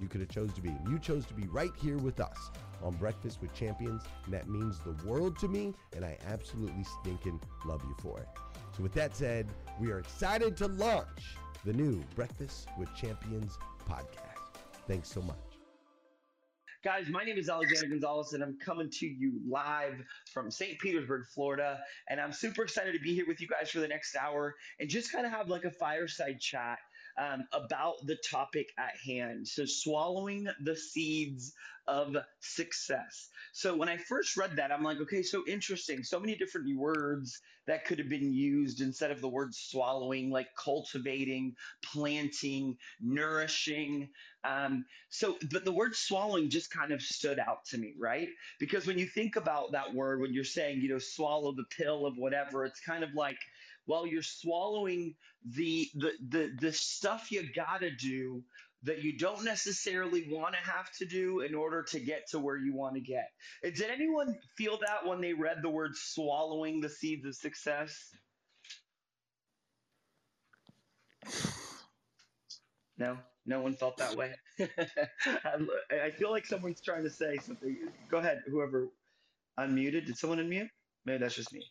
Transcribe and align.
you 0.00 0.08
could 0.08 0.20
have 0.20 0.30
chose 0.30 0.52
to 0.54 0.60
be. 0.60 0.74
You 0.88 0.98
chose 0.98 1.26
to 1.26 1.34
be 1.34 1.46
right 1.48 1.72
here 1.80 1.98
with 1.98 2.20
us 2.20 2.50
on 2.82 2.94
Breakfast 2.94 3.40
with 3.40 3.52
Champions, 3.54 4.02
and 4.24 4.34
that 4.34 4.48
means 4.48 4.78
the 4.80 4.96
world 5.06 5.38
to 5.40 5.48
me, 5.48 5.74
and 5.94 6.04
I 6.04 6.16
absolutely 6.26 6.84
stinking 7.00 7.40
love 7.64 7.82
you 7.84 7.94
for 8.00 8.18
it. 8.18 8.28
So 8.76 8.82
with 8.82 8.92
that 8.94 9.16
said, 9.16 9.48
we 9.80 9.90
are 9.90 9.98
excited 9.98 10.56
to 10.58 10.68
launch 10.68 11.36
the 11.64 11.72
new 11.72 12.02
Breakfast 12.14 12.68
with 12.78 12.94
Champions 12.94 13.58
podcast. 13.88 14.62
Thanks 14.86 15.10
so 15.10 15.20
much. 15.22 15.36
Guys, 16.82 17.10
my 17.10 17.22
name 17.24 17.36
is 17.36 17.50
Alexander 17.50 17.88
Gonzalez, 17.88 18.32
and 18.32 18.42
I'm 18.42 18.56
coming 18.58 18.88
to 18.90 19.06
you 19.06 19.38
live 19.46 20.02
from 20.32 20.50
St. 20.50 20.78
Petersburg, 20.78 21.26
Florida. 21.26 21.78
And 22.08 22.18
I'm 22.18 22.32
super 22.32 22.62
excited 22.62 22.94
to 22.94 22.98
be 23.00 23.14
here 23.14 23.26
with 23.28 23.38
you 23.38 23.48
guys 23.48 23.70
for 23.70 23.80
the 23.80 23.88
next 23.88 24.16
hour 24.16 24.54
and 24.78 24.88
just 24.88 25.12
kind 25.12 25.26
of 25.26 25.32
have 25.32 25.50
like 25.50 25.64
a 25.64 25.70
fireside 25.70 26.40
chat 26.40 26.78
um, 27.18 27.44
about 27.52 27.94
the 28.06 28.16
topic 28.28 28.68
at 28.78 28.96
hand. 29.04 29.46
So, 29.48 29.64
swallowing 29.64 30.48
the 30.62 30.76
seeds 30.76 31.52
of 31.86 32.16
success. 32.40 33.28
So, 33.52 33.76
when 33.76 33.88
I 33.88 33.96
first 33.96 34.36
read 34.36 34.56
that, 34.56 34.72
I'm 34.72 34.82
like, 34.82 35.00
okay, 35.00 35.22
so 35.22 35.44
interesting. 35.46 36.02
So 36.04 36.20
many 36.20 36.36
different 36.36 36.76
words 36.76 37.40
that 37.66 37.84
could 37.84 37.98
have 37.98 38.08
been 38.08 38.32
used 38.32 38.80
instead 38.80 39.10
of 39.10 39.20
the 39.20 39.28
word 39.28 39.54
swallowing, 39.54 40.30
like 40.30 40.48
cultivating, 40.56 41.54
planting, 41.84 42.76
nourishing. 43.00 44.08
Um, 44.44 44.84
so, 45.10 45.36
but 45.52 45.64
the 45.64 45.72
word 45.72 45.94
swallowing 45.94 46.50
just 46.50 46.70
kind 46.70 46.92
of 46.92 47.02
stood 47.02 47.38
out 47.38 47.64
to 47.66 47.78
me, 47.78 47.94
right? 47.98 48.28
Because 48.58 48.86
when 48.86 48.98
you 48.98 49.06
think 49.06 49.36
about 49.36 49.72
that 49.72 49.94
word, 49.94 50.20
when 50.20 50.32
you're 50.32 50.44
saying, 50.44 50.80
you 50.80 50.88
know, 50.88 50.98
swallow 50.98 51.52
the 51.52 51.64
pill 51.76 52.06
of 52.06 52.16
whatever, 52.16 52.64
it's 52.64 52.80
kind 52.80 53.04
of 53.04 53.14
like, 53.14 53.38
while 53.90 54.06
you're 54.06 54.22
swallowing 54.22 55.16
the 55.56 55.88
the 55.96 56.12
the, 56.28 56.50
the 56.60 56.72
stuff 56.72 57.32
you 57.32 57.42
gotta 57.56 57.90
do 57.90 58.40
that 58.84 59.02
you 59.02 59.18
don't 59.18 59.44
necessarily 59.44 60.28
want 60.30 60.54
to 60.54 60.70
have 60.70 60.86
to 60.98 61.04
do 61.04 61.40
in 61.40 61.56
order 61.56 61.82
to 61.82 61.98
get 61.98 62.28
to 62.30 62.38
where 62.38 62.56
you 62.56 62.72
want 62.72 62.94
to 62.94 63.00
get. 63.00 63.26
Did 63.64 63.90
anyone 63.90 64.38
feel 64.56 64.78
that 64.78 65.06
when 65.06 65.20
they 65.20 65.32
read 65.32 65.58
the 65.60 65.68
word 65.68 65.96
swallowing 65.96 66.80
the 66.80 66.88
seeds 66.88 67.26
of 67.26 67.34
success? 67.34 67.92
No, 72.96 73.18
no 73.44 73.60
one 73.60 73.74
felt 73.74 73.96
that 73.98 74.14
way. 74.16 74.32
I 74.60 76.10
feel 76.16 76.30
like 76.30 76.46
someone's 76.46 76.80
trying 76.80 77.02
to 77.02 77.10
say 77.10 77.38
something. 77.38 77.76
Go 78.08 78.18
ahead, 78.18 78.42
whoever 78.48 78.88
unmuted. 79.58 80.06
Did 80.06 80.16
someone 80.16 80.38
unmute? 80.38 80.70
Maybe 81.04 81.18
that's 81.18 81.34
just 81.34 81.52
me. 81.52 81.64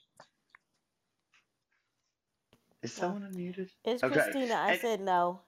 Is 2.82 2.94
someone 2.94 3.24
unmuted? 3.24 3.70
It's 3.84 4.04
Okay. 4.04 4.14
Christina. 4.14 4.54
I 4.56 4.72
And- 4.74 4.82
said 4.82 5.02
no. 5.02 5.42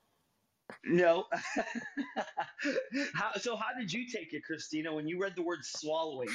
No. 0.85 1.25
how, 3.13 3.33
so 3.35 3.57
how 3.57 3.73
did 3.77 3.91
you 3.91 4.07
take 4.09 4.33
it, 4.33 4.43
Christina, 4.45 4.93
when 4.93 5.05
you 5.05 5.19
read 5.21 5.35
the 5.35 5.41
word 5.43 5.59
swallowing? 5.63 6.29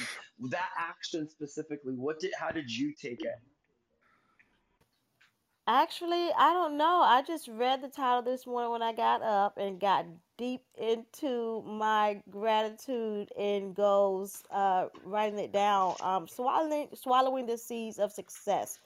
That 0.51 0.69
action 0.77 1.27
specifically, 1.27 1.93
what 1.95 2.19
did 2.19 2.33
how 2.37 2.51
did 2.51 2.69
you 2.69 2.93
take 2.93 3.21
it? 3.23 3.33
Actually, 5.69 6.31
I 6.37 6.53
don't 6.53 6.77
know. 6.77 7.01
I 7.01 7.23
just 7.23 7.47
read 7.49 7.81
the 7.81 7.89
title 7.89 8.21
this 8.21 8.45
morning 8.47 8.71
when 8.71 8.81
I 8.81 8.93
got 8.93 9.21
up 9.21 9.57
and 9.57 9.79
got 9.81 10.05
deep 10.37 10.61
into 10.77 11.61
my 11.63 12.21
gratitude 12.29 13.33
and 13.37 13.75
goals, 13.75 14.43
uh, 14.49 14.87
writing 15.03 15.39
it 15.39 15.51
down. 15.51 15.95
Um, 15.99 16.27
swallowing, 16.27 16.89
swallowing 16.95 17.47
the 17.47 17.57
seeds 17.57 17.99
of 17.99 18.13
success. 18.13 18.79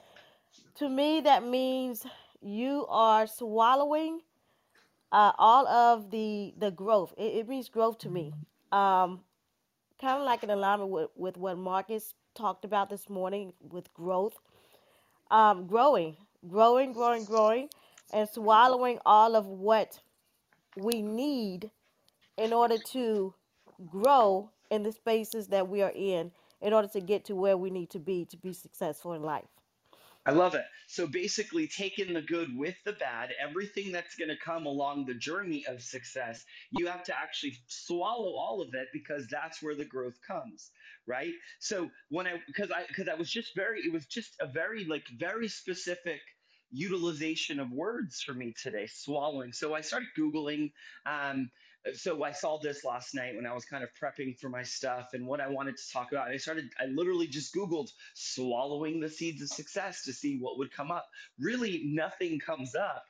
To 0.76 0.88
me, 0.88 1.20
that 1.22 1.46
means 1.46 2.06
you 2.40 2.86
are 2.88 3.26
swallowing 3.26 4.20
uh, 5.12 5.32
all 5.38 5.66
of 5.68 6.10
the 6.10 6.54
the 6.58 6.70
growth. 6.70 7.14
It, 7.18 7.34
it 7.36 7.48
means 7.48 7.68
growth 7.68 7.98
to 7.98 8.08
me. 8.10 8.32
Um, 8.72 9.20
kind 10.00 10.18
of 10.18 10.24
like 10.24 10.42
an 10.42 10.50
alignment 10.50 10.90
with, 10.90 11.10
with 11.16 11.36
what 11.36 11.58
Marcus 11.58 12.14
talked 12.34 12.64
about 12.64 12.90
this 12.90 13.08
morning 13.08 13.52
with 13.60 13.92
growth. 13.94 14.34
Um, 15.30 15.66
growing, 15.66 16.16
growing, 16.48 16.92
growing, 16.92 17.24
growing, 17.24 17.68
and 18.12 18.28
swallowing 18.28 18.98
all 19.06 19.36
of 19.36 19.46
what 19.46 20.00
we 20.76 21.02
need 21.02 21.70
in 22.38 22.52
order 22.52 22.78
to 22.78 23.34
grow 23.90 24.50
in 24.70 24.82
the 24.82 24.92
spaces 24.92 25.48
that 25.48 25.68
we 25.68 25.82
are 25.82 25.92
in, 25.94 26.32
in 26.60 26.72
order 26.72 26.88
to 26.88 27.00
get 27.00 27.24
to 27.26 27.34
where 27.34 27.56
we 27.56 27.70
need 27.70 27.90
to 27.90 27.98
be 27.98 28.24
to 28.26 28.36
be 28.36 28.52
successful 28.52 29.12
in 29.14 29.22
life. 29.22 29.44
I 30.24 30.30
love 30.32 30.54
it. 30.54 30.64
So 30.86 31.06
basically, 31.08 31.66
taking 31.66 32.14
the 32.14 32.22
good 32.22 32.56
with 32.56 32.76
the 32.84 32.92
bad, 32.92 33.30
everything 33.40 33.90
that's 33.90 34.14
going 34.14 34.28
to 34.28 34.36
come 34.36 34.66
along 34.66 35.06
the 35.06 35.14
journey 35.14 35.64
of 35.66 35.82
success, 35.82 36.44
you 36.70 36.86
have 36.86 37.02
to 37.04 37.18
actually 37.18 37.56
swallow 37.66 38.36
all 38.36 38.62
of 38.62 38.68
it 38.74 38.88
because 38.92 39.26
that's 39.28 39.60
where 39.62 39.74
the 39.74 39.84
growth 39.84 40.18
comes, 40.26 40.70
right? 41.06 41.32
So 41.58 41.90
when 42.10 42.26
I, 42.28 42.34
because 42.46 42.70
I, 42.70 42.84
because 42.86 43.08
I 43.08 43.14
was 43.14 43.30
just 43.30 43.50
very, 43.56 43.80
it 43.80 43.92
was 43.92 44.06
just 44.06 44.36
a 44.40 44.46
very 44.46 44.84
like 44.84 45.04
very 45.18 45.48
specific 45.48 46.20
utilization 46.70 47.58
of 47.58 47.70
words 47.72 48.22
for 48.22 48.32
me 48.32 48.54
today, 48.62 48.86
swallowing. 48.86 49.52
So 49.52 49.74
I 49.74 49.80
started 49.80 50.08
googling. 50.18 50.70
Um, 51.04 51.50
so 51.94 52.22
I 52.22 52.32
saw 52.32 52.58
this 52.58 52.84
last 52.84 53.14
night 53.14 53.34
when 53.36 53.46
I 53.46 53.52
was 53.54 53.64
kind 53.64 53.82
of 53.84 53.90
prepping 53.94 54.38
for 54.38 54.48
my 54.48 54.62
stuff 54.62 55.10
and 55.14 55.26
what 55.26 55.40
I 55.40 55.48
wanted 55.48 55.76
to 55.76 55.90
talk 55.92 56.12
about. 56.12 56.28
I 56.28 56.36
started, 56.36 56.72
I 56.78 56.86
literally 56.86 57.26
just 57.26 57.54
Googled 57.54 57.90
swallowing 58.14 59.00
the 59.00 59.08
seeds 59.08 59.42
of 59.42 59.48
success 59.48 60.04
to 60.04 60.12
see 60.12 60.38
what 60.38 60.58
would 60.58 60.72
come 60.72 60.90
up. 60.90 61.06
Really, 61.38 61.82
nothing 61.84 62.38
comes 62.38 62.74
up. 62.74 63.04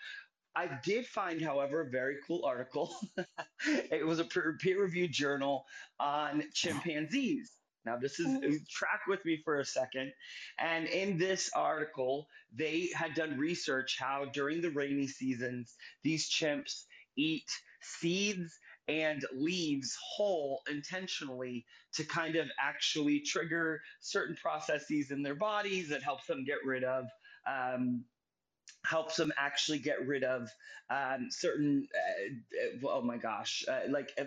I 0.55 0.81
did 0.85 1.07
find, 1.07 1.41
however, 1.41 1.83
a 1.83 1.91
very 1.91 2.17
cool 2.27 2.45
article. 2.45 2.95
it 3.67 4.07
was 4.07 4.19
a 4.21 4.25
peer 4.25 4.81
reviewed 4.81 5.13
journal 5.13 5.67
on 5.99 6.45
chimpanzees. 6.53 7.59
Now, 7.85 7.97
this 7.99 8.21
is 8.21 8.27
Mhm. 8.29 8.69
track 8.69 9.07
with 9.09 9.25
me 9.25 9.43
for 9.45 9.59
a 9.59 9.65
second. 9.65 10.13
And 10.59 10.87
in 10.87 11.19
this 11.19 11.51
article, 11.53 12.29
they 12.53 12.89
had 12.95 13.15
done 13.15 13.39
research 13.39 13.99
how 13.99 14.27
during 14.27 14.61
the 14.61 14.71
rainy 14.71 15.09
seasons, 15.09 15.77
these 16.03 16.31
chimps 16.31 16.87
eat 17.17 17.51
seeds 17.81 18.61
and 18.89 19.25
leaves 19.35 19.97
whole 20.17 20.63
intentionally 20.71 21.65
to 21.95 22.05
kind 22.05 22.37
of 22.37 22.49
actually 22.61 23.21
trigger 23.21 23.81
certain 24.01 24.37
processes 24.37 25.11
in 25.11 25.23
their 25.23 25.35
bodies 25.35 25.89
that 25.89 26.03
helps 26.03 26.27
them 26.27 26.45
get 26.45 26.59
rid 26.65 26.85
of. 26.85 27.07
Um, 27.47 28.05
helps 28.85 29.17
them 29.17 29.33
actually 29.37 29.79
get 29.79 30.07
rid 30.07 30.25
of 30.25 30.49
um, 30.91 31.29
certain 31.31 31.87
uh, 31.95 32.89
oh 32.89 33.03
my 33.03 33.17
gosh 33.17 33.65
uh, 33.69 33.81
like 33.89 34.11
uh, 34.21 34.25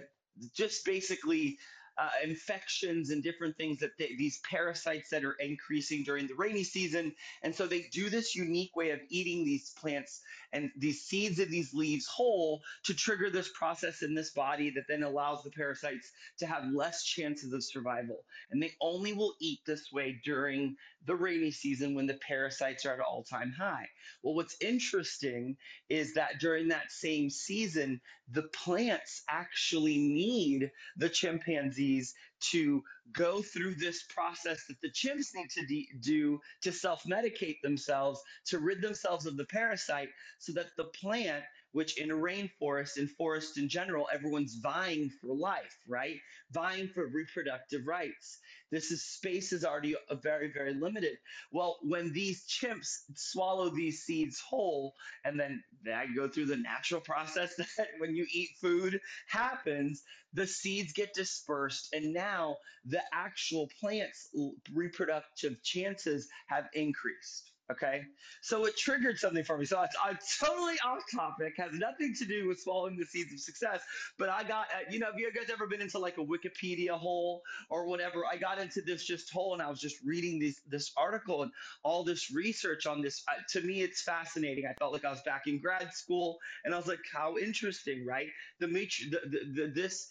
just 0.53 0.85
basically 0.85 1.57
uh, 1.97 2.09
infections 2.23 3.09
and 3.09 3.23
different 3.23 3.55
things 3.57 3.79
that 3.79 3.91
they, 3.97 4.15
these 4.17 4.39
parasites 4.49 5.09
that 5.09 5.23
are 5.23 5.35
increasing 5.39 6.03
during 6.03 6.27
the 6.27 6.35
rainy 6.35 6.63
season 6.63 7.13
and 7.43 7.53
so 7.53 7.67
they 7.67 7.85
do 7.91 8.09
this 8.09 8.35
unique 8.35 8.75
way 8.75 8.91
of 8.91 8.99
eating 9.09 9.45
these 9.45 9.71
plants 9.71 10.21
and 10.55 10.71
these 10.77 11.01
seeds 11.01 11.39
of 11.39 11.49
these 11.49 11.73
leaves 11.73 12.07
whole 12.07 12.61
to 12.85 12.93
trigger 12.93 13.29
this 13.29 13.49
process 13.49 14.01
in 14.01 14.15
this 14.15 14.31
body 14.31 14.69
that 14.71 14.85
then 14.87 15.03
allows 15.03 15.43
the 15.43 15.51
parasites 15.51 16.11
to 16.39 16.47
have 16.47 16.63
less 16.71 17.03
chances 17.03 17.51
of 17.51 17.63
survival. 17.63 18.23
And 18.49 18.63
they 18.63 18.71
only 18.79 19.11
will 19.11 19.35
eat 19.41 19.59
this 19.65 19.91
way 19.91 20.21
during 20.23 20.77
the 21.05 21.15
rainy 21.15 21.51
season 21.51 21.93
when 21.93 22.07
the 22.07 22.19
parasites 22.25 22.85
are 22.85 22.93
at 22.93 22.99
all 23.01 23.23
time 23.23 23.51
high. 23.51 23.89
Well, 24.23 24.35
what's 24.35 24.55
interesting 24.61 25.57
is 25.89 26.13
that 26.13 26.39
during 26.39 26.69
that 26.69 26.91
same 26.91 27.29
season, 27.29 27.99
the 28.31 28.43
plants 28.43 29.23
actually 29.29 29.97
need 29.97 30.71
the 30.95 31.09
chimpanzees 31.09 32.15
to 32.51 32.83
go 33.13 33.41
through 33.41 33.75
this 33.75 34.03
process 34.03 34.65
that 34.67 34.79
the 34.81 34.89
chimps 34.89 35.33
need 35.35 35.49
to 35.51 35.65
de- 35.65 35.89
do 36.01 36.39
to 36.61 36.71
self 36.71 37.03
medicate 37.03 37.61
themselves, 37.61 38.21
to 38.45 38.59
rid 38.59 38.81
themselves 38.81 39.25
of 39.25 39.37
the 39.37 39.45
parasite, 39.45 40.09
so 40.39 40.51
that 40.53 40.67
the 40.77 40.85
plant, 40.85 41.43
which 41.75 41.97
in 41.99 42.09
a 42.09 42.15
rainforest 42.15 42.95
and 42.95 43.11
forest 43.11 43.57
in 43.57 43.67
general, 43.67 44.07
everyone's 44.13 44.55
vying 44.55 45.11
for 45.19 45.35
life, 45.35 45.77
right? 45.89 46.21
Vying 46.53 46.87
for 46.87 47.05
reproductive 47.05 47.85
rights. 47.85 48.39
This 48.71 48.91
is 48.91 49.03
space 49.03 49.51
is 49.51 49.65
already 49.65 49.93
very, 50.23 50.49
very 50.53 50.73
limited. 50.73 51.17
Well, 51.51 51.77
when 51.81 52.13
these 52.13 52.47
chimps 52.47 52.99
swallow 53.15 53.69
these 53.71 54.03
seeds 54.03 54.39
whole, 54.39 54.93
and 55.25 55.37
then 55.37 55.61
they 55.83 56.05
go 56.15 56.29
through 56.29 56.45
the 56.45 56.55
natural 56.55 57.01
process 57.01 57.53
that 57.77 57.89
when 57.97 58.15
you 58.15 58.25
eat 58.31 58.51
food 58.61 59.01
happens, 59.27 60.01
the 60.31 60.47
seeds 60.47 60.93
get 60.93 61.13
dispersed, 61.13 61.89
and 61.93 62.13
now 62.13 62.55
the 62.85 63.01
actual 63.11 63.69
plant's 63.81 64.29
reproductive 64.73 65.61
chances 65.61 66.29
have 66.47 66.69
increased. 66.73 67.51
Okay, 67.71 68.03
so 68.41 68.65
it 68.65 68.77
triggered 68.77 69.17
something 69.17 69.43
for 69.43 69.57
me. 69.57 69.65
So 69.65 69.81
it's, 69.81 69.95
I'm 70.03 70.19
totally 70.39 70.75
off 70.85 71.01
topic, 71.13 71.53
has 71.57 71.71
nothing 71.73 72.13
to 72.19 72.25
do 72.25 72.47
with 72.47 72.59
swallowing 72.59 72.95
the 72.95 73.05
seeds 73.05 73.33
of 73.33 73.39
success. 73.39 73.81
But 74.19 74.29
I 74.29 74.43
got, 74.43 74.67
uh, 74.67 74.91
you 74.91 74.99
know, 74.99 75.07
have 75.07 75.17
you 75.17 75.31
guys 75.33 75.49
ever 75.51 75.65
been 75.65 75.81
into 75.81 75.97
like 75.97 76.19
a 76.19 76.23
Wikipedia 76.23 76.91
hole 76.91 77.41
or 77.71 77.87
whatever? 77.87 78.23
I 78.31 78.37
got 78.37 78.59
into 78.59 78.81
this 78.81 79.03
just 79.03 79.31
hole 79.31 79.53
and 79.53 79.63
I 79.63 79.69
was 79.69 79.79
just 79.79 79.95
reading 80.05 80.39
this 80.39 80.61
this 80.67 80.91
article 80.95 81.41
and 81.41 81.51
all 81.83 82.03
this 82.03 82.31
research 82.31 82.85
on 82.85 83.01
this. 83.01 83.23
Uh, 83.27 83.41
to 83.53 83.61
me, 83.61 83.81
it's 83.81 84.03
fascinating. 84.03 84.65
I 84.67 84.73
felt 84.77 84.93
like 84.93 85.03
I 85.03 85.09
was 85.09 85.23
back 85.23 85.47
in 85.47 85.59
grad 85.59 85.91
school, 85.91 86.37
and 86.65 86.73
I 86.73 86.77
was 86.77 86.87
like, 86.87 86.99
how 87.11 87.37
interesting, 87.37 88.05
right? 88.05 88.27
The, 88.59 88.67
the, 88.67 88.87
the, 89.09 89.39
the 89.53 89.71
this 89.73 90.07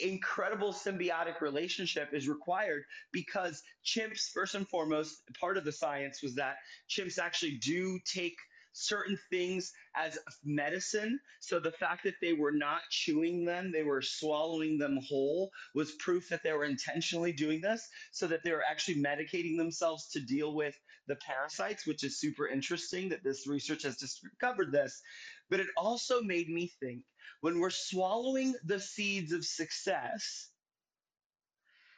incredible 0.00 0.72
symbiotic 0.72 1.40
relationship 1.40 2.10
is 2.12 2.28
required 2.28 2.84
because 3.12 3.62
chimps 3.84 4.30
first 4.30 4.54
and 4.54 4.68
foremost 4.68 5.22
part 5.38 5.56
of 5.56 5.64
the 5.64 5.72
science 5.72 6.22
was 6.22 6.34
that 6.36 6.56
chimps 6.88 7.18
actually 7.18 7.58
do 7.58 7.98
take 8.04 8.36
certain 8.72 9.18
things 9.30 9.72
as 9.94 10.18
medicine. 10.44 11.20
So 11.40 11.60
the 11.60 11.72
fact 11.72 12.04
that 12.04 12.14
they 12.22 12.32
were 12.32 12.52
not 12.52 12.80
chewing 12.90 13.44
them 13.44 13.70
they 13.70 13.82
were 13.82 14.00
swallowing 14.00 14.78
them 14.78 14.98
whole 15.06 15.50
was 15.74 15.92
proof 15.92 16.28
that 16.30 16.42
they 16.42 16.52
were 16.52 16.64
intentionally 16.64 17.32
doing 17.32 17.60
this 17.60 17.86
so 18.12 18.26
that 18.28 18.42
they 18.44 18.52
were 18.52 18.64
actually 18.68 19.02
medicating 19.02 19.58
themselves 19.58 20.08
to 20.12 20.20
deal 20.20 20.54
with 20.54 20.74
the 21.06 21.16
parasites 21.16 21.86
which 21.86 22.04
is 22.04 22.18
super 22.18 22.48
interesting 22.48 23.10
that 23.10 23.24
this 23.24 23.46
research 23.46 23.82
has 23.82 23.96
discovered 23.96 24.72
this. 24.72 25.02
But 25.50 25.60
it 25.60 25.66
also 25.76 26.22
made 26.22 26.48
me 26.48 26.72
think 26.80 27.02
when 27.40 27.58
we're 27.60 27.70
swallowing 27.70 28.54
the 28.64 28.80
seeds 28.80 29.32
of 29.32 29.44
success 29.44 30.48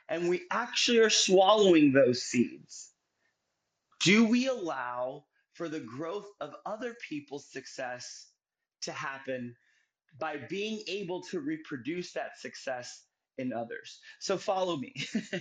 and 0.09 0.29
we 0.29 0.43
actually 0.51 0.99
are 0.99 1.11
swallowing 1.11 1.93
those 1.93 2.23
seeds, 2.23 2.91
do 4.01 4.27
we 4.27 4.49
allow 4.49 5.25
for 5.55 5.69
the 5.69 5.81
growth 5.81 6.27
of 6.41 6.55
other 6.67 6.95
people's 7.09 7.47
success 7.51 8.29
to 8.83 8.93
happen 8.93 9.55
by 10.19 10.37
being 10.49 10.83
able 10.87 11.23
to 11.23 11.41
reproduce 11.41 12.13
that 12.13 12.39
success 12.39 13.04
in 13.39 13.53
others. 13.53 14.01
So 14.19 14.39
follow 14.39 14.77
me. 14.77 14.95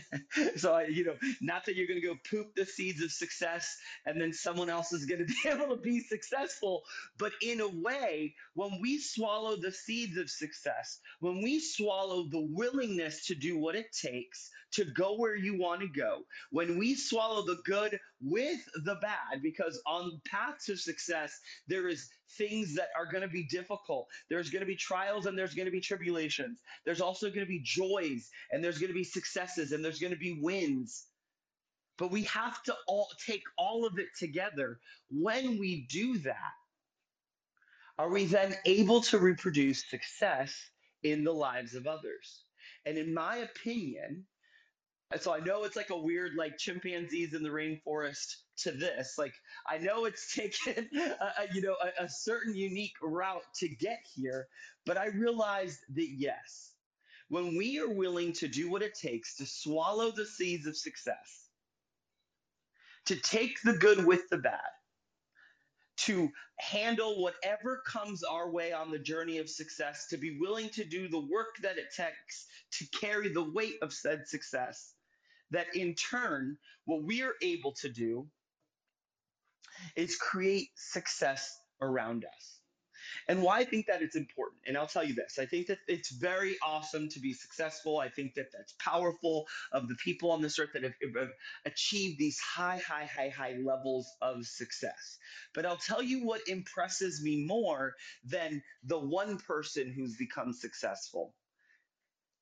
so 0.56 0.74
I, 0.74 0.86
you 0.86 1.06
know, 1.06 1.16
not 1.42 1.66
that 1.66 1.76
you're 1.76 1.88
going 1.88 2.02
to 2.02 2.08
go 2.08 2.16
poop 2.30 2.56
the 2.56 2.66
seeds 2.66 3.02
of 3.02 3.12
success 3.12 3.78
and 4.06 4.20
then 4.20 4.34
someone 4.34 4.70
else 4.70 4.92
is 4.94 5.06
going 5.06 5.20
to 5.26 5.26
be 5.26 5.50
able 5.50 5.76
to 5.76 5.82
be 5.82 6.00
successful, 6.00 6.84
but 7.18 7.32
in 7.42 7.62
a 7.62 7.68
way, 7.68 8.34
when 8.54 8.80
we 8.82 9.00
swallow 9.00 9.56
the 9.56 9.72
seeds 9.72 10.18
of 10.18 10.30
success, 10.30 11.00
when 11.20 11.42
we 11.42 11.60
swallow 11.60 12.28
the 12.30 12.48
willingness 12.52 13.28
to 13.28 13.36
do 13.36 13.58
what 13.58 13.76
it 13.76 13.88
takes 13.92 14.50
to 14.74 14.86
go 14.86 15.16
where 15.18 15.36
you 15.36 15.58
want 15.60 15.82
to 15.82 15.88
go, 15.88 16.24
when 16.52 16.78
we 16.78 16.96
swallow 16.96 17.46
the 17.46 17.62
good 17.66 18.00
with 18.24 18.60
the 18.86 18.96
bad, 18.96 19.42
because 19.42 19.82
on 19.86 20.22
paths 20.26 20.70
of 20.70 20.80
success, 20.80 21.40
there 21.68 21.88
is 21.88 22.10
things 22.38 22.76
that 22.76 22.90
are 22.98 23.12
going 23.12 23.22
to 23.22 23.28
be 23.28 23.44
difficult. 23.44 24.08
There's 24.30 24.50
going 24.50 24.62
to 24.62 24.66
be 24.68 24.76
trials 24.76 25.26
and 25.26 25.38
there's 25.38 25.54
going 25.54 25.66
to 25.66 25.72
be 25.72 25.82
tribulations. 25.82 26.60
There's 26.86 27.02
also 27.02 27.28
going 27.28 27.42
to 27.42 27.46
be 27.46 27.62
joys 27.64 28.30
and 28.52 28.64
there's 28.64 28.78
going 28.78 28.90
to 28.90 28.94
be 28.94 29.04
successes 29.04 29.72
and 29.72 29.84
there's 29.84 30.00
going 30.00 30.14
to 30.14 30.20
be 30.20 30.40
wins. 30.42 31.06
But 31.98 32.12
we 32.12 32.24
have 32.24 32.64
to 32.64 32.76
all 32.88 33.08
take 33.26 33.44
all 33.58 33.86
of 33.86 34.00
it 34.00 34.08
together. 34.18 34.80
When 35.12 35.60
we 35.60 35.86
do 35.90 36.18
that, 36.20 36.54
are 38.00 38.10
we 38.10 38.26
then 38.26 38.56
able 38.66 39.02
to 39.02 39.20
reproduce 39.20 39.88
success 39.90 40.56
in 41.04 41.24
the 41.24 41.34
lives 41.34 41.76
of 41.76 41.86
others? 41.86 42.46
And 42.86 42.98
in 42.98 43.14
my 43.14 43.38
opinion, 43.38 44.26
so 45.20 45.34
I 45.34 45.40
know 45.40 45.64
it's 45.64 45.76
like 45.76 45.90
a 45.90 45.98
weird, 45.98 46.34
like 46.36 46.58
chimpanzees 46.58 47.34
in 47.34 47.44
the 47.44 47.50
rainforest 47.50 48.36
to 48.58 48.72
this. 48.72 49.16
Like 49.18 49.34
I 49.68 49.78
know 49.78 50.06
it's 50.06 50.34
taken, 50.36 50.90
a, 50.96 51.44
a, 51.44 51.54
you 51.54 51.62
know, 51.62 51.76
a, 52.00 52.04
a 52.04 52.10
certain 52.10 52.56
unique 52.56 52.96
route 53.02 53.44
to 53.56 53.68
get 53.68 54.00
here, 54.16 54.48
but 54.86 54.98
I 54.98 55.08
realized 55.08 55.80
that 55.96 56.10
yes, 56.18 56.74
when 57.30 57.58
we 57.58 57.80
are 57.80 57.90
willing 57.90 58.34
to 58.34 58.48
do 58.48 58.70
what 58.70 58.82
it 58.82 58.94
takes 58.96 59.38
to 59.38 59.46
swallow 59.46 60.12
the 60.12 60.26
seeds 60.26 60.68
of 60.68 60.78
success, 60.78 61.50
to 63.06 63.16
take 63.16 63.62
the 63.64 63.74
good 63.74 64.06
with 64.06 64.30
the 64.30 64.38
bad, 64.38 64.60
to 65.96 66.30
handle 66.60 67.22
whatever 67.22 67.82
comes 67.86 68.24
our 68.24 68.50
way 68.50 68.74
on 68.74 68.92
the 68.92 69.00
journey 69.00 69.38
of 69.38 69.50
success, 69.50 70.08
to 70.10 70.18
be 70.18 70.38
willing 70.40 70.70
to 70.70 70.84
do 70.84 71.08
the 71.08 71.20
work 71.20 71.56
that 71.62 71.78
it 71.78 71.94
takes 71.96 72.48
to 72.72 72.86
carry 73.00 73.30
the 73.30 73.52
weight 73.52 73.76
of 73.82 73.94
said 73.94 74.28
success, 74.28 74.93
that 75.54 75.76
in 75.76 75.96
turn, 75.96 76.58
what 76.86 77.04
we 77.04 77.24
are 77.24 77.34
able 77.42 77.74
to 77.82 77.90
do 77.90 78.28
is 79.96 80.16
create 80.18 80.70
success 80.76 81.58
around 81.82 82.26
us. 82.26 82.60
And 83.28 83.44
why 83.44 83.60
I 83.60 83.66
think 83.66 83.88
that 83.88 84.02
it's 84.02 84.16
important, 84.16 84.62
and 84.66 84.78
I'll 84.78 84.88
tell 84.88 85.04
you 85.04 85.14
this 85.14 85.38
I 85.40 85.46
think 85.46 85.68
that 85.68 85.80
it's 85.88 86.12
very 86.12 86.58
awesome 86.64 87.10
to 87.10 87.20
be 87.20 87.34
successful. 87.34 88.00
I 88.00 88.10
think 88.10 88.34
that 88.36 88.48
that's 88.52 88.74
powerful 88.80 89.46
of 89.72 89.88
the 89.88 89.96
people 89.96 90.32
on 90.32 90.42
this 90.42 90.58
earth 90.60 90.72
that 90.74 90.84
have, 90.84 90.94
have 91.18 91.32
achieved 91.66 92.18
these 92.18 92.40
high, 92.40 92.82
high, 92.86 93.06
high, 93.06 93.30
high 93.30 93.56
levels 93.64 94.08
of 94.22 94.46
success. 94.46 95.18
But 95.54 95.66
I'll 95.66 95.78
tell 95.78 96.02
you 96.02 96.26
what 96.26 96.48
impresses 96.48 97.22
me 97.22 97.46
more 97.46 97.94
than 98.26 98.64
the 98.84 99.00
one 99.00 99.38
person 99.38 99.94
who's 99.96 100.18
become 100.18 100.54
successful 100.54 101.34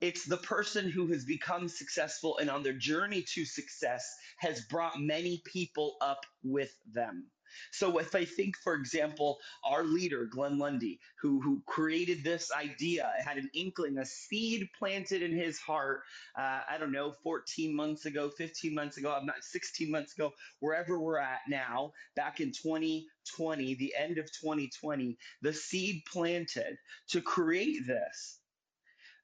it's 0.01 0.25
the 0.25 0.37
person 0.37 0.89
who 0.89 1.07
has 1.07 1.23
become 1.23 1.67
successful 1.67 2.39
and 2.39 2.49
on 2.49 2.63
their 2.63 2.73
journey 2.73 3.21
to 3.21 3.45
success 3.45 4.15
has 4.37 4.61
brought 4.61 4.99
many 4.99 5.43
people 5.45 5.95
up 6.01 6.25
with 6.43 6.75
them. 6.91 7.27
So 7.71 7.97
if 7.99 8.15
I 8.15 8.25
think, 8.25 8.55
for 8.57 8.73
example, 8.73 9.39
our 9.63 9.83
leader, 9.83 10.25
Glenn 10.25 10.57
Lundy, 10.57 10.99
who, 11.21 11.41
who 11.41 11.61
created 11.65 12.23
this 12.23 12.51
idea, 12.51 13.11
had 13.23 13.37
an 13.37 13.49
inkling, 13.53 13.97
a 13.97 14.05
seed 14.05 14.69
planted 14.79 15.21
in 15.21 15.33
his 15.33 15.59
heart, 15.59 16.01
uh, 16.37 16.61
I 16.69 16.77
don't 16.79 16.93
know, 16.93 17.13
14 17.23 17.75
months 17.75 18.05
ago, 18.05 18.29
15 18.29 18.73
months 18.73 18.97
ago, 18.97 19.11
I'm 19.11 19.25
not 19.25 19.43
16 19.43 19.91
months 19.91 20.13
ago, 20.13 20.33
wherever 20.59 20.99
we're 20.99 21.19
at 21.19 21.41
now, 21.49 21.91
back 22.15 22.39
in 22.39 22.51
2020, 22.51 23.75
the 23.75 23.93
end 23.97 24.17
of 24.17 24.31
2020, 24.31 25.17
the 25.41 25.53
seed 25.53 26.03
planted 26.11 26.77
to 27.09 27.21
create 27.21 27.85
this 27.85 28.40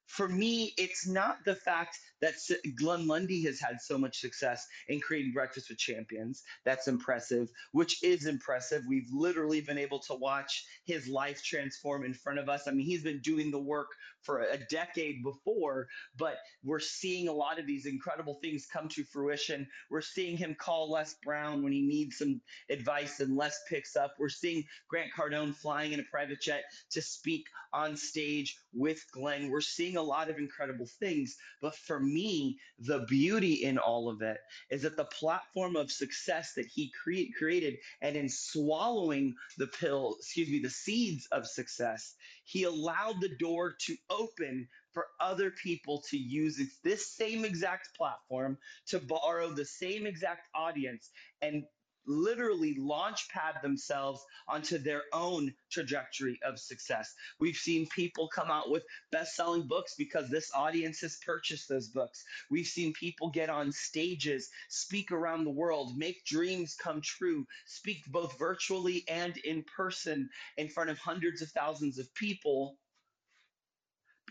for 0.08 0.28
me, 0.28 0.72
it's 0.78 1.06
not 1.06 1.44
the 1.44 1.54
fact 1.54 1.98
that 2.20 2.34
Glenn 2.76 3.06
Lundy 3.06 3.44
has 3.44 3.60
had 3.60 3.80
so 3.80 3.96
much 3.96 4.18
success 4.20 4.66
in 4.88 5.00
creating 5.00 5.32
Breakfast 5.32 5.68
with 5.68 5.78
Champions. 5.78 6.42
That's 6.64 6.88
impressive, 6.88 7.48
which 7.72 8.02
is 8.02 8.26
impressive. 8.26 8.82
We've 8.88 9.08
literally 9.12 9.60
been 9.60 9.78
able 9.78 10.00
to 10.00 10.14
watch 10.14 10.64
his 10.84 11.06
life 11.06 11.42
transform 11.44 12.04
in 12.04 12.14
front 12.14 12.38
of 12.38 12.48
us. 12.48 12.66
I 12.66 12.72
mean, 12.72 12.86
he's 12.86 13.04
been 13.04 13.20
doing 13.20 13.50
the 13.50 13.60
work 13.60 13.88
for 14.22 14.40
a 14.40 14.58
decade 14.68 15.22
before, 15.22 15.86
but 16.18 16.38
we're 16.64 16.80
seeing 16.80 17.28
a 17.28 17.32
lot 17.32 17.60
of 17.60 17.66
these 17.66 17.86
incredible 17.86 18.38
things 18.42 18.66
come 18.72 18.88
to 18.88 19.04
fruition. 19.04 19.68
We're 19.90 20.00
seeing 20.00 20.36
him 20.36 20.56
call 20.58 20.90
Les 20.90 21.14
Brown 21.22 21.62
when 21.62 21.72
he 21.72 21.82
needs 21.82 22.18
some 22.18 22.40
advice 22.68 23.20
and 23.20 23.36
Les 23.36 23.56
picks 23.68 23.94
up. 23.94 24.14
We're 24.18 24.28
seeing 24.28 24.64
Grant 24.88 25.10
Cardone 25.16 25.54
flying 25.54 25.92
in 25.92 26.00
a 26.00 26.04
private 26.10 26.40
jet 26.40 26.64
to 26.90 27.02
speak 27.02 27.44
on 27.72 27.96
stage 27.96 28.58
with 28.72 29.04
Glenn. 29.12 29.50
We're 29.50 29.60
seeing 29.60 29.97
a 29.98 30.02
lot 30.02 30.30
of 30.30 30.38
incredible 30.38 30.86
things. 30.98 31.36
But 31.60 31.76
for 31.76 32.00
me, 32.00 32.58
the 32.78 33.00
beauty 33.08 33.64
in 33.64 33.78
all 33.78 34.08
of 34.08 34.22
it 34.22 34.38
is 34.70 34.82
that 34.82 34.96
the 34.96 35.04
platform 35.04 35.76
of 35.76 35.90
success 35.92 36.54
that 36.56 36.66
he 36.66 36.92
cre- 37.02 37.32
created 37.38 37.76
and 38.00 38.16
in 38.16 38.28
swallowing 38.28 39.34
the 39.58 39.66
pill, 39.66 40.16
excuse 40.18 40.48
me, 40.48 40.60
the 40.60 40.70
seeds 40.70 41.26
of 41.32 41.46
success, 41.46 42.14
he 42.44 42.64
allowed 42.64 43.20
the 43.20 43.36
door 43.36 43.76
to 43.86 43.96
open 44.10 44.68
for 44.94 45.06
other 45.20 45.50
people 45.50 46.02
to 46.10 46.16
use 46.16 46.60
this 46.82 47.14
same 47.14 47.44
exact 47.44 47.90
platform 47.96 48.58
to 48.86 48.98
borrow 48.98 49.50
the 49.50 49.64
same 49.64 50.06
exact 50.06 50.48
audience 50.54 51.10
and 51.42 51.64
literally 52.08 52.74
launch 52.78 53.28
pad 53.28 53.56
themselves 53.62 54.24
onto 54.48 54.78
their 54.78 55.02
own 55.12 55.54
trajectory 55.70 56.38
of 56.42 56.58
success. 56.58 57.14
We've 57.38 57.56
seen 57.56 57.86
people 57.88 58.28
come 58.28 58.50
out 58.50 58.70
with 58.70 58.84
best 59.12 59.36
selling 59.36 59.68
books 59.68 59.94
because 59.96 60.30
this 60.30 60.50
audience 60.54 61.00
has 61.02 61.18
purchased 61.24 61.68
those 61.68 61.88
books. 61.88 62.24
We've 62.50 62.66
seen 62.66 62.92
people 62.94 63.30
get 63.30 63.50
on 63.50 63.72
stages, 63.72 64.48
speak 64.68 65.12
around 65.12 65.44
the 65.44 65.50
world, 65.50 65.96
make 65.96 66.24
dreams 66.24 66.74
come 66.74 67.00
true, 67.02 67.46
speak 67.66 68.04
both 68.08 68.38
virtually 68.38 69.04
and 69.08 69.36
in 69.38 69.64
person 69.76 70.28
in 70.56 70.68
front 70.68 70.90
of 70.90 70.98
hundreds 70.98 71.42
of 71.42 71.50
thousands 71.50 71.98
of 71.98 72.12
people 72.14 72.76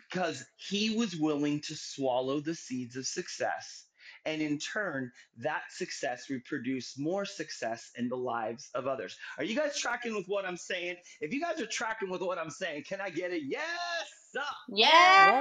because 0.10 0.46
he 0.56 0.96
was 0.96 1.16
willing 1.16 1.62
to 1.62 1.76
swallow 1.76 2.40
the 2.40 2.56
seeds 2.56 2.96
of 2.96 3.06
success 3.06 3.87
and 4.28 4.42
in 4.42 4.60
turn, 4.60 5.10
that 5.38 5.62
success 5.70 6.30
reproduce 6.30 7.00
more 7.00 7.24
success 7.24 7.92
in 7.96 8.10
the 8.10 8.18
lives 8.18 8.70
of 8.76 8.86
others. 8.86 9.18
Are 9.38 9.46
you 9.46 9.56
guys 9.56 9.80
tracking 9.80 10.14
with 10.14 10.26
what 10.28 10.46
I'm 10.46 10.58
saying? 10.58 10.98
If 11.22 11.34
you 11.34 11.42
guys 11.42 11.62
are 11.62 11.66
tracking 11.66 12.10
with 12.10 12.22
what 12.22 12.38
I'm 12.38 12.50
saying, 12.50 12.84
can 12.88 13.00
I 13.00 13.10
get 13.10 13.32
it? 13.32 13.44
Yes! 13.46 13.64
Sir. 14.32 14.42
Yes. 14.70 15.34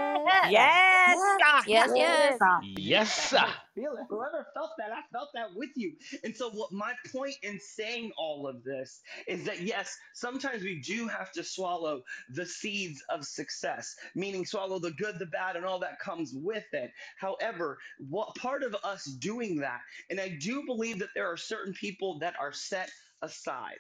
Yes. 0.42 1.20
Yes. 1.66 1.66
Yes, 1.66 1.92
yes. 1.94 2.38
Yes. 2.60 3.34
Feel 3.74 3.92
it. 3.96 4.04
Whoever 4.10 4.46
felt 4.54 4.72
that, 4.78 4.92
I 4.92 5.02
felt 5.12 5.30
that 5.34 5.48
with 5.54 5.70
you. 5.76 5.94
And 6.24 6.36
so, 6.36 6.50
what 6.50 6.72
my 6.72 6.94
point 7.12 7.36
in 7.42 7.58
saying 7.60 8.12
all 8.18 8.48
of 8.48 8.64
this 8.64 9.02
is 9.28 9.44
that 9.46 9.62
yes, 9.62 9.96
sometimes 10.14 10.62
we 10.62 10.80
do 10.80 11.08
have 11.08 11.32
to 11.32 11.44
swallow 11.44 12.02
the 12.30 12.46
seeds 12.46 13.02
of 13.10 13.24
success, 13.24 13.96
meaning 14.14 14.44
swallow 14.46 14.78
the 14.78 14.92
good, 14.92 15.18
the 15.18 15.26
bad, 15.26 15.56
and 15.56 15.66
all 15.66 15.80
that 15.80 16.00
comes 16.00 16.32
with 16.34 16.66
it. 16.72 16.92
However, 17.18 17.78
what 18.10 18.34
part 18.36 18.62
of 18.62 18.76
us 18.84 19.04
doing 19.04 19.56
that, 19.60 19.80
and 20.10 20.20
I 20.20 20.38
do 20.40 20.64
believe 20.66 20.98
that 21.00 21.10
there 21.14 21.30
are 21.30 21.38
certain 21.38 21.74
people 21.74 22.18
that 22.20 22.34
are 22.40 22.52
set 22.52 22.90
aside. 23.22 23.78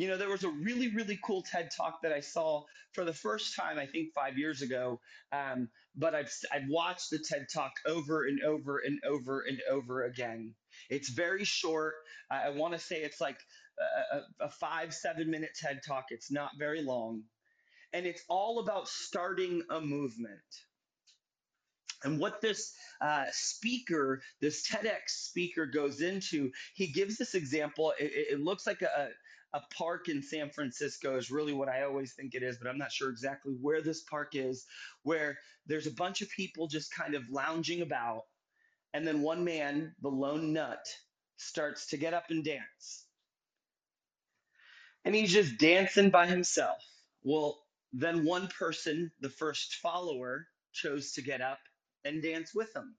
You 0.00 0.08
know, 0.08 0.16
there 0.16 0.30
was 0.30 0.44
a 0.44 0.48
really, 0.48 0.88
really 0.88 1.18
cool 1.22 1.42
TED 1.42 1.68
talk 1.76 2.00
that 2.00 2.10
I 2.10 2.20
saw 2.20 2.64
for 2.92 3.04
the 3.04 3.12
first 3.12 3.54
time, 3.54 3.78
I 3.78 3.84
think 3.84 4.14
five 4.14 4.38
years 4.38 4.62
ago. 4.62 4.98
Um, 5.30 5.68
but 5.94 6.14
I've, 6.14 6.32
I've 6.50 6.70
watched 6.70 7.10
the 7.10 7.18
TED 7.18 7.48
talk 7.52 7.72
over 7.86 8.24
and 8.26 8.42
over 8.42 8.78
and 8.78 8.98
over 9.06 9.42
and 9.46 9.60
over 9.70 10.04
again. 10.04 10.54
It's 10.88 11.10
very 11.10 11.44
short. 11.44 11.96
I, 12.30 12.44
I 12.44 12.48
want 12.48 12.72
to 12.72 12.78
say 12.78 13.02
it's 13.02 13.20
like 13.20 13.36
a, 14.14 14.44
a, 14.46 14.48
five, 14.48 14.94
seven 14.94 15.30
minute 15.30 15.50
TED 15.54 15.80
talk. 15.86 16.06
It's 16.08 16.32
not 16.32 16.52
very 16.58 16.80
long. 16.80 17.24
And 17.92 18.06
it's 18.06 18.24
all 18.26 18.60
about 18.60 18.88
starting 18.88 19.62
a 19.68 19.82
movement. 19.82 20.40
And 22.04 22.18
what 22.18 22.40
this 22.40 22.72
uh, 23.02 23.26
speaker, 23.32 24.22
this 24.40 24.66
TEDx 24.66 25.08
speaker 25.08 25.66
goes 25.66 26.00
into, 26.00 26.50
he 26.72 26.86
gives 26.86 27.18
this 27.18 27.34
example. 27.34 27.92
It, 28.00 28.12
it 28.14 28.40
looks 28.40 28.66
like 28.66 28.80
a, 28.80 29.10
a 29.52 29.60
park 29.76 30.08
in 30.08 30.22
San 30.22 30.50
Francisco 30.50 31.16
is 31.16 31.30
really 31.30 31.52
what 31.52 31.68
I 31.68 31.82
always 31.82 32.12
think 32.12 32.34
it 32.34 32.42
is, 32.42 32.56
but 32.56 32.68
I'm 32.68 32.78
not 32.78 32.92
sure 32.92 33.10
exactly 33.10 33.54
where 33.60 33.82
this 33.82 34.02
park 34.02 34.30
is, 34.34 34.64
where 35.02 35.38
there's 35.66 35.86
a 35.86 35.92
bunch 35.92 36.22
of 36.22 36.30
people 36.30 36.68
just 36.68 36.94
kind 36.94 37.14
of 37.14 37.28
lounging 37.30 37.82
about. 37.82 38.22
And 38.94 39.06
then 39.06 39.22
one 39.22 39.44
man, 39.44 39.94
the 40.02 40.08
lone 40.08 40.52
nut, 40.52 40.86
starts 41.36 41.88
to 41.88 41.96
get 41.96 42.14
up 42.14 42.26
and 42.30 42.44
dance. 42.44 43.04
And 45.04 45.14
he's 45.14 45.32
just 45.32 45.58
dancing 45.58 46.10
by 46.10 46.26
himself. 46.26 46.78
Well, 47.22 47.58
then 47.92 48.24
one 48.24 48.48
person, 48.48 49.10
the 49.20 49.30
first 49.30 49.76
follower, 49.76 50.46
chose 50.72 51.12
to 51.12 51.22
get 51.22 51.40
up 51.40 51.58
and 52.04 52.22
dance 52.22 52.54
with 52.54 52.74
him. 52.74 52.94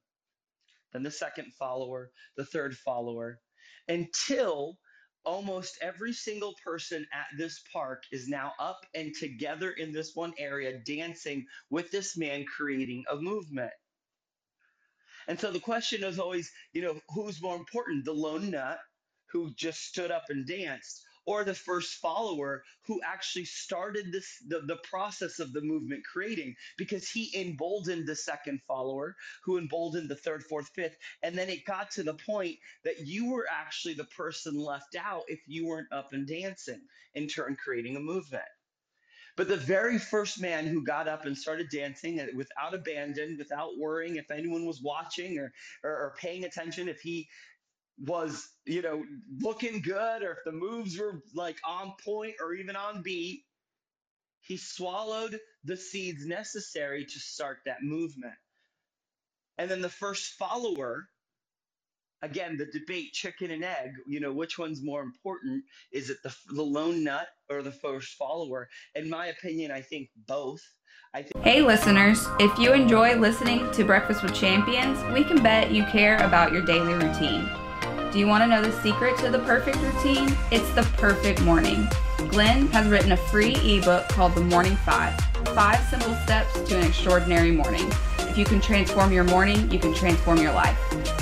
Then 0.91 1.03
the 1.03 1.11
second 1.11 1.53
follower, 1.53 2.11
the 2.35 2.45
third 2.45 2.75
follower, 2.75 3.39
until 3.87 4.77
almost 5.23 5.77
every 5.81 6.13
single 6.13 6.53
person 6.63 7.05
at 7.13 7.27
this 7.37 7.61
park 7.71 8.03
is 8.11 8.27
now 8.27 8.53
up 8.59 8.85
and 8.95 9.13
together 9.15 9.71
in 9.71 9.91
this 9.91 10.15
one 10.15 10.33
area 10.37 10.79
dancing 10.79 11.45
with 11.69 11.91
this 11.91 12.17
man 12.17 12.45
creating 12.45 13.03
a 13.11 13.15
movement. 13.15 13.71
And 15.27 15.39
so 15.39 15.51
the 15.51 15.59
question 15.59 16.03
is 16.03 16.19
always, 16.19 16.51
you 16.73 16.81
know, 16.81 16.99
who's 17.09 17.41
more 17.41 17.55
important, 17.55 18.05
the 18.05 18.13
lone 18.13 18.51
nut 18.51 18.79
who 19.31 19.51
just 19.55 19.85
stood 19.85 20.11
up 20.11 20.25
and 20.29 20.45
danced, 20.47 21.03
or 21.25 21.43
the 21.43 21.53
first 21.53 21.95
follower 21.95 22.63
who 22.85 22.99
actually 23.05 23.45
started 23.45 24.11
this 24.11 24.39
the, 24.47 24.61
the 24.61 24.79
process 24.89 25.39
of 25.39 25.53
the 25.53 25.61
movement 25.61 26.03
creating 26.05 26.55
because 26.77 27.09
he 27.09 27.31
emboldened 27.39 28.07
the 28.07 28.15
second 28.15 28.61
follower 28.67 29.15
who 29.43 29.57
emboldened 29.57 30.09
the 30.09 30.15
third 30.15 30.43
fourth 30.43 30.69
fifth 30.75 30.97
and 31.23 31.37
then 31.37 31.49
it 31.49 31.65
got 31.65 31.91
to 31.91 32.03
the 32.03 32.15
point 32.25 32.57
that 32.83 32.99
you 33.05 33.31
were 33.31 33.47
actually 33.49 33.93
the 33.93 34.03
person 34.05 34.57
left 34.57 34.95
out 34.95 35.23
if 35.27 35.39
you 35.47 35.67
weren't 35.67 35.91
up 35.91 36.13
and 36.13 36.27
dancing 36.27 36.81
in 37.13 37.27
turn 37.27 37.55
creating 37.55 37.95
a 37.95 37.99
movement. 37.99 38.43
But 39.37 39.47
the 39.47 39.57
very 39.57 39.97
first 39.97 40.41
man 40.41 40.67
who 40.67 40.83
got 40.83 41.07
up 41.07 41.25
and 41.25 41.37
started 41.37 41.69
dancing 41.69 42.19
uh, 42.19 42.27
without 42.35 42.73
abandon, 42.73 43.37
without 43.37 43.77
worrying 43.77 44.17
if 44.17 44.29
anyone 44.29 44.65
was 44.65 44.81
watching 44.81 45.39
or, 45.39 45.53
or, 45.83 45.91
or 45.91 46.15
paying 46.19 46.43
attention, 46.43 46.89
if 46.89 46.99
he 46.99 47.29
was, 47.99 48.47
you 48.65 48.81
know, 48.81 49.03
looking 49.39 49.81
good 49.81 50.23
or 50.23 50.31
if 50.31 50.39
the 50.45 50.51
moves 50.51 50.97
were 50.97 51.21
like 51.35 51.57
on 51.67 51.93
point 52.03 52.35
or 52.41 52.53
even 52.53 52.75
on 52.75 53.01
beat, 53.01 53.43
he 54.41 54.57
swallowed 54.57 55.39
the 55.63 55.77
seeds 55.77 56.25
necessary 56.25 57.05
to 57.05 57.19
start 57.19 57.59
that 57.65 57.83
movement. 57.83 58.33
And 59.57 59.69
then 59.69 59.81
the 59.81 59.89
first 59.89 60.33
follower 60.33 61.07
again, 62.21 62.57
the 62.57 62.65
debate 62.65 63.13
chicken 63.13 63.51
and 63.51 63.63
egg, 63.63 63.93
you 64.07 64.19
know, 64.19 64.31
which 64.31 64.57
one's 64.57 64.83
more 64.83 65.01
important? 65.01 65.63
Is 65.91 66.09
it 66.09 66.17
the, 66.23 66.33
the 66.53 66.61
lone 66.61 67.03
nut 67.03 67.27
or 67.49 67.61
the 67.61 67.71
first 67.71 68.15
follower? 68.17 68.69
In 68.95 69.09
my 69.09 69.27
opinion, 69.27 69.71
I 69.71 69.81
think 69.81 70.09
both. 70.27 70.61
I 71.13 71.23
think- 71.23 71.43
hey, 71.43 71.61
listeners, 71.61 72.27
if 72.39 72.57
you 72.57 72.73
enjoy 72.73 73.15
listening 73.15 73.69
to 73.71 73.83
Breakfast 73.83 74.23
with 74.23 74.33
Champions, 74.33 74.99
we 75.13 75.23
can 75.23 75.41
bet 75.41 75.71
you 75.71 75.83
care 75.85 76.17
about 76.17 76.51
your 76.51 76.61
daily 76.61 76.93
routine. 76.93 77.49
Do 78.11 78.19
you 78.19 78.27
want 78.27 78.43
to 78.43 78.47
know 78.47 78.61
the 78.61 78.73
secret 78.81 79.17
to 79.19 79.29
the 79.29 79.39
perfect 79.39 79.77
routine? 79.77 80.35
It's 80.51 80.69
the 80.73 80.83
perfect 80.97 81.41
morning. 81.43 81.87
Glenn 82.27 82.67
has 82.67 82.85
written 82.89 83.13
a 83.13 83.17
free 83.17 83.55
ebook 83.55 84.09
called 84.09 84.35
The 84.35 84.41
Morning 84.41 84.75
Five 84.75 85.17
Five 85.55 85.81
Simple 85.87 86.13
Steps 86.15 86.59
to 86.67 86.77
an 86.77 86.85
Extraordinary 86.85 87.51
Morning. 87.51 87.89
If 88.19 88.37
you 88.37 88.43
can 88.43 88.59
transform 88.59 89.13
your 89.13 89.23
morning, 89.23 89.71
you 89.71 89.79
can 89.79 89.93
transform 89.93 90.39
your 90.39 90.51
life. 90.51 90.77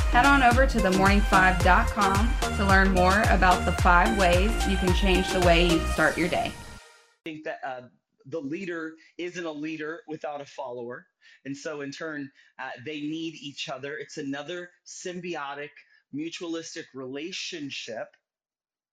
Head 0.09 0.25
on 0.25 0.41
over 0.41 0.65
to 0.65 0.79
themorning5.com 0.79 2.57
to 2.57 2.65
learn 2.65 2.91
more 2.91 3.21
about 3.29 3.63
the 3.65 3.71
five 3.83 4.17
ways 4.17 4.49
you 4.67 4.75
can 4.77 4.91
change 4.95 5.31
the 5.31 5.41
way 5.41 5.67
you 5.67 5.79
start 5.93 6.17
your 6.17 6.27
day. 6.27 6.51
I 6.79 7.23
think 7.23 7.43
that 7.43 7.59
uh, 7.63 7.81
the 8.25 8.39
leader 8.39 8.95
isn't 9.19 9.45
a 9.45 9.51
leader 9.51 10.01
without 10.07 10.41
a 10.41 10.45
follower. 10.45 11.05
And 11.45 11.55
so, 11.55 11.81
in 11.81 11.91
turn, 11.91 12.31
uh, 12.59 12.71
they 12.83 12.99
need 13.01 13.35
each 13.35 13.69
other. 13.69 13.97
It's 13.97 14.17
another 14.17 14.71
symbiotic, 14.85 15.69
mutualistic 16.13 16.85
relationship 16.93 18.15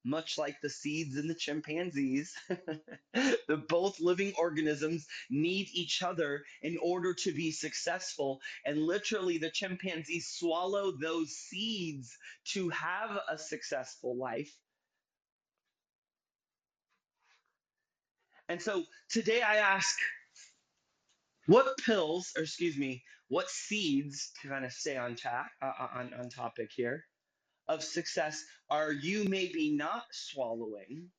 much 0.06 0.38
like 0.38 0.60
the 0.60 0.70
seeds 0.70 1.16
and 1.16 1.28
the 1.28 1.34
chimpanzees, 1.34 2.32
the 3.12 3.64
both 3.68 3.98
living 4.00 4.32
organisms 4.38 5.06
need 5.28 5.68
each 5.72 6.02
other 6.02 6.44
in 6.62 6.78
order 6.80 7.12
to 7.12 7.32
be 7.32 7.50
successful. 7.50 8.40
And 8.64 8.78
literally, 8.78 9.38
the 9.38 9.50
chimpanzees 9.50 10.28
swallow 10.28 10.92
those 10.92 11.32
seeds 11.32 12.16
to 12.52 12.68
have 12.68 13.18
a 13.28 13.36
successful 13.36 14.16
life. 14.16 14.56
And 18.48 18.62
so 18.62 18.84
today 19.10 19.42
I 19.42 19.56
ask, 19.56 19.98
what 21.46 21.76
pills, 21.78 22.32
or 22.36 22.42
excuse 22.42 22.76
me, 22.76 23.02
what 23.28 23.50
seeds, 23.50 24.32
to 24.42 24.48
kind 24.48 24.64
of 24.64 24.72
stay 24.72 24.96
on, 24.96 25.16
ta- 25.16 25.46
uh, 25.62 25.66
uh, 25.80 25.88
on, 25.96 26.14
on 26.14 26.28
topic 26.30 26.70
here, 26.76 27.04
of 27.68 27.82
success 27.84 28.42
are 28.70 28.92
you 28.92 29.24
maybe 29.24 29.76
not 29.76 30.04
swallowing? 30.12 31.10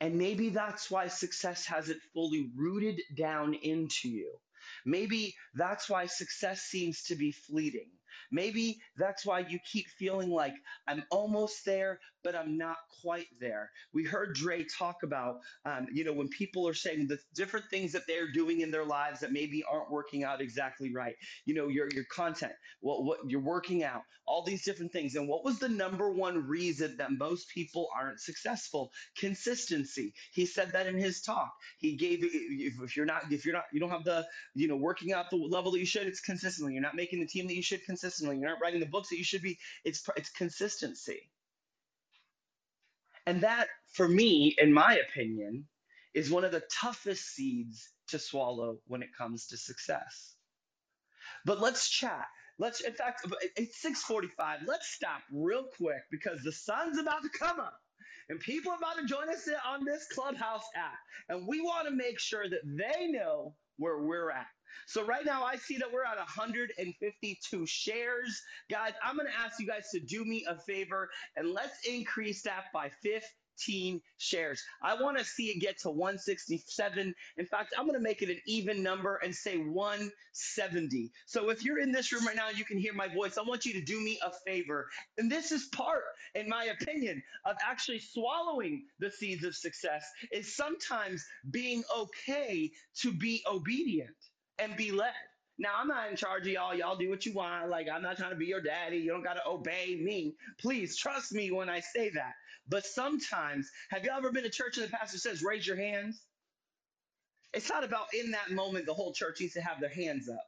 And 0.00 0.16
maybe 0.18 0.50
that's 0.50 0.90
why 0.90 1.08
success 1.08 1.66
hasn't 1.66 2.02
fully 2.14 2.50
rooted 2.56 3.00
down 3.16 3.54
into 3.54 4.08
you. 4.10 4.38
Maybe 4.86 5.34
that's 5.54 5.88
why 5.90 6.06
success 6.06 6.62
seems 6.62 7.04
to 7.04 7.16
be 7.16 7.32
fleeting. 7.32 7.90
Maybe 8.32 8.78
that's 8.96 9.24
why 9.26 9.40
you 9.40 9.58
keep 9.72 9.86
feeling 9.98 10.30
like 10.30 10.54
I'm 10.88 11.04
almost 11.10 11.64
there, 11.64 12.00
but 12.22 12.34
I'm 12.34 12.56
not 12.56 12.76
quite 13.02 13.28
there. 13.40 13.70
We 13.92 14.04
heard 14.04 14.34
Dre 14.34 14.64
talk 14.64 15.02
about, 15.02 15.40
um, 15.64 15.86
you 15.92 16.04
know, 16.04 16.12
when 16.12 16.28
people 16.28 16.68
are 16.68 16.74
saying 16.74 17.06
the 17.08 17.18
different 17.34 17.66
things 17.70 17.92
that 17.92 18.06
they're 18.06 18.30
doing 18.32 18.60
in 18.60 18.70
their 18.70 18.84
lives 18.84 19.20
that 19.20 19.32
maybe 19.32 19.64
aren't 19.70 19.90
working 19.90 20.24
out 20.24 20.40
exactly 20.40 20.92
right. 20.94 21.16
You 21.44 21.54
know, 21.54 21.68
your 21.68 21.88
your 21.94 22.04
content, 22.04 22.52
what 22.80 23.04
what 23.04 23.18
you're 23.28 23.40
working 23.40 23.84
out, 23.84 24.02
all 24.26 24.44
these 24.44 24.64
different 24.64 24.92
things. 24.92 25.14
And 25.14 25.28
what 25.28 25.44
was 25.44 25.58
the 25.58 25.68
number 25.68 26.10
one 26.10 26.46
reason 26.46 26.96
that 26.98 27.12
most 27.12 27.48
people 27.48 27.88
aren't 27.96 28.20
successful? 28.20 28.90
Consistency. 29.16 30.14
He 30.32 30.46
said 30.46 30.72
that 30.72 30.86
in 30.86 30.96
his 30.96 31.22
talk. 31.22 31.52
He 31.78 31.96
gave 31.96 32.20
if, 32.22 32.74
if 32.80 32.96
you're 32.96 33.06
not 33.06 33.30
if 33.30 33.44
you're 33.44 33.54
not 33.54 33.64
you 33.72 33.80
don't 33.80 33.90
have 33.90 34.04
the 34.04 34.26
you 34.54 34.68
know 34.68 34.76
working 34.76 35.12
out 35.12 35.30
the 35.30 35.36
level 35.36 35.72
that 35.72 35.78
you 35.78 35.86
should, 35.86 36.06
it's 36.06 36.20
consistently. 36.20 36.74
You're 36.74 36.82
not 36.82 36.96
making 36.96 37.20
the 37.20 37.26
team 37.26 37.46
that 37.48 37.56
you 37.56 37.62
should 37.62 37.84
consistently. 37.84 38.38
You're 38.38 38.50
not 38.50 38.60
writing 38.62 38.80
the 38.80 38.86
books 38.86 39.08
that 39.10 39.18
you 39.18 39.24
should 39.24 39.42
be. 39.42 39.58
It's 39.84 40.02
it's 40.16 40.30
consistency. 40.30 41.30
And 43.26 43.42
that, 43.42 43.68
for 43.94 44.08
me, 44.08 44.54
in 44.58 44.72
my 44.72 44.98
opinion, 45.08 45.66
is 46.14 46.30
one 46.30 46.44
of 46.44 46.52
the 46.52 46.62
toughest 46.80 47.34
seeds 47.34 47.88
to 48.08 48.18
swallow 48.18 48.78
when 48.86 49.02
it 49.02 49.10
comes 49.16 49.48
to 49.48 49.56
success. 49.56 50.34
But 51.46 51.60
let's 51.60 51.88
chat. 51.88 52.26
Let's, 52.58 52.80
in 52.82 52.92
fact, 52.94 53.26
it's 53.56 53.82
6:45. 53.84 54.66
Let's 54.66 54.88
stop 54.88 55.22
real 55.32 55.64
quick 55.78 56.02
because 56.10 56.42
the 56.42 56.52
sun's 56.52 56.98
about 56.98 57.22
to 57.22 57.30
come 57.30 57.60
up, 57.60 57.78
and 58.28 58.40
people 58.40 58.72
are 58.72 58.78
about 58.78 58.98
to 58.98 59.06
join 59.06 59.30
us 59.30 59.48
on 59.66 59.84
this 59.84 60.06
Clubhouse 60.14 60.66
app, 60.76 60.98
and 61.30 61.48
we 61.48 61.60
want 61.62 61.88
to 61.88 61.94
make 61.94 62.20
sure 62.20 62.48
that 62.48 62.62
they 62.64 63.08
know 63.08 63.56
where 63.78 64.02
we're 64.02 64.30
at. 64.30 64.46
So 64.86 65.04
right 65.04 65.24
now 65.24 65.44
I 65.44 65.56
see 65.56 65.76
that 65.78 65.92
we're 65.92 66.04
at 66.04 66.16
152 66.16 67.66
shares. 67.66 68.42
Guys, 68.70 68.92
I'm 69.04 69.16
going 69.16 69.28
to 69.28 69.38
ask 69.38 69.60
you 69.60 69.66
guys 69.66 69.90
to 69.92 70.00
do 70.00 70.24
me 70.24 70.44
a 70.48 70.56
favor 70.56 71.10
and 71.36 71.52
let's 71.52 71.86
increase 71.88 72.42
that 72.42 72.64
by 72.72 72.90
15 73.02 74.00
shares. 74.18 74.62
I 74.82 74.94
want 75.00 75.18
to 75.18 75.24
see 75.24 75.50
it 75.50 75.60
get 75.60 75.78
to 75.80 75.90
167. 75.90 77.14
In 77.36 77.46
fact, 77.46 77.74
I'm 77.78 77.84
going 77.86 77.98
to 77.98 78.02
make 78.02 78.22
it 78.22 78.30
an 78.30 78.40
even 78.46 78.82
number 78.82 79.16
and 79.16 79.34
say 79.34 79.58
170. 79.58 81.10
So 81.26 81.50
if 81.50 81.64
you're 81.64 81.78
in 81.78 81.92
this 81.92 82.12
room 82.12 82.26
right 82.26 82.36
now, 82.36 82.48
and 82.48 82.58
you 82.58 82.64
can 82.64 82.78
hear 82.78 82.94
my 82.94 83.08
voice. 83.08 83.36
I 83.38 83.42
want 83.42 83.66
you 83.66 83.74
to 83.74 83.82
do 83.82 84.00
me 84.00 84.18
a 84.24 84.30
favor. 84.46 84.88
And 85.18 85.30
this 85.30 85.52
is 85.52 85.66
part, 85.66 86.04
in 86.34 86.48
my 86.48 86.64
opinion, 86.64 87.22
of 87.44 87.56
actually 87.62 88.00
swallowing 88.00 88.84
the 88.98 89.10
seeds 89.10 89.44
of 89.44 89.54
success 89.54 90.04
is 90.32 90.56
sometimes 90.56 91.24
being 91.50 91.82
okay 91.96 92.70
to 93.02 93.12
be 93.12 93.42
obedient 93.50 94.16
and 94.60 94.76
be 94.76 94.92
led. 94.92 95.12
Now, 95.58 95.70
I'm 95.78 95.88
not 95.88 96.10
in 96.10 96.16
charge 96.16 96.46
of 96.46 96.52
y'all. 96.52 96.74
Y'all 96.74 96.96
do 96.96 97.10
what 97.10 97.26
you 97.26 97.34
want. 97.34 97.68
Like, 97.68 97.86
I'm 97.92 98.02
not 98.02 98.16
trying 98.16 98.30
to 98.30 98.36
be 98.36 98.46
your 98.46 98.62
daddy. 98.62 98.98
You 98.98 99.10
don't 99.10 99.22
got 99.22 99.34
to 99.34 99.46
obey 99.46 100.00
me. 100.02 100.34
Please 100.58 100.96
trust 100.96 101.32
me 101.32 101.50
when 101.50 101.68
I 101.68 101.80
say 101.80 102.10
that. 102.10 102.32
But 102.68 102.86
sometimes, 102.86 103.70
have 103.90 104.04
you 104.04 104.10
ever 104.16 104.32
been 104.32 104.44
to 104.44 104.50
church 104.50 104.78
and 104.78 104.86
the 104.86 104.90
pastor 104.90 105.18
says, 105.18 105.42
raise 105.42 105.66
your 105.66 105.76
hands? 105.76 106.22
It's 107.52 107.68
not 107.68 107.84
about 107.84 108.06
in 108.14 108.30
that 108.30 108.50
moment, 108.52 108.86
the 108.86 108.94
whole 108.94 109.12
church 109.12 109.40
needs 109.40 109.54
to 109.54 109.60
have 109.60 109.80
their 109.80 109.90
hands 109.90 110.28
up. 110.28 110.46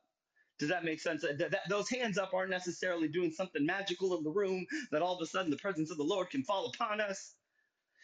Does 0.59 0.68
that 0.68 0.85
make 0.85 1.01
sense? 1.01 1.22
That, 1.22 1.57
those 1.68 1.90
hands 1.90 2.18
up 2.18 2.33
aren't 2.35 2.51
necessarily 2.51 3.09
doing 3.09 3.33
something 3.33 3.66
magical 3.66 4.16
in 4.16 4.25
the 4.25 4.31
room 4.31 4.66
that 4.92 5.03
all 5.03 5.16
of 5.16 5.22
a 5.22 5.27
sudden 5.27 5.51
the 5.51 5.57
presence 5.59 5.90
of 5.90 5.96
the 5.98 6.05
Lord 6.05 6.31
can 6.31 6.44
fall 6.44 6.72
upon 6.75 7.01
us 7.01 7.35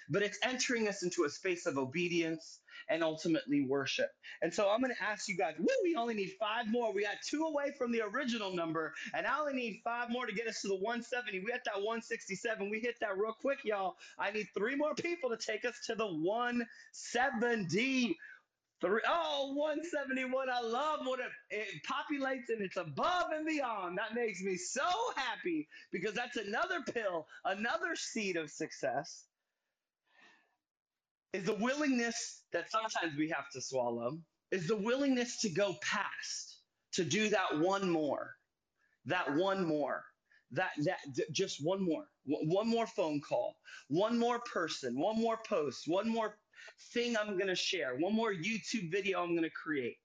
but 0.08 0.22
it's 0.22 0.38
entering 0.42 0.88
us 0.88 1.02
into 1.02 1.24
a 1.24 1.30
space 1.30 1.66
of 1.66 1.78
obedience 1.78 2.60
and 2.88 3.02
ultimately 3.02 3.62
worship. 3.62 4.10
And 4.42 4.52
so 4.52 4.70
I'm 4.70 4.80
going 4.80 4.94
to 4.94 5.02
ask 5.02 5.28
you 5.28 5.36
guys, 5.36 5.54
woo, 5.58 5.66
we 5.82 5.96
only 5.96 6.14
need 6.14 6.32
five 6.40 6.68
more. 6.68 6.92
We 6.92 7.02
got 7.02 7.16
two 7.28 7.44
away 7.44 7.72
from 7.76 7.92
the 7.92 8.02
original 8.02 8.54
number, 8.54 8.94
and 9.14 9.26
I 9.26 9.38
only 9.38 9.54
need 9.54 9.80
five 9.84 10.10
more 10.10 10.26
to 10.26 10.32
get 10.32 10.46
us 10.46 10.62
to 10.62 10.68
the 10.68 10.76
170. 10.76 11.40
We 11.40 11.52
hit 11.52 11.62
that 11.64 11.76
167. 11.76 12.70
We 12.70 12.80
hit 12.80 12.96
that 13.00 13.18
real 13.18 13.34
quick, 13.38 13.58
y'all. 13.64 13.96
I 14.18 14.30
need 14.30 14.46
three 14.56 14.76
more 14.76 14.94
people 14.94 15.30
to 15.30 15.36
take 15.36 15.64
us 15.64 15.80
to 15.86 15.94
the 15.94 16.06
170. 16.06 18.16
Three, 18.80 19.00
oh, 19.08 19.54
171. 19.56 20.48
I 20.48 20.60
love 20.60 21.00
what 21.02 21.18
it, 21.18 21.26
it 21.50 21.82
populates 21.84 22.48
and 22.48 22.62
it's 22.62 22.76
above 22.76 23.32
and 23.34 23.44
beyond. 23.44 23.98
That 23.98 24.14
makes 24.14 24.40
me 24.40 24.56
so 24.56 24.86
happy 25.16 25.66
because 25.90 26.14
that's 26.14 26.36
another 26.36 26.82
pill, 26.92 27.26
another 27.44 27.96
seed 27.96 28.36
of 28.36 28.50
success 28.50 29.24
is 31.32 31.44
the 31.44 31.54
willingness 31.54 32.42
that 32.52 32.70
sometimes 32.70 33.16
we 33.16 33.28
have 33.28 33.50
to 33.52 33.60
swallow, 33.60 34.18
is 34.50 34.66
the 34.66 34.76
willingness 34.76 35.40
to 35.40 35.50
go 35.50 35.76
past, 35.82 36.60
to 36.92 37.04
do 37.04 37.28
that 37.28 37.58
one 37.58 37.88
more, 37.88 38.34
that 39.04 39.34
one 39.36 39.64
more, 39.64 40.04
that 40.52 40.70
that 40.84 40.98
just 41.32 41.64
one 41.64 41.84
more, 41.84 42.04
one 42.24 42.66
more 42.68 42.86
phone 42.86 43.20
call, 43.20 43.56
one 43.88 44.18
more 44.18 44.40
person, 44.40 44.98
one 44.98 45.20
more 45.20 45.38
post, 45.46 45.84
one 45.86 46.08
more 46.08 46.38
thing 46.92 47.16
I'm 47.16 47.34
going 47.36 47.48
to 47.48 47.54
share, 47.54 47.96
one 47.98 48.14
more 48.14 48.32
YouTube 48.32 48.90
video 48.90 49.22
I'm 49.22 49.32
going 49.32 49.42
to 49.42 49.50
create. 49.50 49.96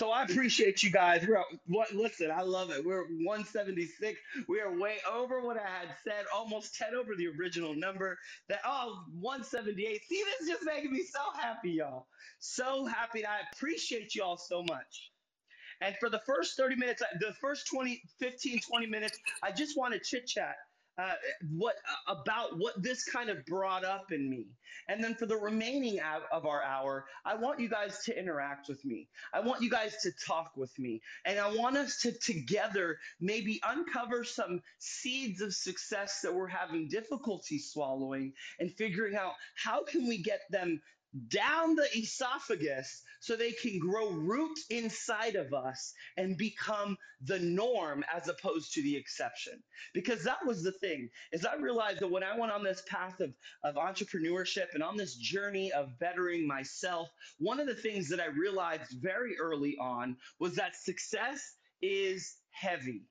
So 0.00 0.12
I 0.12 0.22
appreciate 0.22 0.82
you 0.82 0.90
guys. 0.90 1.26
We're 1.28 1.44
what? 1.66 1.92
Listen, 1.92 2.30
I 2.30 2.40
love 2.40 2.70
it. 2.70 2.82
We're 2.82 3.04
176. 3.04 4.18
We 4.48 4.58
are 4.58 4.80
way 4.80 4.96
over 5.12 5.42
what 5.42 5.58
I 5.58 5.60
had 5.60 5.94
said, 6.02 6.24
almost 6.34 6.74
10 6.76 6.94
over 6.94 7.14
the 7.14 7.26
original 7.38 7.74
number. 7.74 8.18
That 8.48 8.60
oh, 8.64 9.04
178. 9.20 10.00
See, 10.08 10.24
this 10.24 10.40
is 10.40 10.48
just 10.48 10.64
making 10.64 10.90
me 10.90 11.02
so 11.02 11.20
happy, 11.38 11.72
y'all. 11.72 12.06
So 12.38 12.86
happy. 12.86 13.26
I 13.26 13.40
appreciate 13.52 14.14
y'all 14.14 14.38
so 14.38 14.62
much. 14.62 15.10
And 15.82 15.94
for 16.00 16.08
the 16.08 16.20
first 16.20 16.56
30 16.56 16.76
minutes, 16.76 17.02
the 17.20 17.34
first 17.38 17.66
20, 17.66 18.00
15, 18.20 18.60
20 18.60 18.86
minutes, 18.86 19.18
I 19.42 19.52
just 19.52 19.76
want 19.76 19.92
to 19.92 20.00
chit 20.00 20.26
chat 20.26 20.56
uh, 21.00 21.14
what 21.56 21.76
uh, 22.08 22.14
about 22.14 22.58
what 22.58 22.82
this 22.82 23.04
kind 23.04 23.30
of 23.30 23.44
brought 23.46 23.84
up 23.84 24.12
in 24.12 24.28
me. 24.28 24.46
And 24.88 25.02
then 25.02 25.14
for 25.14 25.26
the 25.26 25.36
remaining 25.36 26.00
of 26.32 26.46
our 26.46 26.62
hour, 26.62 27.06
I 27.24 27.36
want 27.36 27.60
you 27.60 27.68
guys 27.68 28.02
to 28.04 28.18
interact 28.18 28.68
with 28.68 28.84
me. 28.84 29.08
I 29.32 29.40
want 29.40 29.62
you 29.62 29.70
guys 29.70 29.96
to 30.02 30.10
talk 30.26 30.52
with 30.56 30.76
me. 30.78 31.00
And 31.24 31.38
I 31.38 31.54
want 31.54 31.76
us 31.76 32.00
to 32.02 32.12
together 32.12 32.98
maybe 33.20 33.60
uncover 33.66 34.24
some 34.24 34.62
seeds 34.78 35.40
of 35.40 35.54
success 35.54 36.20
that 36.22 36.34
we're 36.34 36.48
having 36.48 36.88
difficulty 36.88 37.58
swallowing 37.58 38.32
and 38.58 38.72
figuring 38.72 39.16
out 39.16 39.32
how 39.54 39.84
can 39.84 40.06
we 40.06 40.18
get 40.22 40.40
them 40.50 40.80
down 41.28 41.74
the 41.74 41.88
esophagus 41.96 43.02
so 43.20 43.36
they 43.36 43.52
can 43.52 43.78
grow 43.78 44.10
root 44.10 44.58
inside 44.70 45.34
of 45.34 45.52
us 45.52 45.92
and 46.16 46.36
become 46.36 46.96
the 47.24 47.38
norm 47.38 48.04
as 48.14 48.28
opposed 48.28 48.72
to 48.72 48.82
the 48.82 48.96
exception. 48.96 49.62
Because 49.92 50.24
that 50.24 50.44
was 50.46 50.62
the 50.62 50.72
thing 50.72 51.08
is 51.32 51.44
i 51.44 51.54
realized 51.56 52.00
that 52.00 52.10
when 52.10 52.22
i 52.22 52.38
went 52.38 52.52
on 52.52 52.62
this 52.62 52.82
path 52.88 53.20
of, 53.20 53.32
of 53.64 53.74
entrepreneurship 53.76 54.66
and 54.74 54.82
on 54.82 54.96
this 54.96 55.16
journey 55.16 55.72
of 55.72 55.98
bettering 55.98 56.46
myself 56.46 57.08
one 57.38 57.60
of 57.60 57.66
the 57.66 57.74
things 57.74 58.08
that 58.08 58.20
i 58.20 58.26
realized 58.26 58.96
very 59.00 59.38
early 59.38 59.76
on 59.80 60.16
was 60.38 60.54
that 60.54 60.76
success 60.76 61.56
is 61.82 62.36
heavy 62.50 63.02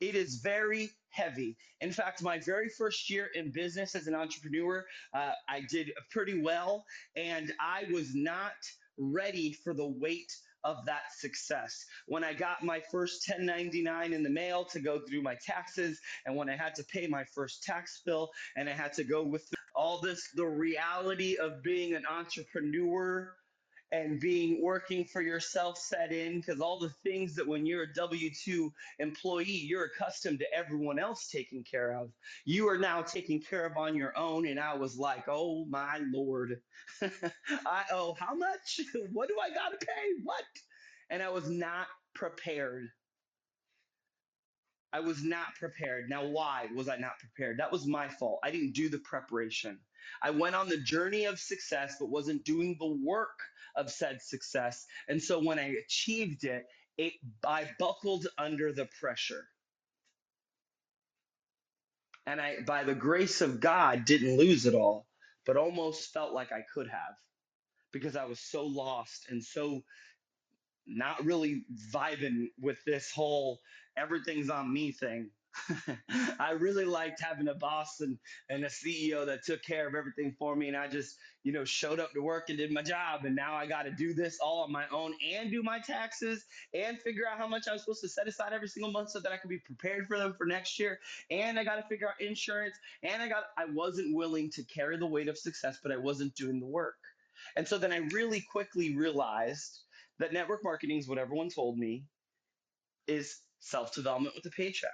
it 0.00 0.14
is 0.14 0.36
very 0.36 0.90
heavy. 1.10 1.56
In 1.80 1.92
fact, 1.92 2.22
my 2.22 2.38
very 2.38 2.68
first 2.68 3.10
year 3.10 3.28
in 3.34 3.50
business 3.50 3.94
as 3.94 4.06
an 4.06 4.14
entrepreneur, 4.14 4.84
uh, 5.14 5.32
I 5.48 5.62
did 5.68 5.92
pretty 6.10 6.40
well, 6.40 6.84
and 7.16 7.52
I 7.60 7.84
was 7.92 8.14
not 8.14 8.52
ready 8.98 9.52
for 9.52 9.74
the 9.74 9.88
weight 9.88 10.32
of 10.64 10.84
that 10.86 11.12
success. 11.16 11.84
When 12.06 12.22
I 12.22 12.34
got 12.34 12.62
my 12.62 12.80
first 12.90 13.28
1099 13.28 14.12
in 14.12 14.22
the 14.22 14.30
mail 14.30 14.64
to 14.66 14.80
go 14.80 15.00
through 15.00 15.22
my 15.22 15.36
taxes, 15.44 15.98
and 16.26 16.36
when 16.36 16.50
I 16.50 16.56
had 16.56 16.74
to 16.76 16.84
pay 16.84 17.06
my 17.06 17.24
first 17.34 17.62
tax 17.62 18.02
bill, 18.04 18.30
and 18.56 18.68
I 18.68 18.72
had 18.72 18.92
to 18.94 19.04
go 19.04 19.22
with 19.22 19.48
all 19.74 20.00
this, 20.00 20.28
the 20.34 20.46
reality 20.46 21.36
of 21.36 21.62
being 21.62 21.94
an 21.94 22.04
entrepreneur 22.06 23.34
and 23.92 24.20
being 24.20 24.62
working 24.62 25.04
for 25.04 25.20
yourself 25.20 25.76
set 25.76 26.12
in 26.12 26.36
because 26.40 26.60
all 26.60 26.78
the 26.78 26.92
things 27.02 27.34
that 27.34 27.46
when 27.46 27.66
you're 27.66 27.82
a 27.82 27.94
W 27.94 28.30
2 28.30 28.72
employee, 29.00 29.44
you're 29.50 29.86
accustomed 29.86 30.38
to 30.38 30.54
everyone 30.54 30.98
else 30.98 31.28
taking 31.28 31.64
care 31.64 31.92
of, 31.98 32.10
you 32.44 32.68
are 32.68 32.78
now 32.78 33.02
taking 33.02 33.40
care 33.40 33.66
of 33.66 33.76
on 33.76 33.96
your 33.96 34.16
own. 34.16 34.46
And 34.46 34.60
I 34.60 34.74
was 34.74 34.96
like, 34.96 35.24
oh 35.28 35.64
my 35.66 36.00
Lord, 36.12 36.60
I 37.02 37.84
owe 37.92 38.14
how 38.18 38.34
much? 38.34 38.80
what 39.12 39.28
do 39.28 39.36
I 39.42 39.52
got 39.52 39.78
to 39.78 39.86
pay? 39.86 40.22
What? 40.22 40.44
And 41.10 41.22
I 41.22 41.30
was 41.30 41.50
not 41.50 41.86
prepared. 42.14 42.88
I 44.92 45.00
was 45.00 45.22
not 45.22 45.54
prepared. 45.58 46.08
Now, 46.08 46.26
why 46.26 46.68
was 46.74 46.88
I 46.88 46.96
not 46.96 47.18
prepared? 47.18 47.58
That 47.58 47.70
was 47.70 47.86
my 47.86 48.08
fault. 48.08 48.40
I 48.42 48.50
didn't 48.50 48.72
do 48.72 48.88
the 48.88 48.98
preparation. 48.98 49.78
I 50.22 50.30
went 50.30 50.56
on 50.56 50.68
the 50.68 50.78
journey 50.78 51.26
of 51.26 51.38
success, 51.38 51.96
but 52.00 52.10
wasn't 52.10 52.44
doing 52.44 52.76
the 52.78 52.98
work 53.04 53.38
of 53.76 53.90
said 53.90 54.22
success. 54.22 54.86
And 55.08 55.22
so 55.22 55.42
when 55.42 55.58
I 55.58 55.74
achieved 55.86 56.44
it, 56.44 56.64
it 56.98 57.14
I 57.46 57.70
buckled 57.78 58.26
under 58.38 58.72
the 58.72 58.88
pressure. 59.00 59.46
And 62.26 62.40
I, 62.40 62.58
by 62.66 62.84
the 62.84 62.94
grace 62.94 63.40
of 63.40 63.60
God, 63.60 64.04
didn't 64.04 64.38
lose 64.38 64.66
it 64.66 64.74
all, 64.74 65.06
but 65.46 65.56
almost 65.56 66.12
felt 66.12 66.34
like 66.34 66.52
I 66.52 66.62
could 66.74 66.88
have 66.88 67.14
because 67.92 68.16
I 68.16 68.26
was 68.26 68.40
so 68.40 68.66
lost 68.66 69.26
and 69.30 69.42
so 69.42 69.82
not 70.86 71.24
really 71.24 71.64
vibing 71.92 72.46
with 72.60 72.78
this 72.86 73.10
whole 73.12 73.60
everything's 73.96 74.50
on 74.50 74.72
me 74.72 74.92
thing. 74.92 75.30
I 76.38 76.52
really 76.52 76.84
liked 76.84 77.20
having 77.20 77.48
a 77.48 77.54
boss 77.54 78.00
and, 78.00 78.18
and 78.48 78.64
a 78.64 78.68
CEO 78.68 79.26
that 79.26 79.44
took 79.44 79.62
care 79.62 79.88
of 79.88 79.94
everything 79.94 80.34
for 80.38 80.54
me. 80.54 80.68
And 80.68 80.76
I 80.76 80.88
just, 80.88 81.16
you 81.42 81.52
know, 81.52 81.64
showed 81.64 82.00
up 82.00 82.12
to 82.12 82.22
work 82.22 82.48
and 82.48 82.58
did 82.58 82.72
my 82.72 82.82
job. 82.82 83.24
And 83.24 83.34
now 83.34 83.54
I 83.54 83.66
got 83.66 83.82
to 83.82 83.90
do 83.90 84.14
this 84.14 84.38
all 84.40 84.62
on 84.62 84.72
my 84.72 84.84
own 84.92 85.14
and 85.34 85.50
do 85.50 85.62
my 85.62 85.78
taxes 85.80 86.44
and 86.74 87.00
figure 87.00 87.24
out 87.30 87.38
how 87.38 87.48
much 87.48 87.64
I'm 87.70 87.78
supposed 87.78 88.02
to 88.02 88.08
set 88.08 88.28
aside 88.28 88.52
every 88.52 88.68
single 88.68 88.92
month 88.92 89.10
so 89.10 89.20
that 89.20 89.32
I 89.32 89.36
can 89.36 89.48
be 89.48 89.58
prepared 89.58 90.06
for 90.06 90.18
them 90.18 90.34
for 90.36 90.46
next 90.46 90.78
year. 90.78 90.98
And 91.30 91.58
I 91.58 91.64
got 91.64 91.76
to 91.76 91.82
figure 91.88 92.08
out 92.08 92.20
insurance. 92.20 92.76
And 93.02 93.22
I 93.22 93.28
got, 93.28 93.44
I 93.56 93.66
wasn't 93.66 94.14
willing 94.14 94.50
to 94.52 94.64
carry 94.64 94.96
the 94.96 95.06
weight 95.06 95.28
of 95.28 95.38
success, 95.38 95.78
but 95.82 95.92
I 95.92 95.96
wasn't 95.96 96.34
doing 96.34 96.60
the 96.60 96.66
work. 96.66 96.96
And 97.56 97.66
so 97.66 97.78
then 97.78 97.92
I 97.92 97.98
really 98.12 98.44
quickly 98.52 98.96
realized 98.96 99.80
that 100.18 100.32
network 100.32 100.62
marketing 100.62 100.98
is 100.98 101.08
what 101.08 101.18
everyone 101.18 101.48
told 101.48 101.78
me 101.78 102.04
is 103.06 103.38
self 103.60 103.94
development 103.94 104.34
with 104.34 104.44
a 104.46 104.50
paycheck. 104.50 104.90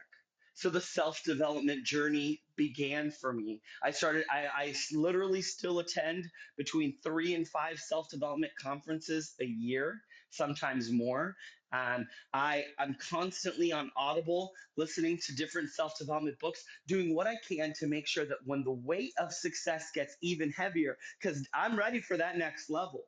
So 0.57 0.71
the 0.71 0.81
self 0.81 1.23
development 1.23 1.85
journey 1.85 2.41
began 2.57 3.11
for 3.11 3.31
me. 3.31 3.61
I 3.83 3.91
started, 3.91 4.25
I, 4.31 4.47
I 4.47 4.75
literally 4.91 5.43
still 5.43 5.81
attend 5.81 6.25
between 6.57 6.97
three 7.03 7.35
and 7.35 7.47
five 7.47 7.79
self 7.79 8.09
development 8.09 8.53
conferences 8.59 9.35
a 9.39 9.45
year, 9.45 10.01
sometimes 10.31 10.91
more. 10.91 11.37
Um, 11.73 12.07
I, 12.33 12.65
I'm 12.79 12.97
constantly 13.11 13.71
on 13.71 13.91
Audible 13.99 14.51
listening 14.79 15.19
to 15.27 15.37
different 15.37 15.69
self 15.71 15.99
development 15.99 16.39
books, 16.41 16.65
doing 16.87 17.15
what 17.15 17.27
I 17.27 17.37
can 17.47 17.75
to 17.81 17.87
make 17.87 18.07
sure 18.07 18.25
that 18.25 18.39
when 18.47 18.65
the 18.65 18.73
weight 18.73 19.13
of 19.19 19.35
success 19.35 19.91
gets 19.95 20.17
even 20.23 20.51
heavier, 20.53 20.97
because 21.21 21.47
I'm 21.53 21.79
ready 21.79 22.01
for 22.01 22.17
that 22.17 22.39
next 22.39 22.71
level 22.71 23.05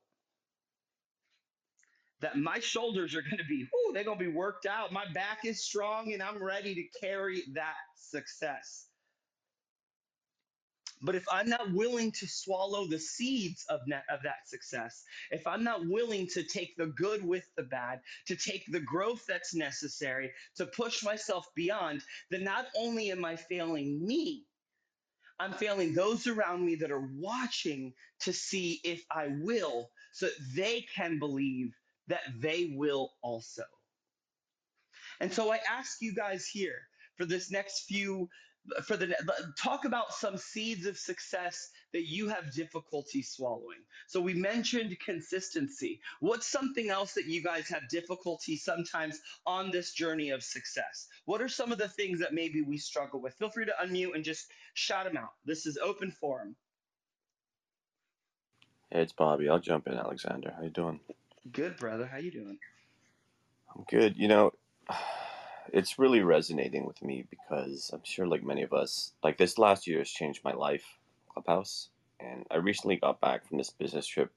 that 2.20 2.36
my 2.36 2.58
shoulders 2.58 3.14
are 3.14 3.22
going 3.22 3.38
to 3.38 3.44
be, 3.44 3.62
ooh, 3.62 3.92
they're 3.92 4.04
going 4.04 4.18
to 4.18 4.24
be 4.24 4.30
worked 4.30 4.66
out. 4.66 4.92
My 4.92 5.04
back 5.12 5.44
is 5.44 5.62
strong 5.62 6.12
and 6.12 6.22
I'm 6.22 6.42
ready 6.42 6.74
to 6.74 7.00
carry 7.00 7.42
that 7.54 7.76
success. 7.96 8.86
But 11.00 11.14
if 11.14 11.24
I'm 11.30 11.48
not 11.48 11.72
willing 11.72 12.10
to 12.12 12.26
swallow 12.26 12.86
the 12.86 12.98
seeds 12.98 13.64
of, 13.68 13.80
that 13.86 14.02
of 14.10 14.20
that 14.24 14.48
success, 14.48 15.04
if 15.30 15.46
I'm 15.46 15.62
not 15.62 15.86
willing 15.86 16.26
to 16.28 16.42
take 16.42 16.76
the 16.76 16.86
good 16.86 17.24
with 17.24 17.44
the 17.56 17.62
bad, 17.62 18.00
to 18.26 18.34
take 18.34 18.64
the 18.66 18.80
growth 18.80 19.24
that's 19.26 19.54
necessary, 19.54 20.32
to 20.56 20.66
push 20.66 21.04
myself 21.04 21.46
beyond, 21.54 22.02
then 22.30 22.42
not 22.42 22.66
only 22.76 23.12
am 23.12 23.24
I 23.24 23.36
failing 23.36 24.04
me, 24.04 24.44
I'm 25.38 25.52
failing 25.52 25.94
those 25.94 26.26
around 26.26 26.66
me 26.66 26.74
that 26.76 26.90
are 26.90 27.08
watching 27.16 27.94
to 28.22 28.32
see 28.32 28.80
if 28.82 29.04
I 29.08 29.28
will, 29.40 29.90
so 30.10 30.28
they 30.56 30.84
can 30.96 31.20
believe 31.20 31.72
that 32.08 32.22
they 32.38 32.72
will 32.74 33.12
also. 33.22 33.64
And 35.20 35.32
so 35.32 35.52
I 35.52 35.60
ask 35.68 36.00
you 36.00 36.14
guys 36.14 36.46
here 36.46 36.88
for 37.16 37.24
this 37.24 37.50
next 37.50 37.84
few 37.86 38.28
for 38.84 38.96
the 38.96 39.14
talk 39.56 39.84
about 39.84 40.12
some 40.12 40.36
seeds 40.36 40.86
of 40.86 40.98
success 40.98 41.70
that 41.92 42.06
you 42.06 42.28
have 42.28 42.52
difficulty 42.52 43.22
swallowing. 43.22 43.78
So 44.06 44.20
we 44.20 44.34
mentioned 44.34 44.96
consistency. 45.04 46.00
What's 46.20 46.46
something 46.46 46.90
else 46.90 47.14
that 47.14 47.26
you 47.26 47.42
guys 47.42 47.68
have 47.68 47.88
difficulty 47.88 48.56
sometimes 48.56 49.20
on 49.46 49.70
this 49.70 49.92
journey 49.92 50.30
of 50.30 50.42
success? 50.42 51.06
What 51.24 51.40
are 51.40 51.48
some 51.48 51.72
of 51.72 51.78
the 51.78 51.88
things 51.88 52.20
that 52.20 52.34
maybe 52.34 52.62
we 52.62 52.76
struggle 52.78 53.20
with? 53.20 53.34
Feel 53.34 53.50
free 53.50 53.66
to 53.66 53.74
unmute 53.82 54.14
and 54.14 54.24
just 54.24 54.50
shout 54.74 55.06
them 55.06 55.16
out. 55.16 55.32
This 55.44 55.66
is 55.66 55.78
open 55.78 56.10
forum. 56.10 56.54
Hey, 58.90 59.02
it's 59.02 59.12
Bobby. 59.12 59.48
I'll 59.48 59.58
jump 59.58 59.86
in, 59.86 59.94
Alexander. 59.94 60.52
How 60.56 60.62
you 60.62 60.70
doing? 60.70 61.00
Good, 61.52 61.76
brother. 61.76 62.06
How 62.06 62.18
you 62.18 62.30
doing? 62.30 62.58
I'm 63.74 63.84
good. 63.88 64.16
You 64.16 64.28
know, 64.28 64.52
it's 65.72 65.98
really 65.98 66.20
resonating 66.20 66.86
with 66.86 67.02
me 67.02 67.24
because 67.30 67.90
I'm 67.92 68.02
sure, 68.04 68.26
like 68.26 68.44
many 68.44 68.62
of 68.62 68.72
us, 68.72 69.12
like 69.22 69.38
this 69.38 69.58
last 69.58 69.86
year 69.86 69.98
has 69.98 70.10
changed 70.10 70.44
my 70.44 70.52
life, 70.52 70.84
Clubhouse. 71.32 71.90
And 72.20 72.44
I 72.50 72.56
recently 72.56 72.96
got 72.96 73.20
back 73.20 73.46
from 73.46 73.58
this 73.58 73.70
business 73.70 74.06
trip 74.06 74.32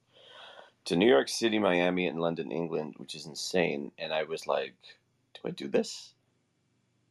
to 0.85 0.95
New 0.95 1.07
York 1.07 1.29
City, 1.29 1.59
Miami, 1.59 2.07
and 2.07 2.21
London, 2.21 2.51
England, 2.51 2.95
which 2.97 3.15
is 3.15 3.25
insane. 3.25 3.91
And 3.97 4.13
I 4.13 4.23
was 4.23 4.47
like, 4.47 4.75
do 5.33 5.41
I 5.49 5.51
do 5.51 5.67
this? 5.67 6.13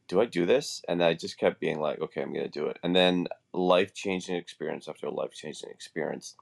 Do 0.07 0.21
I 0.21 0.25
do 0.25 0.45
this? 0.45 0.81
And 0.87 1.03
I 1.03 1.13
just 1.13 1.37
kept 1.37 1.59
being 1.59 1.79
like, 1.79 1.99
okay, 2.01 2.21
I'm 2.21 2.33
going 2.33 2.49
to 2.49 2.59
do 2.59 2.67
it. 2.67 2.79
And 2.83 2.95
then 2.95 3.27
life 3.53 3.93
changing 3.93 4.35
experience 4.35 4.87
after 4.87 5.09
life 5.09 5.33
changing 5.33 5.69
experience. 5.69 6.35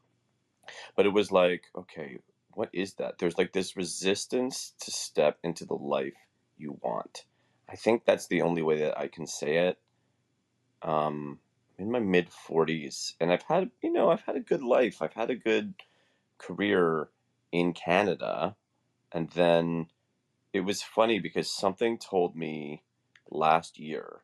But 0.95 1.05
it 1.05 1.13
was 1.13 1.31
like, 1.31 1.63
okay, 1.75 2.19
what 2.53 2.69
is 2.73 2.95
that? 2.95 3.19
There's 3.19 3.37
like 3.37 3.53
this 3.53 3.77
resistance 3.77 4.73
to 4.81 4.91
step 4.91 5.39
into 5.43 5.65
the 5.65 5.75
life 5.75 6.15
you 6.57 6.79
want. 6.81 7.25
I 7.69 7.75
think 7.75 8.05
that's 8.05 8.27
the 8.27 8.41
only 8.43 8.61
way 8.63 8.79
that 8.81 8.97
I 8.99 9.07
can 9.07 9.27
say 9.27 9.57
it. 9.69 9.79
Um, 10.83 11.39
in 11.79 11.91
my 11.91 11.99
mid 11.99 12.29
40s, 12.29 13.15
and 13.21 13.31
I've 13.31 13.43
had, 13.43 13.71
you 13.83 13.91
know, 13.93 14.11
I've 14.11 14.21
had 14.23 14.35
a 14.37 14.41
good 14.41 14.63
life. 14.63 15.01
I've 15.01 15.13
had 15.13 15.29
a 15.31 15.35
good 15.35 15.75
career 16.39 17.09
in 17.51 17.73
Canada, 17.73 18.55
and 19.11 19.29
then 19.31 19.87
it 20.53 20.61
was 20.61 20.81
funny 20.83 21.19
because 21.19 21.51
something 21.51 21.97
told 21.97 22.35
me 22.35 22.83
last 23.29 23.79
year, 23.79 24.21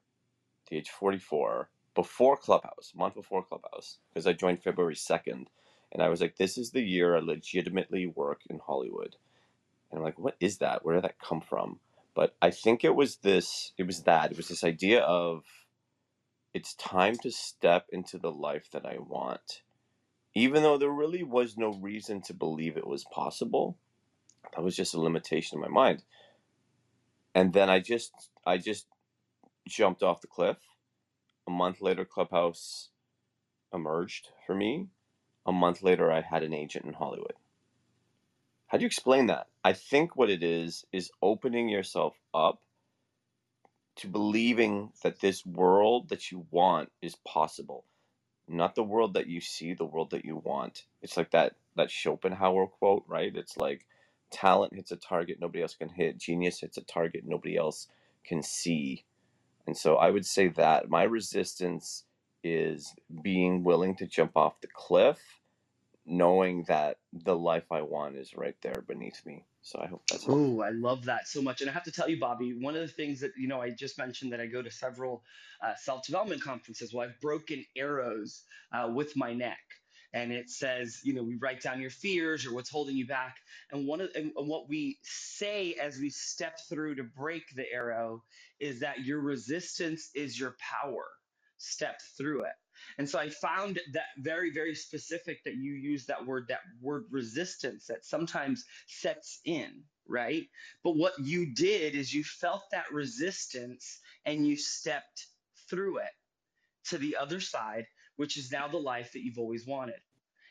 the 0.69 0.77
age 0.77 0.89
44, 0.89 1.69
before 1.95 2.37
Clubhouse, 2.37 2.93
month 2.95 3.15
before 3.15 3.43
Clubhouse, 3.43 3.99
because 4.09 4.27
I 4.27 4.33
joined 4.33 4.63
February 4.63 4.95
2nd, 4.95 5.47
and 5.95 6.03
I 6.03 6.09
was 6.09 6.21
like, 6.21 6.37
this 6.37 6.59
is 6.59 6.73
the 6.73 6.83
year 6.83 7.17
I 7.17 7.21
legitimately 7.21 8.07
work 8.07 8.43
in 8.51 8.59
Hollywood. 8.59 9.15
And 9.91 9.99
I'm 9.99 10.03
like, 10.05 10.19
what 10.19 10.35
is 10.41 10.59
that? 10.59 10.85
Where 10.85 10.95
did 10.95 11.05
that 11.05 11.19
come 11.19 11.41
from? 11.41 11.79
But 12.15 12.35
I 12.41 12.51
think 12.51 12.83
it 12.83 12.95
was 12.95 13.17
this, 13.17 13.73
it 13.77 13.85
was 13.87 14.03
that, 14.03 14.31
it 14.31 14.37
was 14.37 14.49
this 14.49 14.63
idea 14.65 15.01
of 15.01 15.45
it's 16.53 16.75
time 16.75 17.17
to 17.23 17.31
step 17.31 17.87
into 17.91 18.19
the 18.19 18.31
life 18.31 18.69
that 18.73 18.85
I 18.85 18.97
want. 18.99 19.63
Even 20.35 20.63
though 20.63 20.77
there 20.77 20.89
really 20.91 21.23
was 21.23 21.57
no 21.57 21.73
reason 21.73 22.21
to 22.23 22.33
believe 22.35 22.77
it 22.77 22.87
was 22.87 23.05
possible, 23.05 23.77
that 24.55 24.63
was 24.63 24.75
just 24.75 24.95
a 24.95 25.01
limitation 25.01 25.57
in 25.57 25.61
my 25.61 25.69
mind. 25.69 26.03
And 27.35 27.53
then 27.53 27.69
I 27.69 27.79
just, 27.79 28.13
I 28.45 28.57
just 28.57 28.87
jumped 29.67 30.03
off 30.03 30.21
the 30.21 30.27
cliff. 30.27 30.57
A 31.47 31.51
month 31.51 31.81
later, 31.81 32.05
Clubhouse 32.05 32.89
emerged 33.73 34.29
for 34.47 34.55
me. 34.55 34.87
A 35.45 35.51
month 35.51 35.83
later, 35.83 36.11
I 36.11 36.21
had 36.21 36.43
an 36.43 36.53
agent 36.53 36.85
in 36.85 36.93
Hollywood. 36.93 37.33
How 38.67 38.77
do 38.77 38.83
you 38.83 38.87
explain 38.87 39.27
that? 39.27 39.47
I 39.63 39.73
think 39.73 40.15
what 40.15 40.29
it 40.29 40.43
is 40.43 40.85
is 40.91 41.11
opening 41.21 41.69
yourself 41.69 42.15
up 42.33 42.61
to 43.97 44.07
believing 44.07 44.91
that 45.03 45.19
this 45.19 45.45
world 45.45 46.09
that 46.09 46.31
you 46.31 46.45
want 46.51 46.91
is 47.01 47.15
possible. 47.15 47.85
Not 48.47 48.75
the 48.75 48.83
world 48.83 49.13
that 49.13 49.27
you 49.27 49.39
see, 49.39 49.73
the 49.73 49.85
world 49.85 50.11
that 50.11 50.25
you 50.25 50.37
want. 50.37 50.85
It's 51.01 51.17
like 51.17 51.31
that 51.31 51.55
that 51.75 51.91
Schopenhauer 51.91 52.67
quote, 52.67 53.03
right? 53.07 53.35
It's 53.35 53.57
like 53.57 53.85
talent 54.31 54.73
hits 54.73 54.91
a 54.91 54.97
target 54.97 55.37
nobody 55.39 55.61
else 55.61 55.75
can 55.75 55.89
hit, 55.89 56.17
genius 56.17 56.59
hits 56.59 56.77
a 56.77 56.81
target 56.81 57.23
nobody 57.25 57.55
else 57.55 57.87
can 58.23 58.41
see. 58.41 59.05
And 59.67 59.77
so 59.77 59.95
I 59.95 60.11
would 60.11 60.25
say 60.25 60.47
that 60.49 60.89
my 60.89 61.03
resistance 61.03 62.03
is 62.45 62.93
being 63.23 63.63
willing 63.63 63.95
to 63.95 64.05
jump 64.05 64.37
off 64.37 64.61
the 64.61 64.67
cliff 64.67 65.19
knowing 66.05 66.63
that 66.67 66.97
the 67.11 67.35
life 67.35 67.71
I 67.71 67.81
want 67.81 68.15
is 68.15 68.35
right 68.35 68.55
there 68.61 68.83
beneath 68.87 69.25
me. 69.25 69.43
So 69.63 69.79
I 69.81 69.87
hope 69.87 70.03
that's. 70.07 70.25
Oh, 70.27 70.61
I 70.61 70.69
love 70.69 71.05
that 71.05 71.27
so 71.27 71.41
much. 71.41 71.61
And 71.61 71.69
I 71.69 71.73
have 71.73 71.83
to 71.85 71.91
tell 71.91 72.07
you, 72.07 72.19
Bobby, 72.19 72.55
one 72.61 72.75
of 72.75 72.81
the 72.81 72.87
things 72.87 73.19
that, 73.21 73.31
you 73.35 73.47
know, 73.47 73.59
I 73.59 73.71
just 73.71 73.97
mentioned 73.97 74.31
that 74.31 74.39
I 74.39 74.45
go 74.45 74.61
to 74.61 74.69
several 74.69 75.23
uh, 75.63 75.73
self 75.75 76.05
development 76.05 76.43
conferences. 76.43 76.93
Well, 76.93 77.07
I've 77.07 77.19
broken 77.19 77.65
arrows 77.75 78.43
uh, 78.71 78.91
with 78.93 79.17
my 79.17 79.33
neck. 79.33 79.57
And 80.13 80.31
it 80.31 80.49
says, 80.49 81.01
you 81.03 81.13
know, 81.13 81.23
we 81.23 81.35
write 81.35 81.61
down 81.61 81.81
your 81.81 81.89
fears 81.89 82.45
or 82.45 82.53
what's 82.53 82.69
holding 82.69 82.95
you 82.95 83.07
back. 83.07 83.35
And 83.71 83.87
one 83.87 83.99
of 83.99 84.11
and 84.15 84.31
what 84.35 84.69
we 84.69 84.99
say 85.01 85.73
as 85.73 85.97
we 85.97 86.09
step 86.09 86.59
through 86.69 86.95
to 86.95 87.03
break 87.03 87.43
the 87.55 87.65
arrow 87.73 88.23
is 88.59 88.79
that 88.79 89.03
your 89.03 89.19
resistance 89.19 90.11
is 90.13 90.39
your 90.39 90.55
power. 90.59 91.05
Step 91.67 91.99
through 92.15 92.43
it. 92.43 92.53
And 92.99 93.09
so 93.09 93.17
I 93.17 93.29
found 93.29 93.79
that 93.93 94.05
very, 94.19 94.51
very 94.51 94.75
specific 94.75 95.43
that 95.45 95.55
you 95.55 95.73
use 95.73 96.05
that 96.05 96.23
word, 96.23 96.45
that 96.49 96.59
word 96.79 97.05
resistance 97.09 97.87
that 97.87 98.05
sometimes 98.05 98.65
sets 98.85 99.39
in, 99.45 99.83
right? 100.07 100.43
But 100.83 100.95
what 100.95 101.17
you 101.17 101.55
did 101.55 101.95
is 101.95 102.13
you 102.13 102.23
felt 102.23 102.61
that 102.71 102.91
resistance 102.91 103.99
and 104.25 104.45
you 104.45 104.57
stepped 104.57 105.25
through 105.67 105.97
it 105.97 106.11
to 106.89 106.99
the 106.99 107.17
other 107.17 107.39
side, 107.39 107.87
which 108.17 108.37
is 108.37 108.51
now 108.51 108.67
the 108.67 108.77
life 108.77 109.11
that 109.13 109.23
you've 109.23 109.39
always 109.39 109.65
wanted. 109.65 109.99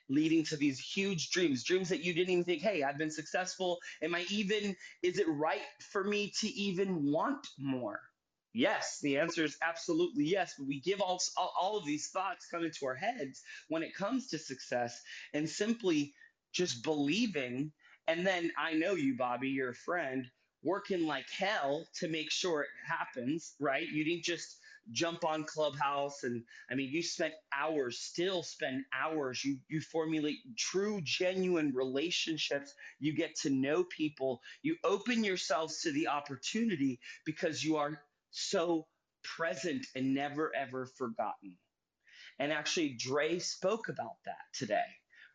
Leading 0.09 0.45
to 0.47 0.57
these 0.57 0.81
huge 0.81 1.31
dreams, 1.31 1.63
dreams 1.63 1.89
that 1.91 2.05
you 2.05 2.13
didn't 2.13 2.31
even 2.31 2.45
think, 2.45 2.61
hey, 2.61 2.83
I've 2.83 2.99
been 2.99 3.13
successful. 3.13 3.79
Am 4.03 4.17
I 4.17 4.27
even, 4.31 4.75
is 5.03 5.19
it 5.19 5.29
right 5.29 5.63
for 5.93 6.03
me 6.03 6.33
to 6.41 6.49
even 6.49 7.05
want 7.13 7.47
more? 7.57 8.01
Yes, 8.55 9.01
the 9.03 9.19
answer 9.19 9.45
is 9.45 9.59
absolutely 9.63 10.27
yes. 10.27 10.57
But 10.59 10.69
we 10.69 10.81
give 10.81 11.03
all, 11.03 11.23
all, 11.39 11.55
all 11.61 11.79
of 11.79 11.87
these 11.87 12.11
thoughts 12.11 12.49
come 12.51 12.65
into 12.65 12.87
our 12.87 12.97
heads 12.97 13.43
when 13.69 13.85
it 13.85 13.95
comes 13.97 14.29
to 14.31 14.41
success 14.41 15.01
and 15.35 15.49
simply 15.49 16.15
just 16.53 16.85
believing. 16.85 17.73
And 18.09 18.27
then 18.27 18.53
I 18.59 18.75
know 18.75 18.95
you, 18.95 19.17
Bobby, 19.17 19.51
you're 19.51 19.71
a 19.71 19.77
friend, 19.77 20.27
working 20.65 21.07
like 21.07 21.31
hell 21.31 21.87
to 22.01 22.09
make 22.09 22.33
sure 22.33 22.63
it 22.63 22.71
happens, 22.89 23.55
right? 23.61 23.89
You 23.89 24.05
didn't 24.05 24.25
just 24.25 24.59
jump 24.93 25.25
on 25.25 25.45
Clubhouse 25.45 26.25
and 26.25 26.43
I 26.73 26.75
mean 26.75 26.91
you 26.91 27.05
spent 27.05 27.37
hours, 27.57 28.01
still 28.01 28.43
spend 28.43 28.87
hours. 28.93 29.47
You 29.47 29.59
you 29.71 29.83
formulate 29.83 30.39
true, 30.59 31.01
genuine 31.05 31.73
relationships. 31.77 32.75
You 33.01 33.15
get 33.17 33.37
to 33.43 33.53
know 33.53 33.85
people. 33.85 34.43
You 34.65 34.79
open 34.85 35.25
yourselves 35.25 35.83
to 35.83 35.93
the 35.93 36.09
opportunity 36.09 37.01
because 37.27 37.65
you 37.65 37.79
are 37.79 38.01
so 38.35 38.89
present 39.25 39.87
and 39.97 40.15
never 40.15 40.55
ever 40.57 40.87
forgotten. 40.87 41.59
And 42.39 42.53
actually, 42.53 42.97
Dre 42.97 43.41
spoke 43.41 43.89
about 43.91 44.25
that 44.27 44.53
today, 44.55 44.87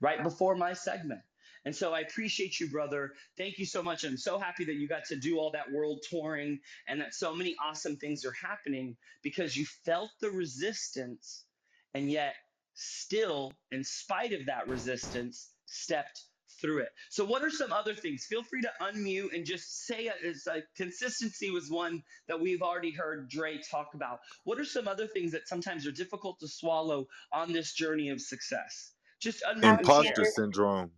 right 0.02 0.24
before 0.24 0.56
my 0.56 0.74
segment. 0.74 1.24
And 1.66 1.76
so 1.78 1.94
I 1.94 2.02
appreciate 2.02 2.60
you, 2.60 2.72
brother. 2.72 3.16
Thank 3.38 3.60
you 3.60 3.68
so 3.68 3.84
much. 3.84 4.06
I'm 4.06 4.18
so 4.18 4.40
happy 4.40 4.66
that 4.66 4.76
you 4.76 4.90
got 4.90 5.06
to 5.08 5.18
do 5.20 5.40
all 5.40 5.52
that 5.54 5.72
world 5.72 6.04
touring 6.10 6.62
and 6.88 7.02
that 7.02 7.14
so 7.16 7.36
many 7.36 7.56
awesome 7.64 7.98
things 7.98 8.26
are 8.26 8.34
happening 8.34 8.98
because 9.24 9.58
you 9.58 9.68
felt 9.68 10.12
the 10.22 10.32
resistance 10.32 11.48
and 11.94 12.12
yet 12.12 12.36
still, 12.76 13.54
in 13.72 13.86
spite 13.86 14.34
of 14.34 14.48
that 14.48 14.70
resistance, 14.70 15.56
stepped 15.68 16.26
through 16.62 16.80
it. 16.80 16.90
So, 17.10 17.26
what 17.26 17.44
are 17.44 17.50
some 17.50 17.72
other 17.72 17.94
things? 17.94 18.26
Feel 18.26 18.44
free 18.44 18.62
to 18.62 18.72
unmute 18.82 19.34
and 19.34 19.46
just 19.46 19.86
say 19.86 20.06
it. 20.06 20.16
It's 20.24 20.48
like 20.48 20.66
consistency 20.76 21.52
was 21.52 21.70
one 21.70 22.04
that 22.28 22.40
we've 22.40 22.62
already 22.62 22.92
heard 22.92 23.30
Dre 23.30 23.60
talk 23.70 23.94
about. 23.94 24.20
What 24.44 24.60
are 24.60 24.66
some 24.66 24.88
other 24.88 25.08
things 25.08 25.32
that 25.32 25.48
sometimes 25.48 25.86
are 25.88 25.92
difficult 25.92 26.40
to 26.40 26.48
swallow 26.48 27.08
on 27.32 27.52
this 27.52 27.74
journey 27.74 28.10
of 28.10 28.22
success? 28.22 28.92
Just 29.20 29.44
unmute 29.44 29.80
Imposter 29.80 30.24
share. 30.24 30.32
syndrome. 30.32 30.92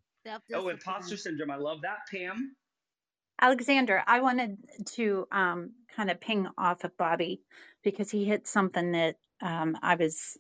Oh, 0.54 0.70
imposter 0.70 1.18
syndrome. 1.18 1.50
I 1.50 1.56
love 1.56 1.82
that, 1.82 2.00
Pam. 2.12 2.56
Alexander, 3.42 4.04
I 4.06 4.22
wanted 4.22 4.58
to 4.94 5.28
um, 5.32 5.72
kind 5.96 6.12
of 6.12 6.20
ping 6.20 6.48
off 6.58 6.84
of 6.84 6.96
Bobby 6.96 7.42
because 7.84 8.12
he 8.12 8.24
hit 8.24 8.48
something 8.48 8.92
that 8.92 9.16
um, 9.42 9.76
I 9.82 9.96
was 9.96 10.38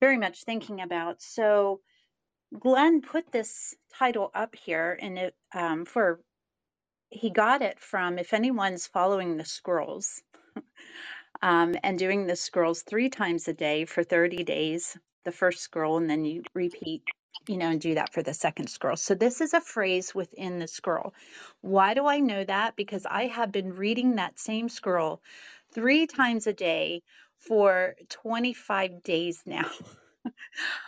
very 0.00 0.18
much 0.18 0.44
thinking 0.44 0.82
about. 0.82 1.22
So, 1.22 1.80
Glenn 2.58 3.02
put 3.02 3.32
this 3.32 3.74
title 3.98 4.30
up 4.34 4.54
here, 4.56 4.98
and 5.00 5.18
it 5.18 5.34
um, 5.54 5.84
for 5.84 6.20
he 7.10 7.30
got 7.30 7.62
it 7.62 7.80
from 7.80 8.18
if 8.18 8.34
anyone's 8.34 8.86
following 8.86 9.36
the 9.36 9.44
scrolls 9.44 10.22
um, 11.42 11.76
and 11.82 11.98
doing 11.98 12.26
the 12.26 12.36
scrolls 12.36 12.82
three 12.82 13.10
times 13.10 13.48
a 13.48 13.52
day 13.54 13.84
for 13.84 14.04
30 14.04 14.44
days, 14.44 14.96
the 15.24 15.32
first 15.32 15.60
scroll, 15.60 15.98
and 15.98 16.10
then 16.10 16.24
you 16.24 16.42
repeat, 16.54 17.02
you 17.48 17.56
know, 17.56 17.68
and 17.70 17.80
do 17.80 17.94
that 17.94 18.12
for 18.12 18.22
the 18.22 18.34
second 18.34 18.68
scroll. 18.68 18.96
So 18.96 19.14
this 19.14 19.40
is 19.40 19.54
a 19.54 19.60
phrase 19.60 20.14
within 20.14 20.58
the 20.58 20.68
scroll. 20.68 21.14
Why 21.60 21.94
do 21.94 22.06
I 22.06 22.20
know 22.20 22.44
that? 22.44 22.76
Because 22.76 23.06
I 23.06 23.28
have 23.28 23.52
been 23.52 23.74
reading 23.74 24.16
that 24.16 24.38
same 24.38 24.68
scroll 24.68 25.22
three 25.74 26.06
times 26.06 26.46
a 26.46 26.52
day 26.52 27.02
for 27.38 27.94
25 28.10 29.02
days 29.02 29.42
now. 29.46 29.70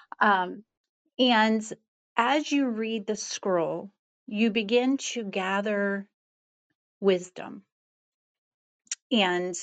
um, 0.21 0.65
and 1.21 1.63
as 2.17 2.51
you 2.51 2.67
read 2.67 3.07
the 3.07 3.15
scroll, 3.15 3.91
you 4.27 4.51
begin 4.51 4.97
to 4.97 5.23
gather 5.23 6.09
wisdom. 6.99 7.63
And 9.13 9.55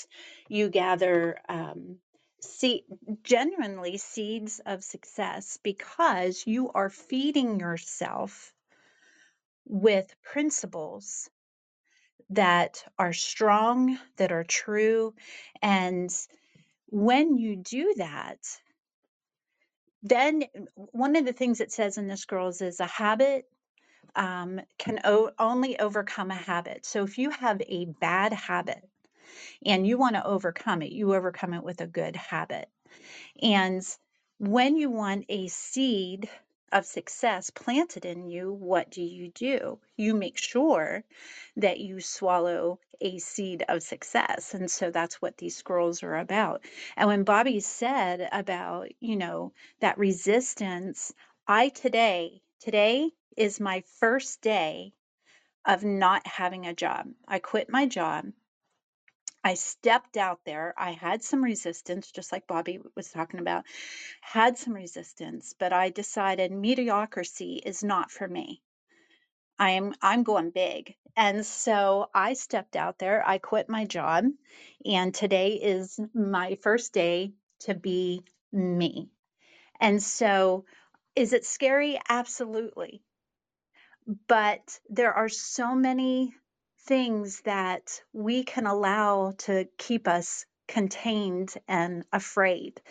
you 0.49 0.69
gather 0.69 1.39
um, 1.49 1.97
see 2.41 2.83
genuinely 3.23 3.97
seeds 3.97 4.61
of 4.67 4.83
success 4.83 5.57
because 5.63 6.43
you 6.45 6.69
are 6.73 6.91
feeding 6.91 7.59
yourself 7.59 8.53
with 9.65 10.13
principles 10.21 11.27
that 12.29 12.83
are 12.99 13.13
strong 13.13 13.97
that 14.17 14.31
are 14.31 14.43
true. 14.43 15.15
And 15.61 16.11
when 16.89 17.37
you 17.37 17.55
do 17.55 17.95
that 17.97 18.39
then 20.03 20.43
one 20.75 21.15
of 21.15 21.25
the 21.25 21.33
things 21.33 21.61
it 21.61 21.71
says 21.71 21.97
in 21.97 22.07
this 22.07 22.21
scrolls 22.21 22.61
is 22.61 22.79
a 22.79 22.85
habit 22.87 23.45
um, 24.15 24.61
can 24.77 24.99
o- 25.03 25.31
only 25.39 25.79
overcome 25.79 26.31
a 26.31 26.35
habit 26.35 26.85
so 26.85 27.03
if 27.03 27.17
you 27.17 27.29
have 27.31 27.61
a 27.61 27.85
bad 27.99 28.33
habit 28.33 28.81
and 29.65 29.85
you 29.85 29.97
want 29.97 30.15
to 30.15 30.25
overcome 30.25 30.81
it, 30.81 30.91
you 30.91 31.13
overcome 31.13 31.53
it 31.53 31.63
with 31.63 31.81
a 31.81 31.87
good 31.87 32.15
habit. 32.15 32.69
And 33.41 33.83
when 34.39 34.77
you 34.77 34.89
want 34.89 35.25
a 35.29 35.47
seed 35.47 36.29
of 36.71 36.85
success 36.85 37.49
planted 37.49 38.05
in 38.05 38.27
you, 38.27 38.51
what 38.51 38.89
do 38.89 39.01
you 39.01 39.29
do? 39.29 39.79
You 39.95 40.13
make 40.13 40.37
sure 40.37 41.03
that 41.57 41.79
you 41.79 41.99
swallow 41.99 42.79
a 43.01 43.19
seed 43.19 43.63
of 43.67 43.83
success. 43.83 44.53
And 44.53 44.69
so 44.69 44.91
that's 44.91 45.21
what 45.21 45.37
these 45.37 45.55
scrolls 45.55 46.03
are 46.03 46.17
about. 46.17 46.63
And 46.95 47.07
when 47.07 47.23
Bobby 47.23 47.59
said 47.59 48.27
about, 48.31 48.89
you 48.99 49.15
know, 49.15 49.53
that 49.79 49.97
resistance, 49.97 51.13
I 51.47 51.69
today, 51.69 52.41
today 52.59 53.11
is 53.35 53.59
my 53.59 53.83
first 53.99 54.41
day 54.41 54.93
of 55.65 55.83
not 55.83 56.25
having 56.25 56.65
a 56.65 56.73
job. 56.73 57.07
I 57.27 57.39
quit 57.39 57.69
my 57.69 57.85
job. 57.85 58.25
I 59.47 59.53
stepped 59.53 60.17
out 60.17 60.41
there. 60.43 60.73
I 60.77 60.91
had 60.91 61.23
some 61.23 61.41
resistance, 61.41 62.11
just 62.11 62.33
like 62.33 62.47
Bobby 62.47 62.81
was 62.97 63.09
talking 63.09 63.39
about, 63.39 63.63
had 64.19 64.57
some 64.57 64.73
resistance, 64.73 65.55
but 65.57 65.71
I 65.71 65.89
decided 65.89 66.51
mediocrity 66.51 67.61
is 67.65 67.81
not 67.81 68.11
for 68.11 68.27
me. 68.27 68.61
I'm 69.57 69.93
I'm 70.01 70.23
going 70.23 70.49
big. 70.49 70.95
And 71.15 71.45
so 71.45 72.09
I 72.13 72.33
stepped 72.33 72.75
out 72.75 72.99
there. 72.99 73.25
I 73.25 73.37
quit 73.37 73.69
my 73.69 73.85
job, 73.85 74.25
and 74.85 75.15
today 75.15 75.53
is 75.53 75.97
my 76.13 76.55
first 76.61 76.91
day 76.91 77.31
to 77.61 77.73
be 77.73 78.25
me. 78.51 79.11
And 79.79 80.03
so 80.03 80.65
is 81.15 81.31
it 81.31 81.45
scary? 81.45 81.97
Absolutely. 82.09 83.01
But 84.27 84.77
there 84.89 85.13
are 85.13 85.29
so 85.29 85.73
many 85.73 86.35
things 86.87 87.41
that 87.41 88.01
we 88.13 88.43
can 88.43 88.65
allow 88.65 89.33
to 89.37 89.67
keep 89.77 90.07
us 90.07 90.45
contained 90.67 91.53
and 91.67 92.05
afraid. 92.11 92.81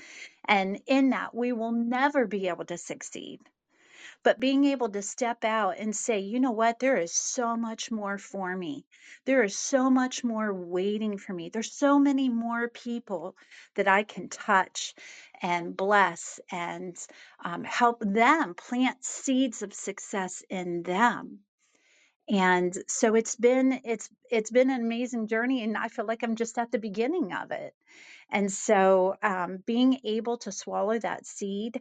And 0.47 0.81
in 0.87 1.11
that, 1.11 1.35
we 1.35 1.53
will 1.53 1.73
never 1.73 2.27
be 2.27 2.49
able 2.49 2.67
to 2.67 2.79
succeed. 2.79 3.41
But 4.23 4.39
being 4.39 4.65
able 4.65 4.91
to 4.91 5.03
step 5.03 5.45
out 5.45 5.79
and 5.79 5.97
say, 5.97 6.21
you 6.21 6.41
know 6.41 6.51
what, 6.51 6.79
there 6.79 6.97
is 6.97 7.13
so 7.13 7.57
much 7.57 7.91
more 7.91 8.19
for 8.19 8.55
me. 8.55 8.85
There 9.25 9.43
is 9.43 9.57
so 9.57 9.89
much 9.89 10.23
more 10.23 10.53
waiting 10.53 11.17
for 11.17 11.33
me. 11.33 11.49
There's 11.49 11.73
so 11.73 11.99
many 11.99 12.29
more 12.29 12.69
people 12.69 13.35
that 13.77 13.89
I 13.89 14.03
can 14.03 14.29
touch 14.29 14.95
and 15.41 15.77
bless 15.77 16.39
and 16.51 16.97
um, 17.43 17.65
help 17.65 18.01
them 18.01 18.55
plant 18.55 19.05
seeds 19.05 19.63
of 19.63 19.73
success 19.73 20.43
in 20.51 20.83
them 20.83 21.46
and 22.29 22.77
so 22.89 23.15
it's 23.15 23.37
been 23.37 23.81
it's 23.85 24.09
it's 24.31 24.51
been 24.51 24.71
an 24.71 24.81
amazing 24.81 25.29
journey 25.29 25.63
and 25.63 25.77
i 25.77 25.89
feel 25.89 26.07
like 26.07 26.23
i'm 26.23 26.37
just 26.37 26.59
at 26.59 26.73
the 26.73 26.79
beginning 26.79 27.33
of 27.33 27.51
it. 27.53 27.75
And 28.31 28.53
so 28.53 29.17
um, 29.23 29.63
being 29.67 30.01
able 30.05 30.39
to 30.39 30.53
swallow 30.53 30.99
that 30.99 31.27
seed 31.27 31.81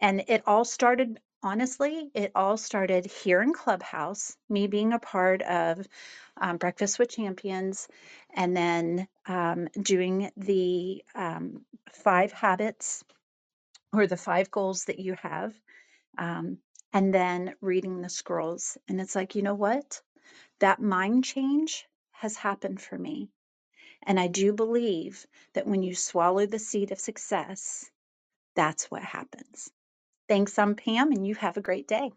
and 0.00 0.24
it 0.28 0.42
all 0.46 0.64
started 0.64 1.18
honestly 1.42 2.10
it 2.14 2.32
all 2.34 2.56
started 2.56 3.06
here 3.06 3.42
in 3.42 3.52
clubhouse 3.52 4.36
me 4.48 4.66
being 4.66 4.92
a 4.92 4.98
part 4.98 5.42
of 5.42 5.86
um, 6.40 6.56
breakfast 6.56 6.98
with 6.98 7.10
champions 7.10 7.88
and 8.34 8.56
then 8.56 9.08
um, 9.26 9.68
doing 9.80 10.30
the 10.36 11.04
um, 11.14 11.62
five 11.92 12.32
habits 12.32 13.04
or 13.92 14.06
the 14.06 14.16
five 14.16 14.50
goals 14.50 14.86
that 14.86 14.98
you 14.98 15.14
have 15.22 15.54
um, 16.18 16.58
and 16.94 17.12
then 17.12 17.54
reading 17.60 18.00
the 18.00 18.08
scrolls 18.08 18.78
and 18.88 19.00
it's 19.00 19.14
like 19.14 19.34
you 19.34 19.42
know 19.42 19.54
what 19.54 20.00
that 20.60 20.80
mind 20.80 21.24
change 21.24 21.84
has 22.12 22.36
happened 22.36 22.80
for 22.80 22.96
me. 22.96 23.28
And 24.06 24.18
I 24.18 24.28
do 24.28 24.52
believe 24.52 25.26
that 25.54 25.66
when 25.66 25.82
you 25.82 25.94
swallow 25.94 26.46
the 26.46 26.58
seed 26.58 26.92
of 26.92 26.98
success, 26.98 27.90
that's 28.54 28.90
what 28.90 29.02
happens. 29.02 29.70
Thanks, 30.28 30.58
I'm 30.58 30.74
Pam, 30.74 31.12
and 31.12 31.26
you 31.26 31.34
have 31.34 31.56
a 31.56 31.62
great 31.62 31.88
day. 31.88 32.12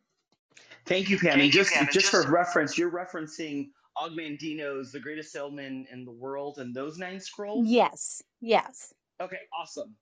Thank 0.85 1.09
you, 1.09 1.17
Pam. 1.17 1.39
And 1.39 1.51
just 1.51 1.73
just 1.91 2.07
for 2.07 2.29
reference, 2.29 2.77
you're 2.77 2.91
referencing 2.91 3.67
Og 3.99 4.11
Mandino's 4.11 4.91
The 4.91 4.99
Greatest 4.99 5.31
Salesman 5.31 5.87
in 5.91 6.05
the 6.05 6.11
World 6.11 6.59
and 6.59 6.73
those 6.73 6.97
nine 6.97 7.19
scrolls? 7.19 7.67
Yes, 7.67 8.21
yes. 8.39 8.93
Okay, 9.21 9.39
awesome. 9.59 9.95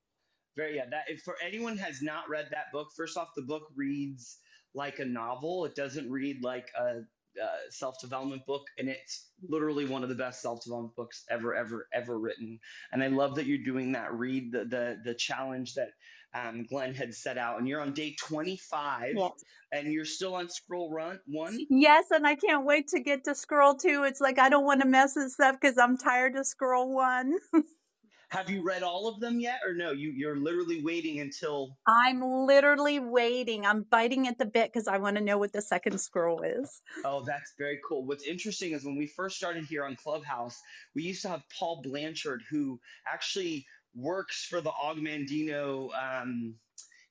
Very 0.56 0.76
yeah. 0.76 0.86
That 0.90 1.06
if 1.08 1.22
for 1.22 1.36
anyone 1.44 1.78
has 1.78 2.02
not 2.02 2.30
read 2.30 2.48
that 2.52 2.72
book, 2.72 2.90
first 2.96 3.18
off, 3.18 3.30
the 3.36 3.42
book 3.42 3.64
reads 3.76 4.38
like 4.76 5.00
a 5.00 5.06
novel. 5.06 5.66
It 5.66 5.76
doesn't 5.76 6.12
read 6.12 6.44
like 6.44 6.68
a 6.78 7.02
uh, 7.42 7.48
self 7.70 8.00
development 8.00 8.46
book, 8.46 8.68
and 8.78 8.90
it's 8.90 9.28
literally 9.48 9.86
one 9.86 10.04
of 10.04 10.10
the 10.10 10.16
best 10.16 10.42
self 10.42 10.64
development 10.64 10.96
books 10.96 11.24
ever, 11.30 11.56
ever, 11.56 11.88
ever 11.94 12.18
written. 12.20 12.60
And 12.92 13.04
I 13.04 13.08
love 13.08 13.36
that 13.36 13.46
you're 13.46 13.64
doing 13.64 13.94
that. 13.94 14.14
Read 14.14 14.52
the 14.52 14.66
the 14.66 14.98
the 15.04 15.14
challenge 15.16 15.74
that 15.76 15.90
um, 16.34 16.66
Glenn 16.70 16.94
had 16.94 17.14
set 17.14 17.38
out, 17.38 17.60
and 17.60 17.68
you're 17.68 17.82
on 17.82 17.94
day 17.94 18.16
25, 18.20 19.14
yes. 19.16 19.32
and 19.72 19.92
you're 19.92 20.06
still 20.06 20.36
on 20.36 20.50
scroll 20.50 20.92
run 20.92 21.20
one. 21.28 21.58
Yes, 21.70 22.06
and 22.12 22.28
I 22.28 22.36
can't 22.36 22.66
wait 22.66 22.90
to 22.90 23.00
get 23.00 23.26
to 23.26 23.36
scroll 23.36 23.76
two. 23.76 24.04
It's 24.06 24.22
like 24.22 24.40
I 24.40 24.50
don't 24.50 24.66
want 24.66 24.82
to 24.82 24.88
mess 24.88 25.14
this 25.14 25.40
up 25.40 25.56
because 25.60 25.78
I'm 25.78 25.98
tired 25.98 26.36
of 26.36 26.46
scroll 26.46 26.94
one. 26.94 27.36
Have 28.30 28.50
you 28.50 28.64
read 28.64 28.84
all 28.84 29.08
of 29.08 29.20
them 29.20 29.40
yet, 29.40 29.60
or 29.66 29.74
no? 29.74 29.92
You 29.92 30.12
you're 30.12 30.38
literally 30.38 30.84
waiting 30.84 31.20
until. 31.20 31.78
I'm 31.88 32.22
literally 32.22 33.00
waiting. 33.00 33.66
I'm 33.66 33.84
biting 33.84 34.28
at 34.28 34.38
the 34.38 34.46
bit 34.46 34.72
because 34.72 34.88
I 34.88 34.98
want 34.98 35.18
to 35.18 35.24
know 35.24 35.38
what 35.38 35.54
the 35.54 35.62
second 35.62 36.00
scroll 36.00 36.42
is. 36.42 36.82
Oh, 37.04 37.24
that's 37.26 37.54
very 37.58 37.80
cool. 37.88 38.06
What's 38.06 38.26
interesting 38.26 38.74
is 38.74 38.84
when 38.84 38.98
we 38.98 39.08
first 39.08 39.38
started 39.38 39.66
here 39.66 39.86
on 39.86 39.96
Clubhouse, 39.96 40.60
we 40.96 41.04
used 41.04 41.22
to 41.24 41.30
have 41.30 41.44
Paul 41.58 41.82
Blanchard, 41.84 42.42
who 42.50 42.80
actually 43.12 43.66
works 43.96 44.46
for 44.46 44.62
the 44.62 44.72
Og 44.72 44.98
Mandino 44.98 45.90
um, 45.96 46.56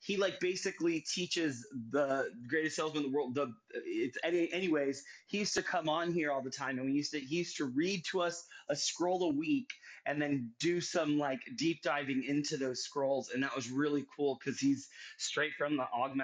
he 0.05 0.17
like 0.17 0.39
basically 0.39 0.99
teaches 1.01 1.67
the 1.89 2.29
greatest 2.47 2.75
salesman 2.75 3.05
in 3.05 3.11
the 3.11 3.15
world. 3.15 3.33
The 3.33 3.51
it's 3.85 4.17
any, 4.23 4.51
anyways. 4.53 5.03
He 5.27 5.39
used 5.39 5.55
to 5.55 5.63
come 5.63 5.89
on 5.89 6.13
here 6.13 6.31
all 6.31 6.43
the 6.43 6.51
time, 6.51 6.77
and 6.77 6.85
we 6.85 6.93
used 6.93 7.11
to 7.13 7.19
he 7.19 7.37
used 7.37 7.57
to 7.57 7.65
read 7.65 8.03
to 8.11 8.21
us 8.21 8.45
a 8.69 8.75
scroll 8.75 9.23
a 9.23 9.33
week, 9.33 9.67
and 10.05 10.21
then 10.21 10.51
do 10.59 10.81
some 10.81 11.17
like 11.17 11.39
deep 11.57 11.81
diving 11.81 12.23
into 12.23 12.57
those 12.57 12.83
scrolls, 12.83 13.31
and 13.33 13.43
that 13.43 13.55
was 13.55 13.69
really 13.69 14.05
cool 14.15 14.37
because 14.39 14.59
he's 14.59 14.87
straight 15.17 15.53
from 15.57 15.77
the 15.77 15.85
Og 15.93 16.17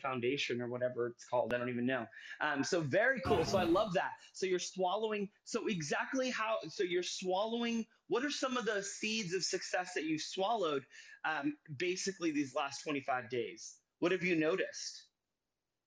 Foundation 0.00 0.60
or 0.60 0.68
whatever 0.68 1.08
it's 1.08 1.24
called. 1.24 1.54
I 1.54 1.58
don't 1.58 1.68
even 1.68 1.86
know. 1.86 2.06
Um, 2.40 2.62
so 2.64 2.80
very 2.80 3.20
cool. 3.26 3.44
So 3.44 3.58
I 3.58 3.64
love 3.64 3.94
that. 3.94 4.12
So 4.32 4.46
you're 4.46 4.58
swallowing. 4.58 5.28
So 5.44 5.66
exactly 5.66 6.30
how? 6.30 6.56
So 6.68 6.82
you're 6.82 7.02
swallowing. 7.02 7.86
What 8.08 8.24
are 8.24 8.30
some 8.30 8.56
of 8.56 8.66
the 8.66 8.82
seeds 8.82 9.32
of 9.32 9.42
success 9.42 9.92
that 9.94 10.04
you've 10.04 10.20
swallowed? 10.20 10.84
um, 11.24 11.56
basically 11.76 12.32
these 12.32 12.54
last 12.54 12.82
25 12.82 13.30
days? 13.30 13.76
What 14.00 14.12
have 14.12 14.22
you 14.22 14.36
noticed? 14.36 15.04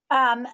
Um, 0.10 0.48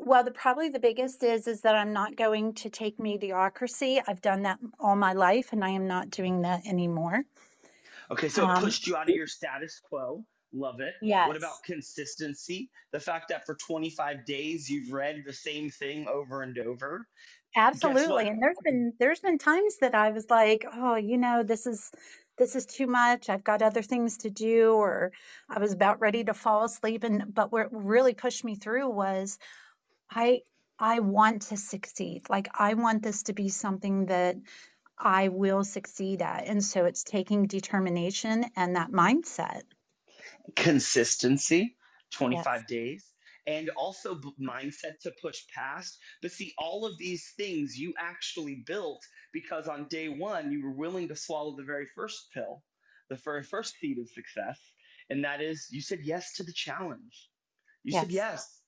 well, 0.00 0.24
the 0.24 0.30
probably 0.30 0.68
the 0.68 0.78
biggest 0.78 1.22
is 1.22 1.46
is 1.46 1.62
that 1.62 1.74
I'm 1.74 1.92
not 1.92 2.16
going 2.16 2.54
to 2.54 2.70
take 2.70 2.98
mediocrity. 2.98 4.00
I've 4.06 4.20
done 4.20 4.42
that 4.42 4.58
all 4.78 4.96
my 4.96 5.12
life, 5.12 5.52
and 5.52 5.64
I 5.64 5.70
am 5.70 5.86
not 5.86 6.10
doing 6.10 6.42
that 6.42 6.66
anymore. 6.66 7.24
Okay, 8.10 8.28
so 8.28 8.44
it 8.44 8.50
um, 8.50 8.62
pushed 8.62 8.86
you 8.86 8.96
out 8.96 9.08
of 9.08 9.16
your 9.16 9.26
status 9.26 9.80
quo. 9.88 10.24
Love 10.52 10.80
it. 10.80 10.94
Yeah. 11.02 11.26
What 11.26 11.36
about 11.36 11.62
consistency? 11.64 12.70
The 12.92 13.00
fact 13.00 13.28
that 13.28 13.44
for 13.44 13.56
25 13.56 14.24
days 14.24 14.70
you've 14.70 14.92
read 14.92 15.22
the 15.26 15.32
same 15.32 15.70
thing 15.70 16.06
over 16.08 16.42
and 16.42 16.56
over. 16.58 17.06
Absolutely. 17.56 18.28
And 18.28 18.40
there's 18.40 18.58
been 18.62 18.92
there's 18.98 19.20
been 19.20 19.38
times 19.38 19.76
that 19.80 19.94
I 19.94 20.10
was 20.10 20.26
like, 20.30 20.64
oh, 20.72 20.94
you 20.94 21.18
know, 21.18 21.42
this 21.42 21.66
is 21.66 21.90
this 22.38 22.54
is 22.54 22.66
too 22.66 22.86
much. 22.86 23.28
I've 23.28 23.44
got 23.44 23.62
other 23.62 23.82
things 23.82 24.18
to 24.18 24.30
do, 24.30 24.72
or 24.74 25.12
I 25.48 25.58
was 25.58 25.72
about 25.72 26.00
ready 26.00 26.22
to 26.24 26.34
fall 26.34 26.64
asleep. 26.64 27.02
And 27.02 27.34
but 27.34 27.50
what 27.50 27.68
really 27.72 28.14
pushed 28.14 28.44
me 28.44 28.54
through 28.54 28.88
was 28.88 29.38
I 30.10 30.42
I 30.78 31.00
want 31.00 31.42
to 31.42 31.56
succeed. 31.56 32.28
Like 32.28 32.48
I 32.54 32.74
want 32.74 33.02
this 33.02 33.24
to 33.24 33.32
be 33.32 33.48
something 33.48 34.06
that 34.06 34.36
I 34.98 35.28
will 35.28 35.64
succeed 35.64 36.22
at. 36.22 36.46
And 36.46 36.64
so 36.64 36.84
it's 36.84 37.04
taking 37.04 37.46
determination 37.46 38.46
and 38.56 38.76
that 38.76 38.90
mindset. 38.90 39.62
Consistency, 40.54 41.76
25 42.12 42.44
yes. 42.46 42.64
days 42.68 43.04
and 43.46 43.70
also 43.76 44.20
mindset 44.40 44.98
to 45.02 45.12
push 45.22 45.42
past. 45.54 45.98
But 46.20 46.32
see, 46.32 46.52
all 46.58 46.84
of 46.84 46.98
these 46.98 47.32
things 47.36 47.78
you 47.78 47.94
actually 47.98 48.62
built 48.66 49.02
because 49.32 49.68
on 49.68 49.86
day 49.88 50.08
one, 50.08 50.50
you 50.50 50.64
were 50.64 50.72
willing 50.72 51.08
to 51.08 51.16
swallow 51.16 51.56
the 51.56 51.62
very 51.62 51.86
first 51.94 52.28
pill, 52.34 52.62
the 53.08 53.16
very 53.16 53.44
first 53.44 53.74
seed 53.80 53.98
of 53.98 54.08
success. 54.08 54.58
And 55.10 55.24
that 55.24 55.40
is, 55.40 55.68
you 55.70 55.80
said 55.80 56.00
yes 56.02 56.34
to 56.34 56.42
the 56.42 56.52
challenge. 56.52 57.28
You 57.84 57.92
yes. 57.92 58.02
said 58.02 58.12
yes. 58.12 58.60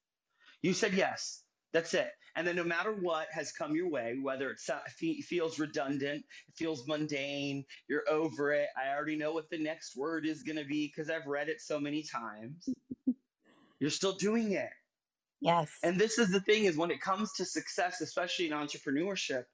You 0.63 0.73
said 0.73 0.95
yes. 0.95 1.43
That's 1.73 1.95
it. 1.95 2.11
And 2.35 2.47
then 2.47 2.57
no 2.57 2.65
matter 2.65 2.93
what 2.93 3.29
has 3.33 3.53
come 3.53 3.75
your 3.77 3.91
way, 3.91 4.17
whether 4.21 4.51
it 4.51 4.61
uh, 4.73 4.79
feels 5.23 5.59
redundant, 5.59 6.25
it 6.49 6.55
feels 6.57 6.87
mundane, 6.87 7.65
you're 7.89 8.09
over 8.09 8.53
it. 8.53 8.69
I 8.77 8.95
already 8.95 9.17
know 9.17 9.33
what 9.33 9.51
the 9.51 9.59
next 9.59 9.97
word 9.97 10.27
is 10.27 10.43
going 10.43 10.57
to 10.57 10.65
be 10.65 10.87
because 10.87 11.11
I've 11.11 11.27
read 11.27 11.49
it 11.49 11.61
so 11.61 11.79
many 11.81 12.05
times. 12.05 12.69
You're 13.81 13.91
still 13.91 14.15
doing 14.15 14.53
it. 14.53 14.71
Yes. 15.41 15.71
And 15.83 16.01
this 16.01 16.19
is 16.19 16.31
the 16.31 16.41
thing 16.41 16.65
is 16.65 16.77
when 16.77 16.91
it 16.91 17.01
comes 17.01 17.33
to 17.35 17.45
success, 17.45 18.01
especially 18.01 18.47
in 18.47 18.53
entrepreneurship, 18.53 19.45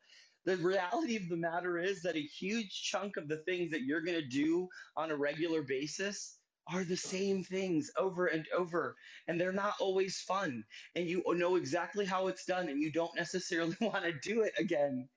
the 0.46 0.56
reality 0.58 1.16
of 1.16 1.28
the 1.28 1.36
matter 1.36 1.78
is 1.78 2.02
that 2.02 2.16
a 2.16 2.20
huge 2.22 2.82
chunk 2.84 3.16
of 3.16 3.28
the 3.28 3.38
things 3.38 3.72
that 3.72 3.82
you're 3.82 4.02
going 4.02 4.20
to 4.20 4.26
do 4.28 4.68
on 4.96 5.10
a 5.10 5.16
regular 5.16 5.62
basis 5.62 6.38
are 6.72 6.84
the 6.84 6.96
same 6.96 7.42
things 7.44 7.90
over 7.98 8.26
and 8.26 8.46
over 8.56 8.96
and 9.28 9.40
they're 9.40 9.52
not 9.52 9.74
always 9.80 10.20
fun 10.20 10.64
and 10.94 11.08
you 11.08 11.22
know 11.34 11.56
exactly 11.56 12.04
how 12.04 12.26
it's 12.28 12.44
done 12.44 12.68
and 12.68 12.80
you 12.80 12.90
don't 12.92 13.14
necessarily 13.16 13.76
want 13.80 14.04
to 14.04 14.12
do 14.22 14.42
it 14.42 14.52
again 14.58 15.08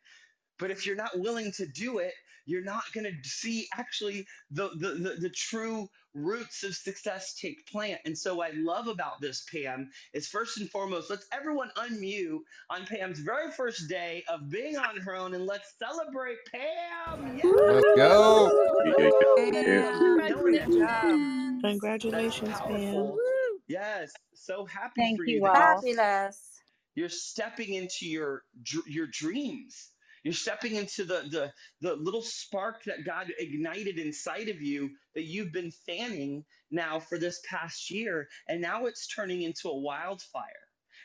But 0.59 0.71
if 0.71 0.85
you're 0.85 0.95
not 0.95 1.17
willing 1.19 1.51
to 1.53 1.67
do 1.67 1.99
it, 1.99 2.13
you're 2.45 2.63
not 2.63 2.83
going 2.93 3.05
to 3.05 3.29
see 3.29 3.67
actually 3.73 4.25
the, 4.51 4.69
the, 4.77 4.89
the, 4.91 5.15
the 5.21 5.29
true 5.29 5.89
roots 6.13 6.63
of 6.63 6.75
success 6.75 7.33
take 7.39 7.65
plant. 7.67 7.99
And 8.05 8.17
so 8.17 8.35
what 8.35 8.51
I 8.51 8.55
love 8.55 8.87
about 8.87 9.21
this, 9.21 9.45
Pam, 9.51 9.89
is 10.13 10.27
first 10.27 10.57
and 10.59 10.69
foremost, 10.69 11.09
let's 11.09 11.25
everyone 11.31 11.71
unmute 11.77 12.39
on 12.69 12.85
Pam's 12.85 13.19
very 13.19 13.51
first 13.51 13.89
day 13.89 14.23
of 14.29 14.49
being 14.49 14.77
on 14.77 14.97
her 15.01 15.15
own 15.15 15.33
and 15.33 15.45
let's 15.45 15.73
celebrate 15.79 16.37
Pam. 16.51 17.41
Let's 17.67 17.87
go. 17.95 18.51
Congratulations, 21.61 22.61
Pam. 22.61 23.21
Yes, 23.67 24.13
so 24.33 24.65
happy 24.65 25.03
Thank 25.03 25.15
for 25.15 25.25
you 25.25 25.45
you. 25.45 25.45
all. 25.45 25.53
that 25.53 25.77
Fabulous. 25.81 26.61
You're 26.95 27.09
stepping 27.09 27.73
into 27.73 28.05
your 28.07 28.43
your 28.85 29.07
dreams. 29.07 29.91
You're 30.23 30.33
stepping 30.33 30.75
into 30.75 31.05
the, 31.05 31.23
the 31.29 31.53
the 31.81 31.95
little 31.95 32.21
spark 32.21 32.83
that 32.85 33.05
God 33.05 33.31
ignited 33.39 33.97
inside 33.97 34.49
of 34.49 34.61
you 34.61 34.89
that 35.15 35.23
you've 35.23 35.53
been 35.53 35.71
fanning 35.71 36.45
now 36.69 36.99
for 36.99 37.17
this 37.17 37.41
past 37.49 37.89
year, 37.89 38.27
and 38.47 38.61
now 38.61 38.85
it's 38.85 39.07
turning 39.07 39.41
into 39.43 39.69
a 39.69 39.79
wildfire. 39.79 40.43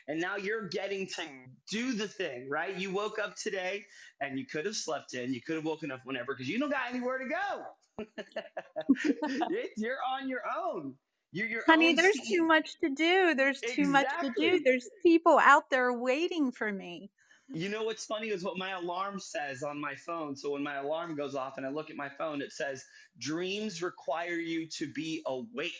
And 0.07 0.19
now 0.21 0.37
you're 0.37 0.67
getting 0.69 1.07
to 1.07 1.23
do 1.69 1.93
the 1.93 2.07
thing, 2.07 2.49
right? 2.49 2.77
You 2.77 2.93
woke 2.93 3.19
up 3.19 3.35
today 3.35 3.85
and 4.21 4.39
you 4.39 4.45
could 4.45 4.65
have 4.65 4.75
slept 4.75 5.13
in, 5.13 5.33
you 5.33 5.41
could 5.41 5.55
have 5.55 5.65
woken 5.65 5.91
up 5.91 6.01
whenever 6.05 6.33
because 6.33 6.47
you 6.47 6.59
don't 6.59 6.69
got 6.71 6.89
anywhere 6.89 7.19
to 7.19 7.27
go. 7.29 7.65
You're 9.77 9.97
on 10.07 10.29
your 10.29 10.41
own. 10.57 10.95
You're 11.31 11.47
your 11.47 11.63
Honey, 11.65 11.93
there's 11.93 12.19
too 12.29 12.45
much 12.45 12.79
to 12.81 12.89
do. 12.89 13.35
There's 13.35 13.61
too 13.61 13.87
much 13.87 14.07
to 14.21 14.29
do. 14.29 14.61
There's 14.63 14.89
people 15.01 15.39
out 15.39 15.69
there 15.69 15.93
waiting 15.93 16.51
for 16.51 16.71
me. 16.71 17.09
You 17.49 17.69
know 17.69 17.83
what's 17.83 18.05
funny 18.05 18.29
is 18.29 18.43
what 18.43 18.57
my 18.57 18.71
alarm 18.71 19.19
says 19.19 19.63
on 19.63 19.79
my 19.79 19.95
phone. 19.95 20.35
So 20.35 20.51
when 20.51 20.63
my 20.63 20.75
alarm 20.75 21.15
goes 21.15 21.35
off 21.35 21.57
and 21.57 21.65
I 21.65 21.69
look 21.69 21.89
at 21.89 21.95
my 21.95 22.09
phone, 22.09 22.41
it 22.41 22.51
says, 22.51 22.83
Dreams 23.19 23.83
require 23.83 24.35
you 24.35 24.67
to 24.77 24.91
be 24.91 25.21
awake. 25.25 25.73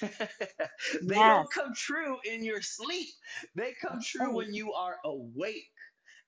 they 1.02 1.24
Yes. 1.24 1.24
don't 1.24 1.50
come 1.52 1.74
true 1.74 2.18
in 2.24 2.44
your 2.44 2.62
sleep, 2.62 3.08
they 3.54 3.74
come 3.80 4.00
true 4.00 4.34
when 4.34 4.54
you 4.54 4.72
are 4.72 4.96
awake. 5.04 5.70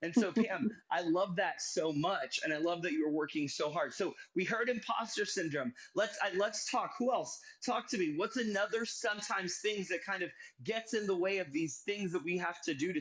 And 0.03 0.15
so, 0.15 0.33
Pam, 0.33 0.69
I 0.93 1.03
love 1.03 1.37
that 1.37 1.63
so 1.63 1.93
much, 1.93 2.41
and 2.45 2.53
I 2.53 2.59
love 2.59 2.83
that 2.83 2.93
you're 2.93 3.11
working 3.11 3.49
so 3.49 3.71
hard. 3.71 3.95
So 3.95 4.15
we 4.37 4.45
heard 4.45 4.69
imposter 4.69 5.25
syndrome. 5.25 5.73
Let's 5.95 6.19
I, 6.23 6.37
let's 6.37 6.71
talk. 6.71 6.93
Who 6.99 7.13
else? 7.13 7.39
Talk 7.65 7.89
to 7.91 7.99
me. 7.99 8.15
What's 8.17 8.37
another 8.37 8.85
sometimes 8.85 9.59
things 9.59 9.89
that 9.89 10.05
kind 10.05 10.23
of 10.23 10.31
gets 10.65 10.95
in 10.95 11.07
the 11.07 11.17
way 11.17 11.39
of 11.39 11.53
these 11.53 11.83
things 11.87 12.13
that 12.13 12.25
we 12.25 12.37
have 12.39 12.61
to 12.63 12.75
do 12.75 12.93
to 12.93 13.01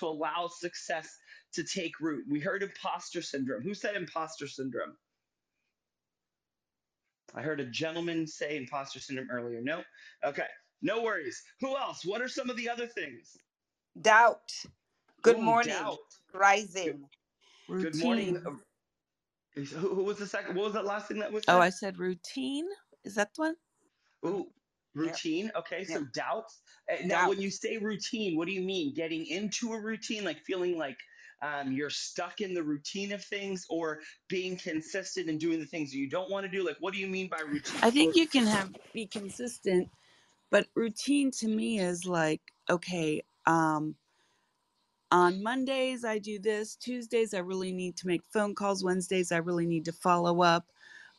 to 0.00 0.06
allow 0.06 0.48
success 0.48 1.08
to 1.54 1.64
take 1.64 2.00
root? 2.00 2.24
We 2.30 2.40
heard 2.40 2.62
imposter 2.62 3.22
syndrome. 3.22 3.62
Who 3.62 3.74
said 3.74 3.96
imposter 3.96 4.48
syndrome? 4.48 4.96
I 7.34 7.42
heard 7.42 7.60
a 7.60 7.66
gentleman 7.66 8.26
say 8.26 8.56
imposter 8.56 9.00
syndrome 9.00 9.30
earlier. 9.30 9.60
No. 9.62 9.82
Okay. 10.24 10.46
No 10.82 11.02
worries. 11.02 11.42
Who 11.60 11.76
else? 11.76 12.04
What 12.04 12.22
are 12.22 12.28
some 12.28 12.50
of 12.50 12.56
the 12.56 12.68
other 12.70 12.86
things? 12.86 13.36
Doubt. 14.00 14.52
Good 15.22 15.38
Ooh, 15.38 15.42
morning. 15.42 15.62
doubt. 15.62 15.98
Rising. 16.34 17.08
Good 17.80 17.96
morning. 17.96 18.36
Routine. 18.36 18.42
Uh, 18.46 18.52
Who, 19.56 19.94
who 19.96 20.04
was 20.04 20.18
the 20.18 20.26
second? 20.26 20.56
What 20.56 20.66
was 20.66 20.74
that 20.74 20.86
last 20.86 21.08
thing 21.08 21.20
that 21.20 21.32
was 21.32 21.44
Oh. 21.48 21.60
I 21.60 21.70
said 21.70 21.98
routine. 21.98 22.66
Is 23.04 23.16
that 23.16 23.34
the 23.34 23.42
one? 23.42 23.56
Ooh, 24.26 24.48
routine. 24.94 25.52
Okay, 25.56 25.84
so 25.84 26.00
Yep. 26.00 26.04
doubts. 26.14 26.60
Uh, 26.92 26.98
Now, 27.06 27.28
when 27.28 27.40
you 27.40 27.50
say 27.50 27.78
routine, 27.78 28.36
what 28.38 28.48
do 28.48 28.54
you 28.54 28.62
mean? 28.62 28.94
Getting 28.94 29.26
into 29.26 29.72
a 29.74 29.80
routine, 29.80 30.24
like 30.24 30.40
feeling 30.46 30.78
like 30.78 30.98
um, 31.42 31.72
you're 31.72 31.90
stuck 31.90 32.42
in 32.42 32.54
the 32.54 32.64
routine 32.64 33.12
of 33.12 33.24
things, 33.24 33.66
or 33.70 34.00
being 34.28 34.58
consistent 34.58 35.30
and 35.30 35.40
doing 35.40 35.60
the 35.60 35.66
things 35.66 35.92
that 35.92 35.98
you 35.98 36.10
don't 36.10 36.30
want 36.30 36.46
to 36.46 36.52
do? 36.52 36.66
Like, 36.66 36.76
what 36.80 36.94
do 36.94 37.00
you 37.00 37.08
mean 37.08 37.28
by 37.30 37.40
routine? 37.40 37.82
I 37.82 37.90
think 37.90 38.16
you 38.16 38.28
can 38.28 38.46
have 38.46 38.70
be 38.94 39.06
consistent, 39.06 39.90
but 40.50 40.68
routine 40.76 41.30
to 41.40 41.48
me 41.48 41.80
is 41.80 42.06
like, 42.06 42.42
okay, 42.70 43.22
um, 43.46 43.96
on 45.12 45.42
Mondays 45.42 46.04
I 46.04 46.18
do 46.18 46.38
this, 46.38 46.76
Tuesdays 46.76 47.34
I 47.34 47.38
really 47.40 47.72
need 47.72 47.96
to 47.98 48.06
make 48.06 48.22
phone 48.32 48.54
calls, 48.54 48.84
Wednesdays 48.84 49.32
I 49.32 49.38
really 49.38 49.66
need 49.66 49.84
to 49.86 49.92
follow 49.92 50.42
up. 50.42 50.66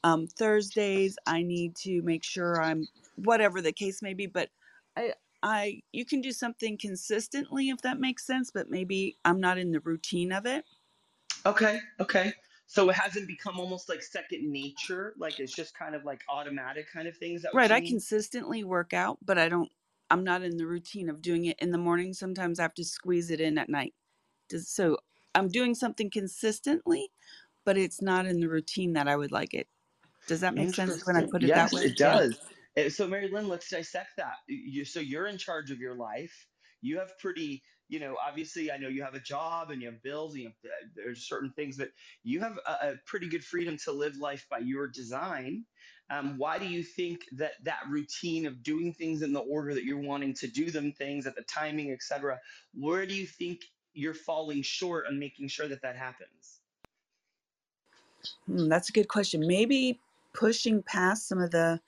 Um, 0.03 0.27
Thursdays 0.27 1.17
I 1.27 1.43
need 1.43 1.75
to 1.77 2.01
make 2.03 2.23
sure 2.23 2.61
I'm 2.61 2.87
whatever 3.15 3.61
the 3.61 3.71
case 3.73 4.01
may 4.01 4.13
be, 4.13 4.25
but 4.27 4.49
I 4.95 5.13
I 5.43 5.81
you 5.91 6.05
can 6.05 6.21
do 6.21 6.31
something 6.31 6.77
consistently 6.77 7.69
if 7.69 7.81
that 7.81 7.99
makes 7.99 8.25
sense, 8.25 8.51
but 8.51 8.69
maybe 8.69 9.17
I'm 9.25 9.39
not 9.39 9.57
in 9.57 9.71
the 9.71 9.79
routine 9.81 10.31
of 10.31 10.45
it. 10.45 10.65
Okay, 11.45 11.79
okay. 11.99 12.33
So 12.67 12.89
it 12.89 12.95
hasn't 12.95 13.27
become 13.27 13.59
almost 13.59 13.89
like 13.89 14.01
second 14.01 14.49
nature, 14.51 15.13
like 15.17 15.39
it's 15.39 15.53
just 15.53 15.75
kind 15.77 15.93
of 15.95 16.05
like 16.05 16.21
automatic 16.29 16.87
kind 16.91 17.07
of 17.07 17.17
thing. 17.17 17.33
Is 17.33 17.41
that 17.43 17.53
what 17.53 17.57
Right, 17.57 17.71
I 17.71 17.79
mean? 17.79 17.81
consistently 17.81 18.63
work 18.63 18.93
out, 18.93 19.17
but 19.23 19.37
I 19.37 19.49
don't 19.49 19.71
I'm 20.11 20.25
not 20.25 20.43
in 20.43 20.57
the 20.57 20.67
routine 20.67 21.09
of 21.09 21.23
doing 21.23 21.45
it 21.45 21.59
in 21.59 21.71
the 21.71 21.79
morning. 21.79 22.13
Sometimes 22.13 22.59
I 22.59 22.63
have 22.63 22.75
to 22.75 22.85
squeeze 22.85 23.31
it 23.31 23.41
in 23.41 23.57
at 23.59 23.69
night. 23.69 23.95
So 24.57 24.99
I'm 25.35 25.49
doing 25.49 25.75
something 25.75 26.09
consistently, 26.11 27.11
but 27.65 27.77
it's 27.77 28.01
not 28.01 28.25
in 28.27 28.39
the 28.41 28.49
routine 28.49 28.93
that 28.93 29.07
I 29.07 29.17
would 29.17 29.31
like 29.31 29.53
it. 29.53 29.69
Does 30.27 30.41
that 30.41 30.55
make 30.55 30.71
sense 30.71 31.01
when 31.05 31.17
I 31.17 31.23
put 31.23 31.43
it 31.43 31.53
that 31.55 31.71
Yes, 31.71 31.73
way? 31.73 31.85
it 31.85 31.97
does. 31.97 32.39
Uh, 32.77 32.89
So, 32.89 33.07
Mary 33.07 33.29
Lynn, 33.29 33.47
let's 33.49 33.69
dissect 33.69 34.11
that. 34.17 34.35
You, 34.47 34.85
so 34.85 34.99
you're 34.99 35.27
in 35.27 35.37
charge 35.37 35.71
of 35.71 35.79
your 35.79 35.95
life. 35.95 36.47
You 36.81 36.99
have 36.99 37.17
pretty, 37.19 37.63
you 37.89 37.99
know, 37.99 38.17
obviously, 38.25 38.71
I 38.71 38.77
know 38.77 38.89
you 38.89 39.03
have 39.03 39.15
a 39.15 39.19
job 39.21 39.71
and 39.71 39.81
you 39.81 39.91
have 39.91 40.01
bills 40.03 40.33
and 40.33 40.43
you 40.43 40.49
have, 40.49 40.71
uh, 40.71 40.87
there's 40.95 41.27
certain 41.27 41.53
things, 41.53 41.77
but 41.77 41.91
you 42.23 42.39
have 42.41 42.59
a, 42.67 42.71
a 42.71 42.95
pretty 43.05 43.29
good 43.29 43.43
freedom 43.45 43.77
to 43.85 43.91
live 43.91 44.17
life 44.17 44.47
by 44.49 44.59
your 44.59 44.87
design. 44.87 45.65
Um, 46.11 46.37
why 46.37 46.59
do 46.59 46.67
you 46.67 46.83
think 46.83 47.21
that 47.31 47.53
that 47.63 47.83
routine 47.89 48.45
of 48.45 48.61
doing 48.63 48.93
things 48.93 49.21
in 49.21 49.31
the 49.31 49.39
order 49.39 49.73
that 49.73 49.85
you're 49.85 50.01
wanting 50.01 50.33
to 50.35 50.47
do 50.47 50.69
them, 50.69 50.91
things 50.91 51.25
at 51.25 51.35
the 51.35 51.43
timing, 51.43 51.91
et 51.91 52.03
cetera, 52.03 52.37
where 52.73 53.05
do 53.05 53.15
you 53.15 53.25
think 53.25 53.61
you're 53.93 54.13
falling 54.13 54.61
short 54.61 55.05
on 55.07 55.17
making 55.17 55.47
sure 55.47 55.69
that 55.69 55.81
that 55.81 55.95
happens? 55.95 56.59
Hmm, 58.45 58.67
that's 58.67 58.89
a 58.89 58.93
good 58.93 59.07
question. 59.07 59.47
Maybe 59.47 59.99
pushing 60.33 60.83
past 60.83 61.29
some 61.29 61.39
of 61.39 61.51
the 61.51 61.79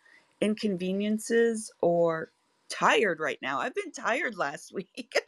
inconveniences 0.41 1.71
or 1.81 2.31
tired 2.69 3.19
right 3.19 3.39
now. 3.41 3.59
I've 3.59 3.75
been 3.75 3.91
tired 3.91 4.37
last 4.37 4.73
week. 4.73 5.21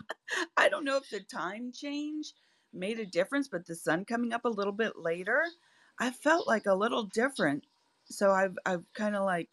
I 0.57 0.69
don't 0.69 0.85
know 0.85 0.97
if 0.97 1.09
the 1.09 1.19
time 1.19 1.71
change 1.73 2.33
made 2.73 2.99
a 2.99 3.05
difference, 3.05 3.47
but 3.49 3.65
the 3.65 3.75
sun 3.75 4.05
coming 4.05 4.33
up 4.33 4.45
a 4.45 4.49
little 4.49 4.73
bit 4.73 4.97
later, 4.97 5.43
I 5.99 6.11
felt 6.11 6.47
like 6.47 6.65
a 6.65 6.75
little 6.75 7.03
different. 7.03 7.65
So 8.09 8.31
I've 8.31 8.57
I've 8.65 8.85
kind 8.93 9.15
of 9.15 9.23
like 9.25 9.49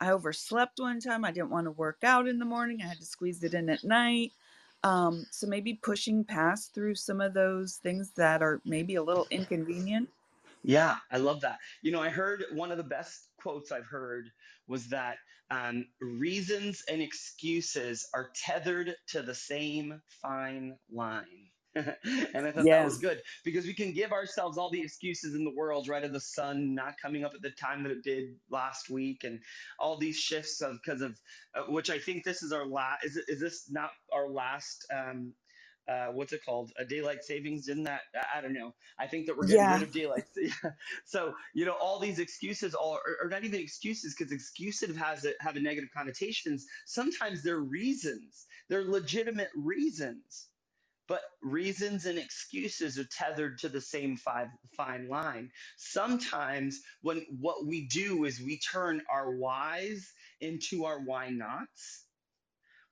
I 0.00 0.10
overslept 0.12 0.80
one 0.80 1.00
time. 1.00 1.24
I 1.24 1.32
didn't 1.32 1.50
want 1.50 1.66
to 1.66 1.72
work 1.72 2.04
out 2.04 2.28
in 2.28 2.38
the 2.38 2.44
morning. 2.44 2.82
I 2.82 2.88
had 2.88 2.98
to 3.00 3.06
squeeze 3.06 3.42
it 3.44 3.54
in 3.54 3.68
at 3.70 3.84
night. 3.84 4.32
Um, 4.82 5.26
so 5.30 5.46
maybe 5.46 5.74
pushing 5.74 6.24
past 6.24 6.74
through 6.74 6.94
some 6.94 7.20
of 7.20 7.34
those 7.34 7.76
things 7.76 8.12
that 8.14 8.42
are 8.42 8.62
maybe 8.64 8.94
a 8.94 9.02
little 9.02 9.26
inconvenient. 9.30 10.10
Yeah, 10.62 10.98
I 11.10 11.18
love 11.18 11.40
that. 11.42 11.58
You 11.82 11.92
know, 11.92 12.02
I 12.02 12.08
heard 12.10 12.44
one 12.52 12.70
of 12.70 12.78
the 12.78 12.84
best 12.84 13.28
quotes 13.38 13.72
I've 13.72 13.86
heard 13.86 14.30
was 14.66 14.88
that 14.88 15.18
um, 15.50 15.86
reasons 16.00 16.82
and 16.88 17.02
excuses 17.02 18.08
are 18.14 18.30
tethered 18.34 18.94
to 19.08 19.22
the 19.22 19.34
same 19.34 20.00
fine 20.22 20.78
line. 20.90 21.50
and 21.74 22.46
I 22.46 22.50
thought 22.50 22.68
that 22.68 22.82
was 22.82 22.98
good 22.98 23.20
because 23.44 23.64
we 23.64 23.74
can 23.74 23.92
give 23.92 24.12
ourselves 24.12 24.58
all 24.58 24.70
the 24.70 24.82
excuses 24.82 25.34
in 25.34 25.44
the 25.44 25.54
world, 25.54 25.88
right? 25.88 26.02
Of 26.02 26.12
the 26.12 26.20
sun 26.20 26.74
not 26.74 26.94
coming 27.00 27.24
up 27.24 27.32
at 27.34 27.42
the 27.42 27.50
time 27.50 27.84
that 27.84 27.92
it 27.92 28.02
did 28.02 28.34
last 28.50 28.90
week, 28.90 29.22
and 29.24 29.40
all 29.78 29.96
these 29.96 30.16
shifts 30.16 30.60
of 30.62 30.78
because 30.84 31.00
of 31.00 31.18
uh, 31.54 31.62
which 31.70 31.88
I 31.90 31.98
think 31.98 32.24
this 32.24 32.42
is 32.42 32.52
our 32.52 32.66
last. 32.66 33.04
Is 33.04 33.16
is 33.28 33.40
this 33.40 33.70
not 33.70 33.90
our 34.12 34.28
last? 34.28 34.84
Um, 34.92 35.32
uh, 35.88 36.06
what's 36.12 36.32
it 36.32 36.44
called? 36.44 36.72
A 36.78 36.84
daylight 36.84 37.24
savings? 37.24 37.66
Didn't 37.66 37.84
that? 37.84 38.02
I 38.34 38.40
don't 38.40 38.52
know. 38.52 38.74
I 38.98 39.06
think 39.06 39.26
that 39.26 39.36
we're 39.36 39.46
getting 39.46 39.70
rid 39.70 39.82
of 39.82 39.92
daylight. 39.92 40.24
so 41.04 41.34
you 41.54 41.64
know, 41.64 41.74
all 41.80 41.98
these 42.00 42.18
excuses, 42.18 42.74
all 42.74 42.94
or, 42.94 43.26
or 43.26 43.28
not 43.28 43.44
even 43.44 43.60
excuses, 43.60 44.14
because 44.16 44.32
excuses 44.32 44.96
has 44.96 45.24
a, 45.24 45.32
have 45.40 45.56
a 45.56 45.60
negative 45.60 45.90
connotations. 45.96 46.66
Sometimes 46.86 47.42
they're 47.42 47.60
reasons. 47.60 48.46
They're 48.68 48.84
legitimate 48.84 49.50
reasons, 49.56 50.48
but 51.10 51.22
reasons 51.42 52.06
and 52.06 52.20
excuses 52.20 52.96
are 52.96 53.04
tethered 53.04 53.58
to 53.58 53.68
the 53.68 53.82
same 53.82 54.16
five, 54.16 54.48
fine 54.76 55.08
line. 55.08 55.50
Sometimes 55.76 56.80
when 57.02 57.26
what 57.40 57.66
we 57.66 57.88
do 57.88 58.26
is 58.26 58.40
we 58.40 58.60
turn 58.60 59.02
our 59.12 59.36
whys 59.36 60.14
into 60.40 60.86
our 60.86 61.00
why 61.00 61.30
nots 61.30 62.06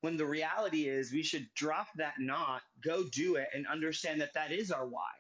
when 0.03 0.16
the 0.16 0.27
reality 0.27 0.89
is 0.89 1.12
we 1.12 1.23
should 1.23 1.49
drop 1.57 1.89
that 1.97 2.14
knot, 2.21 2.62
go 2.85 3.05
do 3.12 3.37
it, 3.37 3.49
and 3.55 3.66
understand 3.69 4.21
that 4.21 4.35
that 4.35 4.53
is 4.53 4.73
our 4.73 4.89
why. 4.89 5.11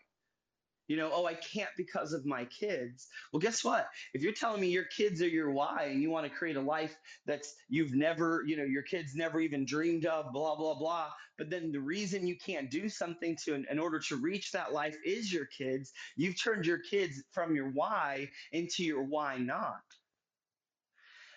You 0.88 0.96
know, 0.96 1.10
oh, 1.12 1.26
I 1.26 1.34
can't 1.34 1.70
because 1.76 2.12
of 2.12 2.26
my 2.26 2.46
kids. 2.46 3.08
Well, 3.32 3.40
guess 3.40 3.62
what? 3.64 3.88
If 4.14 4.22
you're 4.22 4.32
telling 4.32 4.60
me 4.60 4.68
your 4.68 4.86
kids 4.96 5.22
are 5.22 5.28
your 5.28 5.52
why 5.52 5.90
and 5.92 6.02
you 6.02 6.10
want 6.10 6.26
to 6.26 6.36
create 6.36 6.56
a 6.56 6.62
life 6.62 6.96
that's 7.26 7.54
you've 7.68 7.94
never, 7.94 8.42
you 8.46 8.56
know, 8.56 8.64
your 8.64 8.82
kids 8.82 9.14
never 9.14 9.40
even 9.40 9.66
dreamed 9.66 10.06
of, 10.06 10.32
blah, 10.32 10.56
blah, 10.56 10.74
blah. 10.74 11.10
But 11.38 11.50
then 11.50 11.72
the 11.72 11.80
reason 11.80 12.26
you 12.26 12.36
can't 12.38 12.70
do 12.70 12.88
something 12.88 13.36
to 13.44 13.54
in, 13.54 13.78
order 13.78 14.00
to 14.08 14.16
reach 14.16 14.52
that 14.52 14.72
life 14.72 14.96
is 15.04 15.32
your 15.32 15.46
kids. 15.46 15.92
You've 16.16 16.42
turned 16.42 16.66
your 16.66 16.80
kids 16.80 17.22
from 17.32 17.54
your 17.54 17.68
why 17.70 18.28
into 18.52 18.84
your 18.84 19.04
why 19.04 19.38
not. 19.38 19.80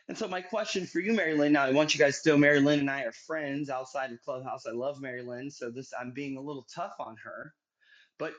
And 0.08 0.18
so 0.18 0.28
my 0.28 0.42
question 0.42 0.86
for 0.88 1.00
you, 1.00 1.14
Mary 1.14 1.38
Lynn, 1.38 1.54
now 1.54 1.64
I 1.64 1.72
want 1.72 1.94
you 1.96 2.00
guys 2.00 2.22
to 2.22 2.30
know 2.32 2.38
Mary 2.38 2.60
Lynn 2.60 2.80
and 2.82 2.90
I 2.92 3.04
are 3.04 3.14
friends 3.14 3.70
outside 3.70 4.12
of 4.12 4.22
Clubhouse. 4.24 4.66
I 4.68 4.72
love 4.72 5.02
Mary 5.02 5.24
Lynn, 5.24 5.52
so 5.52 5.72
this 5.72 5.94
I'm 6.00 6.12
being 6.12 6.38
a 6.38 6.42
little 6.42 6.68
tough 6.74 6.96
on 7.00 7.16
her. 7.24 7.54
But 8.20 8.34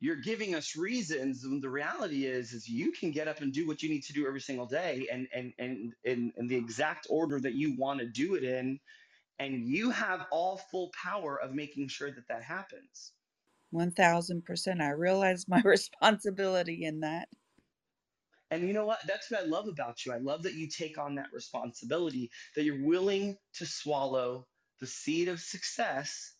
you're 0.00 0.16
giving 0.16 0.54
us 0.54 0.76
reasons 0.76 1.44
and 1.44 1.62
the 1.62 1.70
reality 1.70 2.26
is 2.26 2.52
is 2.52 2.68
you 2.68 2.92
can 2.92 3.10
get 3.10 3.28
up 3.28 3.40
and 3.40 3.52
do 3.52 3.66
what 3.66 3.82
you 3.82 3.88
need 3.88 4.02
to 4.04 4.12
do 4.12 4.26
every 4.26 4.40
single 4.40 4.66
day 4.66 5.08
and 5.10 5.28
and 5.34 5.52
and 5.58 5.94
in, 6.04 6.32
in 6.36 6.46
the 6.48 6.56
exact 6.56 7.06
order 7.10 7.40
that 7.40 7.54
you 7.54 7.76
want 7.76 8.00
to 8.00 8.06
do 8.06 8.34
it 8.34 8.44
in 8.44 8.78
and 9.38 9.66
you 9.68 9.90
have 9.90 10.26
all 10.32 10.58
full 10.70 10.90
power 11.02 11.40
of 11.40 11.54
making 11.54 11.88
sure 11.88 12.12
that 12.12 12.28
that 12.28 12.42
happens 12.44 13.14
1000%. 13.72 14.80
I 14.82 14.90
realize 14.90 15.48
my 15.48 15.60
responsibility 15.64 16.84
in 16.84 17.00
that. 17.00 17.28
and 18.50 18.66
you 18.66 18.74
know 18.74 18.86
what 18.86 19.00
that's 19.08 19.30
what 19.30 19.42
i 19.42 19.44
love 19.44 19.68
about 19.68 20.06
you 20.06 20.12
i 20.12 20.18
love 20.18 20.44
that 20.44 20.54
you 20.54 20.68
take 20.68 20.98
on 20.98 21.16
that 21.16 21.28
responsibility 21.32 22.30
that 22.56 22.64
you're 22.64 22.84
willing 22.86 23.36
to 23.54 23.66
swallow 23.66 24.46
the 24.80 24.88
seed 24.88 25.28
of 25.28 25.40
success 25.40 26.34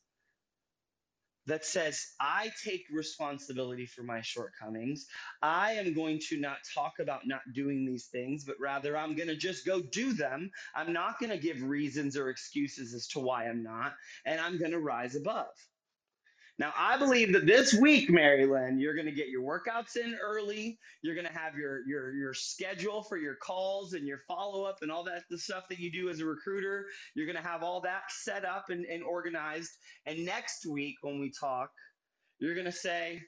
that 1.48 1.64
says, 1.64 2.06
I 2.20 2.52
take 2.62 2.86
responsibility 2.92 3.86
for 3.86 4.02
my 4.02 4.20
shortcomings. 4.20 5.06
I 5.42 5.72
am 5.72 5.94
going 5.94 6.20
to 6.28 6.38
not 6.38 6.58
talk 6.74 6.94
about 7.00 7.26
not 7.26 7.40
doing 7.54 7.86
these 7.86 8.06
things, 8.06 8.44
but 8.44 8.56
rather 8.60 8.96
I'm 8.96 9.16
going 9.16 9.28
to 9.28 9.36
just 9.36 9.66
go 9.66 9.80
do 9.80 10.12
them. 10.12 10.50
I'm 10.74 10.92
not 10.92 11.18
going 11.18 11.30
to 11.30 11.38
give 11.38 11.62
reasons 11.62 12.16
or 12.16 12.28
excuses 12.30 12.94
as 12.94 13.08
to 13.08 13.20
why 13.20 13.48
I'm 13.48 13.62
not, 13.62 13.94
and 14.26 14.40
I'm 14.40 14.58
going 14.58 14.72
to 14.72 14.80
rise 14.80 15.16
above. 15.16 15.46
Now, 16.58 16.72
I 16.76 16.98
believe 16.98 17.32
that 17.34 17.46
this 17.46 17.74
week, 17.74 18.10
Mary 18.10 18.46
Lynn, 18.46 18.78
you're 18.80 18.94
going 18.94 19.06
to 19.06 19.12
get 19.12 19.28
your 19.28 19.42
workouts 19.42 19.96
in 19.96 20.16
early. 20.22 20.78
You're 21.02 21.14
going 21.16 21.26
to 21.26 21.32
have 21.32 21.56
your 21.56 21.86
your 21.86 22.14
your 22.14 22.34
schedule 22.34 23.02
for 23.02 23.16
your 23.16 23.36
calls 23.36 23.94
and 23.94 24.06
your 24.06 24.20
follow 24.28 24.64
up 24.64 24.78
and 24.82 24.90
all 24.90 25.04
that 25.04 25.24
the 25.30 25.38
stuff 25.38 25.68
that 25.68 25.80
you 25.80 25.92
do 25.92 26.08
as 26.10 26.20
a 26.20 26.26
recruiter. 26.26 26.86
You're 27.14 27.26
going 27.26 27.42
to 27.42 27.48
have 27.48 27.62
all 27.64 27.80
that 27.82 28.02
set 28.10 28.44
up 28.44 28.70
and, 28.70 28.84
and 28.86 29.02
organized. 29.04 29.70
And 30.06 30.24
next 30.24 30.66
week, 30.66 30.96
when 31.02 31.20
we 31.20 31.32
talk, 31.38 31.70
you're 32.40 32.54
going 32.54 32.66
to 32.66 32.72
say, 32.72 33.22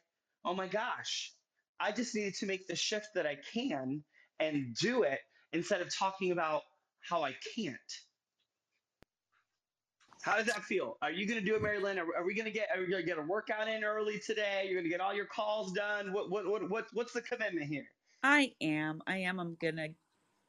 "Oh 0.44 0.54
my 0.54 0.68
gosh, 0.68 1.32
I 1.80 1.92
just 1.92 2.14
needed 2.14 2.34
to 2.36 2.46
make 2.46 2.66
the 2.68 2.76
shift 2.76 3.08
that 3.16 3.26
I 3.26 3.38
can 3.54 4.04
and 4.40 4.74
do 4.80 5.02
it 5.04 5.20
instead 5.52 5.82
of 5.82 5.96
talking 5.96 6.32
about 6.32 6.62
how 7.08 7.24
I 7.24 7.34
can't." 7.56 7.78
How 10.22 10.36
does 10.36 10.46
that 10.46 10.64
feel? 10.64 10.98
Are 11.02 11.10
you 11.10 11.26
going 11.26 11.40
to 11.40 11.44
do 11.44 11.54
it, 11.56 11.62
Mary 11.62 11.80
Lynn? 11.80 11.98
Are, 11.98 12.06
are 12.16 12.24
we 12.24 12.34
going 12.34 12.46
to 12.46 12.50
get? 12.52 12.68
Are 12.74 12.80
we 12.80 12.88
going 12.88 13.02
to 13.02 13.08
get 13.08 13.18
a 13.18 13.22
workout 13.22 13.68
in 13.68 13.84
early 13.84 14.18
today? 14.18 14.64
You're 14.66 14.74
going 14.74 14.84
to 14.84 14.90
get 14.90 15.00
all 15.00 15.14
your 15.14 15.26
calls 15.26 15.72
done. 15.72 16.12
What 16.12 16.30
what 16.30 16.46
what 16.46 16.68
what 16.70 16.86
what's 16.92 17.12
the 17.12 17.22
commitment 17.22 17.66
here? 17.66 17.86
I 18.22 18.52
am. 18.60 19.00
I 19.06 19.18
am. 19.18 19.40
I'm 19.40 19.56
going 19.60 19.76
to, 19.76 19.88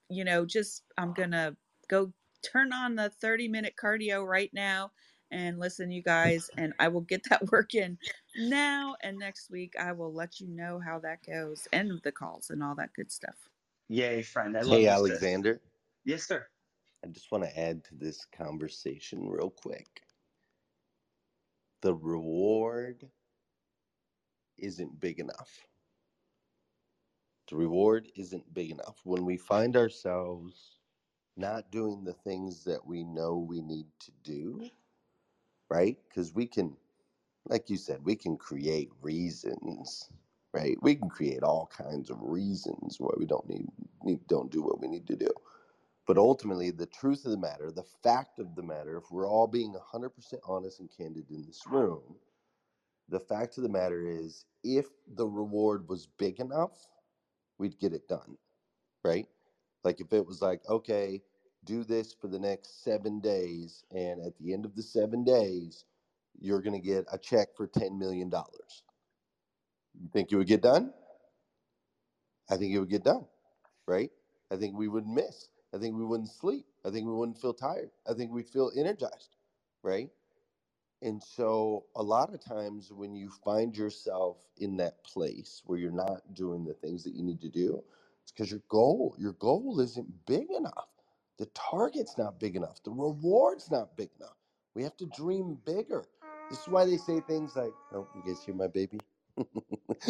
you 0.09 0.25
know, 0.25 0.45
just, 0.45 0.83
I'm 0.97 1.13
going 1.13 1.31
to 1.31 1.55
go 1.89 2.11
turn 2.43 2.73
on 2.73 2.95
the 2.95 3.09
30 3.09 3.47
minute 3.47 3.75
cardio 3.81 4.25
right 4.27 4.51
now 4.53 4.91
and 5.31 5.59
listen, 5.59 5.91
you 5.91 6.03
guys, 6.03 6.49
and 6.57 6.73
I 6.79 6.89
will 6.89 7.01
get 7.01 7.23
that 7.29 7.43
work 7.51 7.73
in 7.75 7.97
now. 8.37 8.95
And 9.03 9.17
next 9.17 9.49
week, 9.49 9.73
I 9.79 9.93
will 9.93 10.13
let 10.13 10.41
you 10.41 10.47
know 10.49 10.81
how 10.85 10.99
that 10.99 11.19
goes 11.25 11.67
and 11.71 12.01
the 12.03 12.11
calls 12.11 12.49
and 12.49 12.61
all 12.63 12.75
that 12.75 12.93
good 12.93 13.11
stuff. 13.11 13.37
Yay, 13.89 14.21
friend! 14.23 14.57
I 14.57 14.61
love 14.61 14.69
Hey, 14.69 14.85
this. 14.85 15.05
sis. 15.05 15.31
Alexander. 15.31 15.61
Yes, 16.05 16.23
sir. 16.27 16.47
I 17.03 17.07
just 17.09 17.31
want 17.31 17.43
to 17.43 17.59
add 17.59 17.83
to 17.85 17.95
this 17.95 18.25
conversation 18.25 19.27
real 19.27 19.49
quick. 19.49 20.03
The 21.81 21.95
reward 21.95 23.09
isn't 24.57 24.99
big 24.99 25.19
enough. 25.19 25.67
The 27.49 27.55
reward 27.55 28.09
isn't 28.15 28.53
big 28.53 28.71
enough. 28.71 29.01
When 29.03 29.25
we 29.25 29.37
find 29.37 29.75
ourselves 29.75 30.77
not 31.37 31.71
doing 31.71 32.03
the 32.03 32.13
things 32.13 32.63
that 32.65 32.85
we 32.85 33.03
know 33.03 33.37
we 33.37 33.61
need 33.61 33.87
to 34.01 34.11
do, 34.23 34.69
right? 35.69 35.97
Because 36.07 36.33
we 36.33 36.45
can, 36.47 36.77
like 37.47 37.69
you 37.69 37.77
said, 37.77 38.03
we 38.03 38.15
can 38.15 38.37
create 38.37 38.89
reasons, 39.01 40.09
right? 40.53 40.77
We 40.81 40.95
can 40.95 41.09
create 41.09 41.43
all 41.43 41.69
kinds 41.75 42.09
of 42.09 42.17
reasons 42.21 42.97
why 42.99 43.11
we 43.17 43.25
don't 43.25 43.49
need, 43.49 43.67
need 44.03 44.27
don't 44.27 44.51
do 44.51 44.61
what 44.61 44.81
we 44.81 44.87
need 44.87 45.07
to 45.07 45.15
do. 45.15 45.29
But 46.11 46.17
ultimately, 46.17 46.71
the 46.71 46.87
truth 46.87 47.23
of 47.23 47.31
the 47.31 47.37
matter, 47.37 47.71
the 47.71 47.85
fact 48.03 48.37
of 48.37 48.53
the 48.53 48.61
matter, 48.61 48.97
if 48.97 49.09
we're 49.11 49.29
all 49.29 49.47
being 49.47 49.73
100% 49.73 50.11
honest 50.45 50.81
and 50.81 50.91
candid 50.91 51.31
in 51.31 51.45
this 51.45 51.65
room, 51.65 52.17
the 53.07 53.21
fact 53.21 53.55
of 53.55 53.63
the 53.63 53.69
matter 53.69 54.05
is 54.05 54.45
if 54.61 54.87
the 55.07 55.25
reward 55.25 55.87
was 55.87 56.07
big 56.07 56.41
enough, 56.41 56.89
we'd 57.57 57.79
get 57.79 57.93
it 57.93 58.09
done, 58.09 58.37
right? 59.05 59.25
Like 59.85 60.01
if 60.01 60.11
it 60.11 60.25
was 60.25 60.41
like, 60.41 60.67
okay, 60.67 61.23
do 61.63 61.85
this 61.85 62.13
for 62.13 62.27
the 62.27 62.39
next 62.39 62.83
seven 62.83 63.21
days, 63.21 63.85
and 63.91 64.19
at 64.21 64.37
the 64.37 64.51
end 64.51 64.65
of 64.65 64.75
the 64.75 64.83
seven 64.83 65.23
days, 65.23 65.85
you're 66.37 66.61
going 66.61 66.75
to 66.75 66.85
get 66.85 67.05
a 67.13 67.17
check 67.17 67.55
for 67.55 67.69
$10 67.69 67.97
million. 67.97 68.29
You 69.93 70.09
think 70.11 70.33
it 70.33 70.35
would 70.35 70.47
get 70.47 70.61
done? 70.61 70.91
I 72.49 72.57
think 72.57 72.73
it 72.73 72.79
would 72.79 72.89
get 72.89 73.05
done, 73.05 73.27
right? 73.87 74.11
I 74.51 74.57
think 74.57 74.77
we 74.77 74.89
would 74.89 75.07
miss. 75.07 75.47
I 75.73 75.79
think 75.79 75.97
we 75.97 76.05
wouldn't 76.05 76.29
sleep. 76.29 76.67
I 76.85 76.91
think 76.91 77.07
we 77.07 77.13
wouldn't 77.13 77.39
feel 77.39 77.53
tired. 77.53 77.91
I 78.09 78.13
think 78.13 78.31
we'd 78.31 78.49
feel 78.49 78.71
energized, 78.75 79.37
right? 79.83 80.09
And 81.01 81.23
so, 81.23 81.87
a 81.95 82.03
lot 82.03 82.33
of 82.35 82.41
times 82.41 82.93
when 82.93 83.15
you 83.15 83.31
find 83.31 83.77
yourself 83.77 84.49
in 84.57 84.77
that 84.79 85.05
place 85.05 85.63
where 85.65 85.79
you're 85.79 85.91
not 85.93 86.35
doing 86.35 86.65
the 86.65 86.75
things 86.75 87.05
that 87.05 87.15
you 87.15 87.23
need 87.23 87.41
to 87.41 87.49
do, 87.49 87.85
it's 88.23 88.33
because 88.33 88.51
your 88.51 88.63
goal, 88.69 89.15
your 89.19 89.33
goal 89.33 89.79
isn't 89.79 90.27
big 90.27 90.51
enough. 90.51 90.89
The 91.37 91.47
target's 91.47 92.19
not 92.19 92.41
big 92.41 92.57
enough. 92.57 92.83
The 92.83 92.91
reward's 92.91 93.71
not 93.71 93.97
big 93.97 94.11
enough. 94.17 94.37
We 94.75 94.83
have 94.83 94.97
to 94.97 95.07
dream 95.07 95.55
bigger. 95.65 96.05
This 96.49 96.61
is 96.61 96.69
why 96.69 96.85
they 96.85 96.97
say 96.97 97.21
things 97.21 97.55
like, 97.55 97.77
"Oh, 97.93 98.09
you 98.13 98.23
guys 98.23 98.43
hear 98.43 98.55
my 98.55 98.67
baby?" 98.67 98.99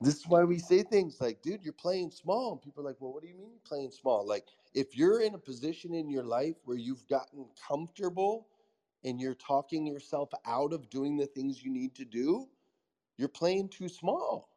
this 0.00 0.16
is 0.16 0.26
why 0.28 0.44
we 0.44 0.58
say 0.58 0.82
things 0.82 1.20
like, 1.20 1.42
"Dude, 1.42 1.64
you're 1.64 1.72
playing 1.74 2.10
small." 2.12 2.52
And 2.52 2.62
people 2.62 2.82
are 2.82 2.86
like, 2.90 3.00
"Well, 3.00 3.12
what 3.12 3.22
do 3.22 3.28
you 3.28 3.36
mean 3.36 3.50
you're 3.52 3.60
playing 3.60 3.90
small?" 3.92 4.26
Like, 4.26 4.48
if 4.74 4.96
you're 4.96 5.20
in 5.22 5.34
a 5.34 5.38
position 5.40 5.94
in 5.94 6.10
your 6.10 6.24
life 6.24 6.56
where 6.64 6.76
you've 6.78 7.06
gotten 7.08 7.50
comfortable 7.68 8.48
and 9.04 9.20
you're 9.20 9.34
talking 9.34 9.86
yourself 9.86 10.30
out 10.46 10.72
of 10.72 10.90
doing 10.90 11.16
the 11.18 11.26
things 11.26 11.64
you 11.64 11.70
need 11.72 11.94
to 11.96 12.04
do, 12.06 12.50
you're 13.18 13.28
playing 13.28 13.70
too 13.70 13.88
small. 13.88 14.50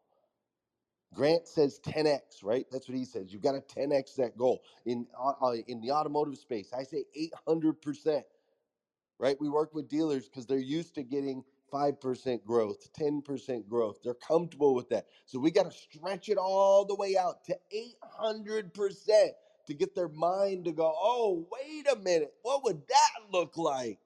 Grant 1.13 1.47
says 1.47 1.79
10x, 1.81 2.43
right? 2.43 2.67
That's 2.71 2.89
what 2.89 2.97
he 2.97 3.05
says. 3.05 3.33
You've 3.33 3.41
got 3.41 3.53
to 3.53 3.61
10x 3.79 4.15
that 4.17 4.37
goal. 4.37 4.63
In 4.85 5.07
uh, 5.17 5.33
in 5.67 5.81
the 5.81 5.91
automotive 5.91 6.37
space, 6.37 6.73
I 6.73 6.83
say 6.83 7.05
800%, 7.47 8.23
right? 9.19 9.37
We 9.39 9.49
work 9.49 9.73
with 9.73 9.89
dealers 9.89 10.29
because 10.29 10.47
they're 10.47 10.59
used 10.59 10.95
to 10.95 11.03
getting 11.03 11.45
5% 11.73 12.43
growth, 12.45 12.87
10% 12.99 13.67
growth. 13.67 13.99
They're 14.03 14.13
comfortable 14.13 14.75
with 14.75 14.89
that. 14.89 15.07
So 15.25 15.39
we 15.39 15.51
got 15.51 15.71
to 15.71 15.77
stretch 15.77 16.29
it 16.29 16.37
all 16.37 16.85
the 16.85 16.95
way 16.95 17.17
out 17.17 17.43
to 17.45 17.57
800% 18.21 19.07
to 19.67 19.73
get 19.73 19.95
their 19.95 20.09
mind 20.09 20.65
to 20.65 20.71
go, 20.71 20.93
oh, 20.95 21.47
wait 21.51 21.87
a 21.91 21.95
minute. 21.97 22.33
What 22.43 22.63
would 22.63 22.87
that 22.87 23.31
look 23.31 23.57
like? 23.57 23.99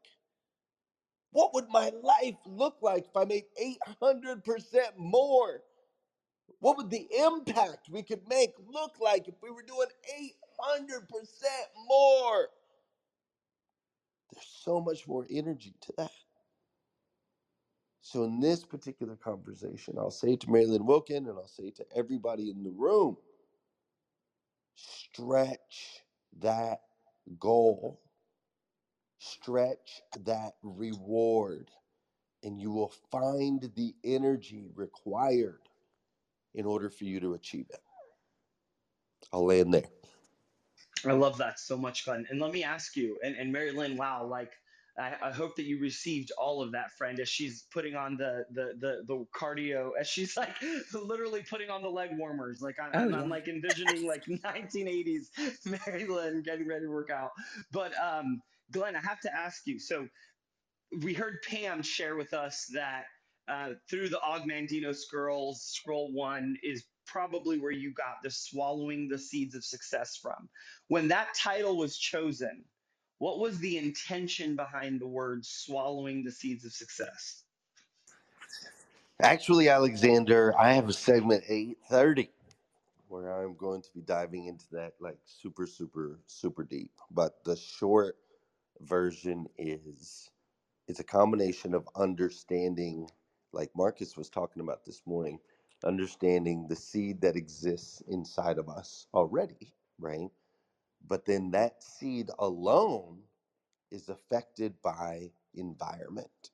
What 1.32 1.54
would 1.54 1.70
my 1.70 1.92
life 2.02 2.38
look 2.46 2.78
like 2.82 3.06
if 3.06 3.16
I 3.16 3.26
made 3.26 3.44
800% 4.02 4.98
more? 4.98 5.62
What 6.60 6.78
would 6.78 6.90
the 6.90 7.08
impact 7.26 7.90
we 7.90 8.04
could 8.04 8.28
make 8.28 8.54
look 8.68 9.00
like 9.00 9.28
if 9.28 9.36
we 9.42 9.52
were 9.52 9.64
doing 9.64 9.88
800% 10.60 11.02
more? 11.88 12.50
There's 14.34 14.48
so 14.64 14.82
much 14.82 15.08
more 15.08 15.26
energy 15.30 15.74
to 15.82 15.94
that. 15.98 16.12
So, 18.12 18.24
in 18.24 18.40
this 18.40 18.66
particular 18.66 19.16
conversation, 19.16 20.00
I'll 20.00 20.10
say 20.10 20.36
to 20.36 20.50
Marilyn 20.50 20.88
Wilkin 20.88 21.28
and 21.28 21.38
I'll 21.38 21.46
say 21.46 21.70
to 21.70 21.86
everybody 21.96 22.50
in 22.50 22.64
the 22.64 22.72
room 22.72 23.18
stretch 24.74 26.02
that 26.40 26.82
goal, 27.38 28.02
stretch 29.20 30.02
that 30.22 30.54
reward, 30.64 31.70
and 32.42 32.60
you 32.60 32.72
will 32.72 32.92
find 33.12 33.72
the 33.76 33.94
energy 34.04 34.72
required 34.74 35.62
in 36.56 36.66
order 36.66 36.90
for 36.90 37.04
you 37.04 37.20
to 37.20 37.36
achieve 37.36 37.68
it. 37.70 37.84
I'll 39.32 39.46
land 39.46 39.72
there. 39.72 39.90
I 41.06 41.12
love 41.12 41.38
that 41.38 41.60
so 41.60 41.78
much, 41.78 42.06
Glenn. 42.06 42.26
And 42.32 42.40
let 42.40 42.54
me 42.54 42.64
ask 42.64 42.96
you, 42.96 43.20
and, 43.24 43.36
and 43.36 43.52
Mary 43.52 43.72
Lynn, 43.72 43.98
wow, 43.98 44.26
like 44.26 44.54
I, 45.00 45.16
I 45.22 45.32
hope 45.32 45.56
that 45.56 45.64
you 45.64 45.80
received 45.80 46.32
all 46.38 46.62
of 46.62 46.74
that, 46.74 46.92
friend, 46.98 47.20
as 47.20 47.30
she's 47.30 47.64
putting 47.72 47.96
on 47.96 48.18
the 48.18 48.46
the 48.52 48.74
the, 48.78 49.04
the 49.08 49.26
cardio, 49.36 49.92
as 50.00 50.08
she's 50.08 50.36
like 50.38 50.56
literally 50.94 51.44
putting 51.44 51.70
on 51.70 51.82
the 51.82 51.90
leg 51.90 52.12
warmers. 52.14 52.62
Like 52.62 52.78
I'm, 52.80 52.92
Oh 52.94 53.00
I'm, 53.00 53.12
yeah. 53.12 53.22
I'm 53.22 53.30
like 53.30 53.48
envisioning 53.48 54.06
like 54.08 54.26
1980s 54.26 55.28
Mary 55.66 56.06
Lynn 56.06 56.44
getting 56.44 56.68
ready 56.68 56.86
to 56.86 56.92
work 56.92 57.10
out. 57.10 57.32
But 57.72 57.98
um, 57.98 58.42
Glenn, 58.72 58.96
I 58.96 59.02
have 59.02 59.22
to 59.22 59.34
ask 59.34 59.66
you. 59.66 59.80
So 59.80 60.08
we 61.02 61.14
heard 61.14 61.42
Pam 61.48 61.82
share 61.82 62.16
with 62.16 62.34
us 62.34 62.66
that 62.74 63.06
uh, 63.48 63.74
through 63.90 64.10
the 64.10 64.22
Og 64.22 64.44
Mandino 64.44 64.96
scrolls, 64.96 65.64
scroll 65.64 66.12
one 66.14 66.58
is 66.64 66.86
probably 67.06 67.60
where 67.60 67.72
you 67.72 67.94
got 67.94 68.18
the 68.24 68.30
swallowing 68.30 69.08
the 69.08 69.18
seeds 69.18 69.56
of 69.56 69.64
success 69.66 70.18
from. 70.22 70.50
When 70.88 71.08
that 71.08 71.34
title 71.36 71.78
was 71.78 71.98
chosen, 71.98 72.66
what 73.20 73.40
was 73.40 73.60
the 73.60 73.78
intention 73.78 74.58
behind 74.58 75.02
the 75.02 75.08
word 75.08 75.46
swallowing 75.46 76.24
the 76.26 76.32
seeds 76.34 76.66
of 76.66 76.74
success? 76.74 77.46
Actually, 79.22 79.70
Alexander, 79.70 80.56
I 80.60 80.74
have 80.74 80.90
a 80.90 80.94
segment 80.94 81.44
830 81.50 82.32
where 83.08 83.32
I'm 83.44 83.56
going 83.58 83.82
to 83.82 83.90
be 83.94 84.02
diving 84.02 84.48
into 84.48 84.66
that 84.72 84.94
like 85.00 85.20
super, 85.26 85.68
super, 85.68 86.20
super 86.28 86.64
deep. 86.64 86.92
But 87.12 87.44
the 87.46 87.56
short 87.58 88.18
version 88.82 89.48
is 89.58 90.32
it's 90.88 91.00
a 91.02 91.06
combination 91.06 91.74
of 91.74 91.88
understanding, 91.96 93.10
like 93.54 93.72
Marcus 93.76 94.18
was 94.18 94.30
talking 94.30 94.62
about 94.62 94.86
this 94.86 95.02
morning, 95.06 95.40
understanding 95.84 96.68
the 96.70 96.76
seed 96.78 97.22
that 97.22 97.38
exists 97.38 98.02
inside 98.08 98.60
of 98.60 98.70
us 98.70 99.08
already, 99.14 99.74
right? 100.00 100.30
But 101.08 101.26
then 101.26 101.52
that 101.52 101.84
seed 101.84 102.30
alone 102.40 103.24
is 103.92 104.10
affected 104.10 104.82
by 104.84 105.32
environment. 105.56 106.52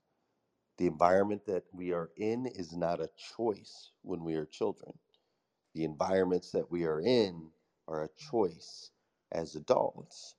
The 0.78 0.88
environment 0.88 1.46
that 1.48 1.66
we 1.74 1.94
are 1.94 2.12
in 2.18 2.48
is 2.48 2.76
not 2.76 3.02
a 3.02 3.10
choice 3.38 3.92
when 4.04 4.24
we 4.24 4.36
are 4.36 4.46
children. 4.46 4.94
The 5.76 5.86
environments 5.86 6.52
that 6.52 6.72
we 6.72 6.86
are 6.86 7.02
in 7.02 7.52
are 7.88 8.04
a 8.06 8.10
choice 8.18 8.92
as 9.32 9.56
adults. 9.56 10.36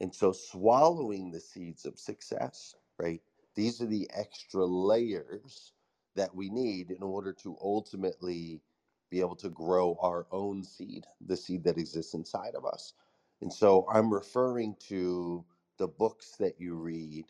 And 0.00 0.14
so, 0.14 0.32
swallowing 0.32 1.30
the 1.30 1.40
seeds 1.40 1.86
of 1.86 1.98
success, 1.98 2.74
right? 2.98 3.22
These 3.54 3.80
are 3.80 3.86
the 3.86 4.10
extra 4.14 4.64
layers 4.66 5.72
that 6.16 6.34
we 6.34 6.50
need 6.50 6.90
in 6.90 7.02
order 7.02 7.32
to 7.34 7.56
ultimately 7.62 8.62
be 9.10 9.20
able 9.20 9.36
to 9.36 9.50
grow 9.50 9.96
our 10.00 10.26
own 10.32 10.62
seed, 10.64 11.06
the 11.20 11.36
seed 11.36 11.64
that 11.64 11.78
exists 11.78 12.14
inside 12.14 12.54
of 12.54 12.64
us. 12.66 12.94
And 13.42 13.52
so, 13.52 13.86
I'm 13.90 14.12
referring 14.12 14.76
to 14.88 15.46
the 15.78 15.88
books 15.88 16.36
that 16.38 16.60
you 16.60 16.76
read, 16.76 17.26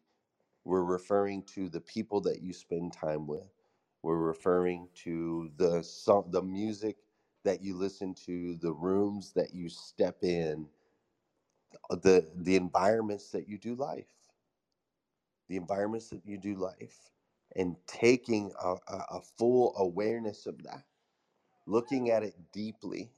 we're 0.64 0.84
referring 0.84 1.44
to 1.54 1.68
the 1.68 1.80
people 1.80 2.20
that 2.22 2.42
you 2.42 2.52
spend 2.52 2.92
time 2.92 3.26
with. 3.26 3.50
We're 4.02 4.18
referring 4.18 4.90
to 4.96 5.50
the 5.56 5.82
song, 5.82 6.30
the 6.30 6.42
music 6.42 6.98
that 7.44 7.62
you 7.62 7.76
listen 7.76 8.14
to, 8.26 8.56
the 8.56 8.72
rooms 8.72 9.32
that 9.34 9.54
you 9.54 9.68
step 9.68 10.18
in, 10.22 10.68
uh, 11.90 11.96
the 11.96 12.30
the 12.36 12.56
environments 12.56 13.30
that 13.32 13.48
you 13.48 13.58
do 13.58 13.74
life, 13.74 14.14
the 15.48 15.56
environments 15.56 16.10
that 16.10 16.26
you 16.26 16.38
do 16.38 16.54
life, 16.56 17.10
and 17.56 17.76
taking 17.86 18.52
a, 18.62 18.76
a, 18.88 19.06
a 19.12 19.22
full 19.22 19.74
awareness 19.78 20.46
of 20.46 20.62
that, 20.64 20.84
looking 21.66 22.10
at 22.10 22.24
it 22.24 22.52
deeply, 22.52 23.12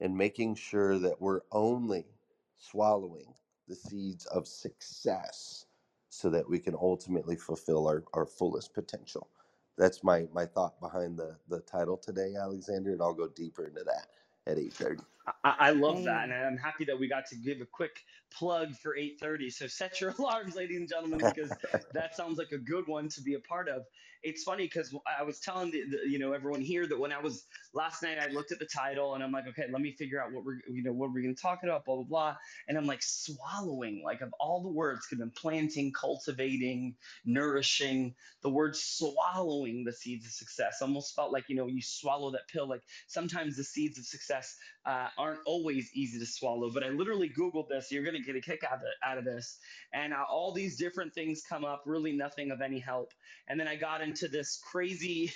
and 0.00 0.16
making 0.16 0.56
sure 0.56 0.98
that 0.98 1.20
we're 1.20 1.42
only 1.52 2.15
swallowing 2.58 3.34
the 3.68 3.74
seeds 3.74 4.26
of 4.26 4.46
success 4.46 5.66
so 6.08 6.30
that 6.30 6.48
we 6.48 6.58
can 6.58 6.74
ultimately 6.74 7.36
fulfill 7.36 7.86
our, 7.88 8.04
our 8.14 8.26
fullest 8.26 8.74
potential. 8.74 9.28
That's 9.76 10.02
my, 10.02 10.26
my 10.32 10.46
thought 10.46 10.80
behind 10.80 11.18
the, 11.18 11.36
the 11.48 11.60
title 11.60 11.96
today, 11.96 12.34
Alexander, 12.40 12.92
and 12.92 13.02
I'll 13.02 13.14
go 13.14 13.28
deeper 13.28 13.66
into 13.66 13.84
that 13.84 14.08
at 14.50 14.56
8.30. 14.56 15.04
I, 15.44 15.56
I 15.58 15.70
love 15.70 16.04
that, 16.04 16.24
and 16.24 16.32
I'm 16.32 16.56
happy 16.56 16.84
that 16.86 16.98
we 16.98 17.08
got 17.08 17.26
to 17.26 17.36
give 17.36 17.60
a 17.60 17.66
quick 17.66 18.04
plug 18.36 18.74
for 18.76 18.96
8:30. 18.96 19.50
So 19.52 19.66
set 19.66 20.00
your 20.00 20.10
alarms, 20.18 20.54
ladies 20.54 20.78
and 20.78 20.88
gentlemen, 20.88 21.18
because 21.18 21.50
that 21.92 22.16
sounds 22.16 22.38
like 22.38 22.52
a 22.52 22.58
good 22.58 22.86
one 22.86 23.08
to 23.10 23.22
be 23.22 23.34
a 23.34 23.40
part 23.40 23.68
of. 23.68 23.82
It's 24.22 24.42
funny 24.42 24.64
because 24.64 24.94
I 25.18 25.22
was 25.22 25.38
telling 25.38 25.70
the, 25.70 25.82
the 25.88 26.10
you 26.10 26.18
know 26.18 26.32
everyone 26.32 26.60
here 26.60 26.86
that 26.86 26.98
when 26.98 27.12
I 27.12 27.20
was 27.20 27.44
last 27.74 28.02
night, 28.02 28.18
I 28.20 28.28
looked 28.28 28.50
at 28.52 28.58
the 28.58 28.66
title 28.66 29.14
and 29.14 29.22
I'm 29.22 29.30
like, 29.30 29.46
okay, 29.48 29.64
let 29.70 29.80
me 29.80 29.92
figure 29.92 30.20
out 30.20 30.32
what 30.32 30.44
we're 30.44 30.60
you 30.68 30.82
know 30.82 30.92
what 30.92 31.12
we're 31.12 31.22
going 31.22 31.34
to 31.34 31.40
talk 31.40 31.60
about, 31.62 31.84
blah 31.84 31.96
blah 31.96 32.04
blah, 32.04 32.36
and 32.68 32.76
I'm 32.76 32.86
like 32.86 33.02
swallowing, 33.02 34.02
like 34.04 34.22
of 34.22 34.34
all 34.40 34.62
the 34.62 34.70
words 34.70 35.06
could 35.06 35.18
have 35.18 35.26
been 35.32 35.40
planting, 35.40 35.92
cultivating, 35.92 36.96
nourishing, 37.24 38.14
the 38.42 38.50
word 38.50 38.74
swallowing 38.74 39.84
the 39.84 39.92
seeds 39.92 40.26
of 40.26 40.32
success 40.32 40.78
almost 40.82 41.14
felt 41.14 41.32
like 41.32 41.44
you 41.48 41.56
know 41.56 41.66
you 41.66 41.82
swallow 41.82 42.32
that 42.32 42.48
pill. 42.48 42.68
Like 42.68 42.82
sometimes 43.06 43.56
the 43.56 43.64
seeds 43.64 43.98
of 43.98 44.06
success 44.06 44.56
uh, 44.86 45.08
aren't 45.18 45.40
always 45.46 45.90
easy 45.94 46.18
to 46.18 46.26
swallow. 46.26 46.70
But 46.72 46.84
I 46.84 46.88
literally 46.90 47.28
Googled 47.28 47.68
this. 47.68 47.90
You're 47.90 48.04
going 48.04 48.16
to 48.16 48.22
get 48.26 48.36
a 48.36 48.40
kick 48.40 48.62
out 48.64 48.78
of, 48.78 48.80
out 49.04 49.18
of 49.18 49.24
this. 49.24 49.58
And 49.92 50.12
uh, 50.12 50.24
all 50.30 50.52
these 50.52 50.76
different 50.76 51.14
things 51.14 51.42
come 51.48 51.64
up, 51.64 51.82
really 51.86 52.12
nothing 52.12 52.50
of 52.50 52.60
any 52.60 52.78
help. 52.78 53.12
And 53.48 53.58
then 53.58 53.68
I 53.68 53.76
got 53.76 54.02
into 54.02 54.28
this 54.28 54.60
crazy 54.70 55.32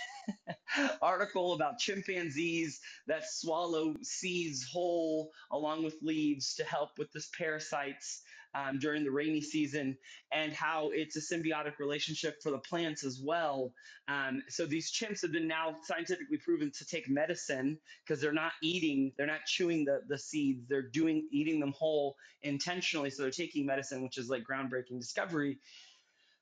article 1.03 1.55
about 1.55 1.79
chimpanzees 1.79 2.81
that 3.07 3.31
swallow 3.31 3.95
seeds 4.03 4.65
whole 4.65 5.31
along 5.51 5.85
with 5.85 5.97
leaves 6.03 6.55
to 6.57 6.65
help 6.65 6.91
with 6.99 7.13
this 7.13 7.31
parasites 7.37 8.23
um, 8.55 8.79
during 8.79 9.05
the 9.05 9.11
rainy 9.11 9.41
season 9.41 9.97
and 10.33 10.53
how 10.53 10.91
it's 10.93 11.17
a 11.17 11.21
symbiotic 11.21 11.79
relationship 11.79 12.43
for 12.43 12.51
the 12.51 12.59
plants 12.59 13.05
as 13.05 13.21
well. 13.23 13.73
Um, 14.09 14.43
so 14.49 14.67
these 14.67 14.93
chimps 14.93 15.23
have 15.23 15.33
been 15.33 15.49
now 15.49 15.77
scientifically 15.85 16.39
proven 16.39 16.71
to 16.79 16.85
take 16.87 17.09
medicine 17.09 17.79
because 18.05 18.21
they're 18.21 18.33
not 18.33 18.53
eating, 18.63 19.13
they're 19.17 19.27
not 19.27 19.45
chewing 19.47 19.85
the, 19.85 20.01
the 20.09 20.19
seeds, 20.19 20.67
they're 20.69 20.83
doing 20.83 21.29
eating 21.31 21.61
them 21.61 21.73
whole 21.73 22.17
intentionally. 22.43 23.11
So 23.11 23.23
they're 23.23 23.31
taking 23.31 23.67
medicine, 23.67 24.03
which 24.03 24.19
is 24.19 24.29
like 24.29 24.45
groundbreaking 24.45 24.99
discovery. 25.01 25.59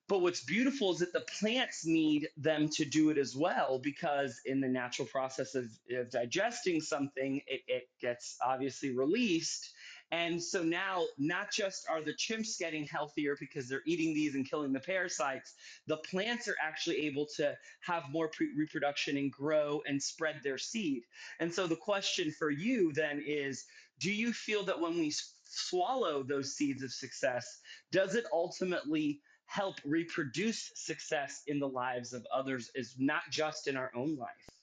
But 0.08 0.22
what's 0.22 0.42
beautiful 0.42 0.92
is 0.92 1.00
that 1.00 1.12
the 1.12 1.26
plants 1.38 1.84
need 1.84 2.28
them 2.38 2.70
to 2.70 2.86
do 2.86 3.10
it 3.10 3.18
as 3.18 3.36
well 3.36 3.78
because 3.78 4.40
in 4.46 4.58
the 4.62 4.68
natural 4.68 5.06
process 5.06 5.54
of, 5.54 5.66
of 5.94 6.10
digesting 6.10 6.80
something, 6.80 7.42
it, 7.46 7.60
it 7.68 7.88
gets 8.00 8.38
obviously 8.42 8.96
released. 8.96 9.70
And 10.10 10.42
so 10.42 10.62
now, 10.62 11.04
not 11.18 11.52
just 11.52 11.86
are 11.88 12.02
the 12.02 12.14
chimps 12.14 12.58
getting 12.58 12.86
healthier 12.86 13.36
because 13.38 13.68
they're 13.68 13.82
eating 13.86 14.14
these 14.14 14.34
and 14.34 14.48
killing 14.48 14.72
the 14.72 14.80
parasites, 14.80 15.54
the 15.86 15.98
plants 15.98 16.48
are 16.48 16.56
actually 16.62 17.06
able 17.06 17.26
to 17.36 17.56
have 17.80 18.04
more 18.10 18.28
pre- 18.28 18.54
reproduction 18.56 19.18
and 19.18 19.30
grow 19.30 19.82
and 19.86 20.02
spread 20.02 20.40
their 20.42 20.56
seed. 20.56 21.02
And 21.40 21.52
so 21.52 21.66
the 21.66 21.76
question 21.76 22.32
for 22.32 22.50
you 22.50 22.92
then 22.92 23.22
is 23.26 23.66
do 24.00 24.10
you 24.10 24.32
feel 24.32 24.64
that 24.64 24.80
when 24.80 24.94
we 24.94 25.12
swallow 25.44 26.22
those 26.22 26.54
seeds 26.54 26.82
of 26.82 26.92
success, 26.92 27.60
does 27.90 28.14
it 28.14 28.24
ultimately 28.32 29.20
help 29.46 29.76
reproduce 29.84 30.70
success 30.74 31.42
in 31.46 31.58
the 31.58 31.68
lives 31.68 32.12
of 32.12 32.26
others, 32.32 32.70
is 32.74 32.94
not 32.98 33.22
just 33.30 33.66
in 33.66 33.76
our 33.76 33.90
own 33.94 34.16
life? 34.16 34.57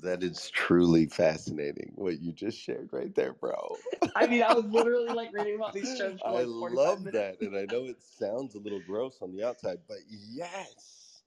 That 0.00 0.22
is 0.22 0.50
truly 0.50 1.06
fascinating 1.06 1.92
what 1.96 2.20
you 2.20 2.32
just 2.32 2.58
shared 2.58 2.90
right 2.92 3.14
there, 3.14 3.32
bro. 3.34 3.82
I 4.14 4.26
mean, 4.26 4.42
I 4.42 4.52
was 4.52 4.66
literally 4.66 5.12
like 5.12 5.32
reading 5.32 5.56
about 5.56 5.72
these 5.74 5.94
chimps 5.94 6.22
for 6.22 6.30
I 6.30 6.30
like 6.32 6.50
45 6.58 7.00
love 7.00 7.02
minutes. 7.02 7.28
that. 7.28 7.40
And 7.40 7.56
I 7.56 7.66
know 7.66 7.86
it 7.86 8.02
sounds 8.02 8.54
a 8.54 8.58
little 8.58 8.80
gross 8.80 9.18
on 9.22 9.32
the 9.32 9.44
outside, 9.44 9.80
but 9.88 9.98
yes, 10.08 11.22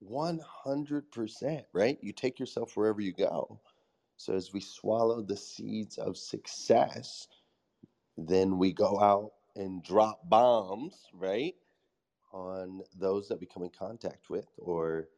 100%, 0.00 1.66
right? 1.72 1.98
You 2.02 2.12
take 2.12 2.38
yourself 2.38 2.76
wherever 2.76 3.00
you 3.00 3.12
go. 3.12 3.60
So 4.16 4.34
as 4.34 4.52
we 4.52 4.60
swallow 4.60 5.22
the 5.22 5.36
seeds 5.36 5.98
of 5.98 6.16
success, 6.16 7.28
then 8.16 8.58
we 8.58 8.72
go 8.72 9.00
out 9.00 9.32
and 9.56 9.82
drop 9.82 10.28
bombs, 10.28 11.08
right? 11.12 11.54
On 12.32 12.82
those 12.94 13.28
that 13.28 13.40
we 13.40 13.46
come 13.46 13.62
in 13.62 13.70
contact 13.70 14.30
with 14.30 14.48
or 14.58 15.08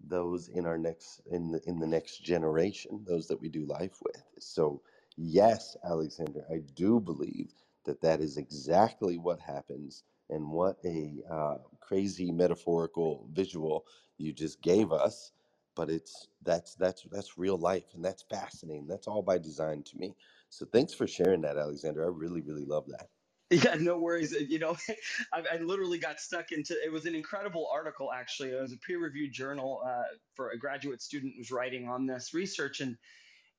those 0.00 0.48
in 0.48 0.66
our 0.66 0.78
next 0.78 1.22
in 1.30 1.52
the, 1.52 1.60
in 1.66 1.78
the 1.78 1.86
next 1.86 2.18
generation, 2.24 3.04
those 3.06 3.28
that 3.28 3.40
we 3.40 3.48
do 3.48 3.66
life 3.66 3.98
with. 4.04 4.22
So, 4.38 4.82
yes, 5.16 5.76
Alexander, 5.84 6.44
I 6.50 6.60
do 6.74 7.00
believe 7.00 7.54
that 7.84 8.02
that 8.02 8.20
is 8.20 8.36
exactly 8.36 9.18
what 9.18 9.40
happens, 9.40 10.04
and 10.30 10.50
what 10.50 10.78
a 10.84 11.22
uh, 11.30 11.58
crazy 11.80 12.32
metaphorical 12.32 13.28
visual 13.32 13.86
you 14.18 14.32
just 14.32 14.62
gave 14.62 14.92
us. 14.92 15.32
But 15.76 15.90
it's 15.90 16.28
that's 16.42 16.74
that's 16.76 17.04
that's 17.12 17.38
real 17.38 17.58
life, 17.58 17.94
and 17.94 18.04
that's 18.04 18.22
fascinating. 18.22 18.86
That's 18.88 19.08
all 19.08 19.22
by 19.22 19.38
design 19.38 19.82
to 19.84 19.98
me. 19.98 20.16
So, 20.50 20.66
thanks 20.66 20.94
for 20.94 21.06
sharing 21.06 21.42
that, 21.42 21.58
Alexander. 21.58 22.04
I 22.04 22.08
really 22.08 22.42
really 22.42 22.66
love 22.66 22.86
that. 22.88 23.08
Yeah, 23.50 23.76
no 23.78 23.98
worries. 23.98 24.34
Uh, 24.34 24.40
You 24.40 24.58
know, 24.58 24.76
I, 25.32 25.44
I 25.52 25.56
literally 25.58 25.98
got 25.98 26.20
stuck 26.20 26.50
into 26.52 26.74
it. 26.82 26.90
Was 26.92 27.06
an 27.06 27.14
incredible 27.14 27.68
article 27.72 28.12
actually. 28.12 28.50
It 28.50 28.60
was 28.60 28.72
a 28.72 28.78
peer-reviewed 28.78 29.32
journal 29.32 29.82
uh, 29.86 30.02
for 30.34 30.50
a 30.50 30.58
graduate 30.58 31.00
student 31.00 31.34
who 31.34 31.40
was 31.40 31.50
writing 31.50 31.88
on 31.88 32.06
this 32.06 32.34
research, 32.34 32.80
and 32.80 32.96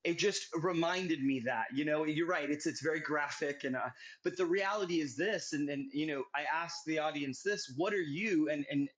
it 0.04 0.18
just 0.20 0.48
reminded 0.56 1.24
me 1.24 1.42
that 1.42 1.68
you 1.74 1.86
know 1.86 2.06
you're 2.06 2.28
right 2.28 2.50
it's 2.52 2.66
it's 2.68 2.82
very 2.82 3.02
graphic 3.02 3.66
and 3.66 3.76
uh, 3.76 3.90
but 4.24 4.38
the 4.38 4.46
reality 4.46 5.02
is 5.02 5.18
this 5.18 5.54
and 5.54 5.70
and 5.70 5.92
you 5.94 6.08
know 6.08 6.24
i 6.36 6.44
asked 6.44 6.86
the 6.86 7.00
audience 7.00 7.44
this 7.44 7.74
what 7.78 7.94
are 7.94 8.02
you 8.02 8.50
and 8.50 8.66
and 8.72 8.90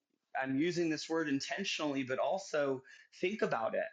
i'm 0.42 0.56
using 0.58 0.90
this 0.90 1.10
word 1.10 1.30
intentionally 1.30 2.04
but 2.04 2.20
also 2.20 2.82
think 3.22 3.42
about 3.42 3.76
it 3.76 3.86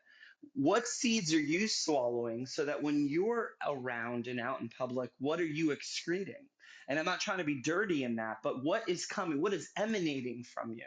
what 0.55 0.87
seeds 0.87 1.33
are 1.35 1.41
you 1.41 1.69
swallowing 1.69 2.47
so 2.47 2.65
that 2.65 2.83
when 2.83 3.07
you're 3.09 3.53
around 3.67 4.27
and 4.27 4.41
out 4.41 4.61
in 4.61 4.69
public, 4.69 5.11
what 5.19 5.41
are 5.41 5.47
you 5.47 5.71
excreting? 5.71 6.49
And 6.89 6.99
I'm 6.99 7.05
not 7.05 7.21
trying 7.21 7.39
to 7.39 7.45
be 7.45 7.63
dirty 7.63 8.05
in 8.05 8.17
that, 8.17 8.39
but 8.43 8.65
what 8.65 8.89
is 8.89 9.07
coming? 9.07 9.41
What 9.41 9.55
is 9.55 9.71
emanating 9.77 10.45
from 10.45 10.73
you? 10.73 10.87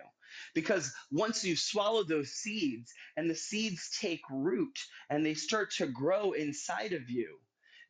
Because 0.53 0.93
once 1.11 1.43
you 1.43 1.55
swallow 1.55 2.03
those 2.03 2.32
seeds 2.32 2.93
and 3.17 3.30
the 3.30 3.36
seeds 3.36 3.97
take 3.99 4.21
root 4.30 4.77
and 5.09 5.25
they 5.25 5.34
start 5.34 5.71
to 5.71 5.88
grow 5.88 6.34
inside 6.34 6.93
of 6.93 7.09
you, 7.09 7.39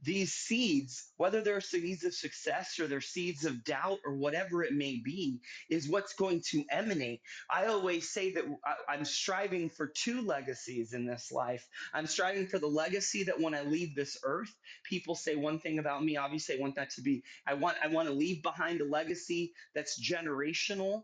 these 0.01 0.33
seeds, 0.33 1.11
whether 1.17 1.41
they're 1.41 1.61
seeds 1.61 2.03
of 2.05 2.13
success 2.13 2.79
or 2.79 2.87
they're 2.87 3.01
seeds 3.01 3.45
of 3.45 3.63
doubt 3.63 3.99
or 4.05 4.15
whatever 4.15 4.63
it 4.63 4.73
may 4.73 5.01
be, 5.03 5.39
is 5.69 5.89
what's 5.89 6.13
going 6.13 6.41
to 6.51 6.63
emanate. 6.71 7.21
I 7.49 7.67
always 7.67 8.09
say 8.09 8.31
that 8.33 8.45
I- 8.65 8.93
I'm 8.93 9.05
striving 9.05 9.69
for 9.69 9.87
two 9.87 10.21
legacies 10.21 10.93
in 10.93 11.05
this 11.05 11.31
life. 11.31 11.67
I'm 11.93 12.07
striving 12.07 12.47
for 12.47 12.59
the 12.59 12.67
legacy 12.67 13.23
that 13.23 13.39
when 13.39 13.55
I 13.55 13.63
leave 13.63 13.95
this 13.95 14.17
earth, 14.23 14.53
people 14.83 15.15
say 15.15 15.35
one 15.35 15.59
thing 15.59 15.79
about 15.79 16.03
me. 16.03 16.17
Obviously, 16.17 16.57
I 16.57 16.61
want 16.61 16.75
that 16.75 16.91
to 16.91 17.01
be, 17.01 17.23
I 17.45 17.55
want, 17.55 17.77
I 17.83 17.87
want 17.87 18.07
to 18.07 18.13
leave 18.13 18.43
behind 18.43 18.81
a 18.81 18.85
legacy 18.85 19.53
that's 19.75 19.99
generational. 20.01 21.03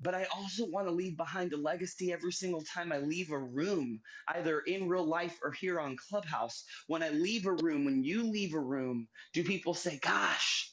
But 0.00 0.14
I 0.14 0.26
also 0.36 0.66
want 0.68 0.88
to 0.88 0.92
leave 0.94 1.16
behind 1.16 1.52
a 1.54 1.58
legacy 1.58 2.12
every 2.12 2.32
single 2.32 2.62
time 2.62 2.92
I 2.92 2.98
leave 2.98 3.30
a 3.32 3.38
room, 3.38 4.00
either 4.28 4.60
in 4.60 4.88
real 4.88 5.06
life 5.06 5.38
or 5.44 5.52
here 5.52 5.80
on 5.80 5.96
Clubhouse. 6.10 6.64
When 6.88 7.02
I 7.02 7.10
leave 7.10 7.46
a 7.46 7.54
room, 7.54 7.84
when 7.86 8.04
you 8.04 8.30
leave 8.30 8.54
a 8.54 8.60
room, 8.60 9.08
do 9.34 9.44
people 9.44 9.74
say, 9.74 9.98
Gosh, 10.02 10.64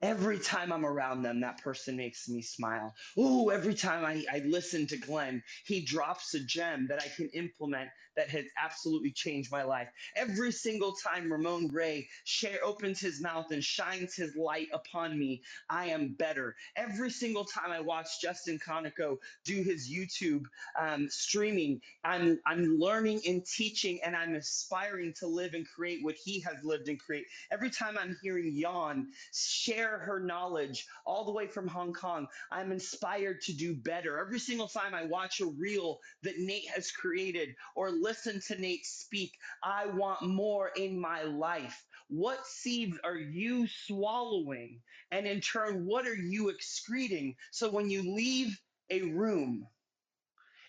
Every 0.00 0.38
time 0.38 0.72
I'm 0.72 0.86
around 0.86 1.22
them, 1.22 1.40
that 1.40 1.58
person 1.58 1.96
makes 1.96 2.28
me 2.28 2.40
smile. 2.40 2.94
Ooh, 3.18 3.50
every 3.50 3.74
time 3.74 4.04
I, 4.04 4.24
I 4.32 4.38
listen 4.46 4.86
to 4.88 4.96
Glenn, 4.96 5.42
he 5.66 5.84
drops 5.84 6.34
a 6.34 6.40
gem 6.44 6.86
that 6.88 7.02
I 7.02 7.08
can 7.16 7.28
implement 7.34 7.90
that 8.16 8.28
has 8.28 8.44
absolutely 8.62 9.10
changed 9.10 9.50
my 9.50 9.62
life. 9.62 9.88
Every 10.16 10.52
single 10.52 10.92
time 10.92 11.32
Ramon 11.32 11.68
Ray 11.68 12.08
share, 12.24 12.58
opens 12.62 13.00
his 13.00 13.20
mouth 13.20 13.50
and 13.50 13.62
shines 13.62 14.14
his 14.14 14.36
light 14.36 14.68
upon 14.72 15.18
me, 15.18 15.42
I 15.68 15.86
am 15.86 16.14
better. 16.14 16.56
Every 16.76 17.10
single 17.10 17.44
time 17.44 17.70
I 17.70 17.80
watch 17.80 18.20
Justin 18.20 18.58
Conico 18.58 19.18
do 19.44 19.62
his 19.62 19.90
YouTube 19.90 20.44
um, 20.78 21.08
streaming, 21.08 21.80
I'm, 22.04 22.38
I'm 22.46 22.78
learning 22.78 23.22
and 23.26 23.44
teaching 23.44 24.00
and 24.04 24.14
I'm 24.16 24.34
aspiring 24.34 25.14
to 25.18 25.26
live 25.26 25.54
and 25.54 25.66
create 25.66 26.04
what 26.04 26.16
he 26.16 26.40
has 26.40 26.56
lived 26.62 26.88
and 26.88 26.98
create. 26.98 27.26
Every 27.50 27.70
time 27.70 27.96
I'm 27.98 28.16
hearing 28.22 28.52
Yon 28.54 29.08
share 29.32 29.98
her 29.98 30.20
knowledge 30.20 30.86
all 31.04 31.24
the 31.24 31.32
way 31.32 31.46
from 31.46 31.66
Hong 31.66 31.92
Kong. 31.92 32.26
I'm 32.50 32.72
inspired 32.72 33.40
to 33.42 33.52
do 33.52 33.74
better. 33.74 34.18
Every 34.18 34.38
single 34.38 34.68
time 34.68 34.94
I 34.94 35.04
watch 35.04 35.40
a 35.40 35.46
reel 35.46 36.00
that 36.22 36.38
Nate 36.38 36.68
has 36.68 36.90
created 36.90 37.54
or 37.74 37.90
listen 38.02 38.40
to 38.48 38.60
Nate 38.60 38.86
speak, 38.86 39.32
I 39.64 39.86
want 39.86 40.22
more 40.22 40.70
in 40.76 41.00
my 41.00 41.22
life. 41.22 41.86
What 42.08 42.46
seeds 42.46 42.98
are 43.04 43.16
you 43.16 43.68
swallowing? 43.86 44.82
And 45.10 45.26
in 45.26 45.40
turn, 45.40 45.86
what 45.86 46.06
are 46.06 46.16
you 46.16 46.50
excreting? 46.50 47.36
So 47.52 47.70
when 47.70 47.90
you 47.90 48.14
leave 48.14 48.60
a 48.90 49.02
room, 49.02 49.66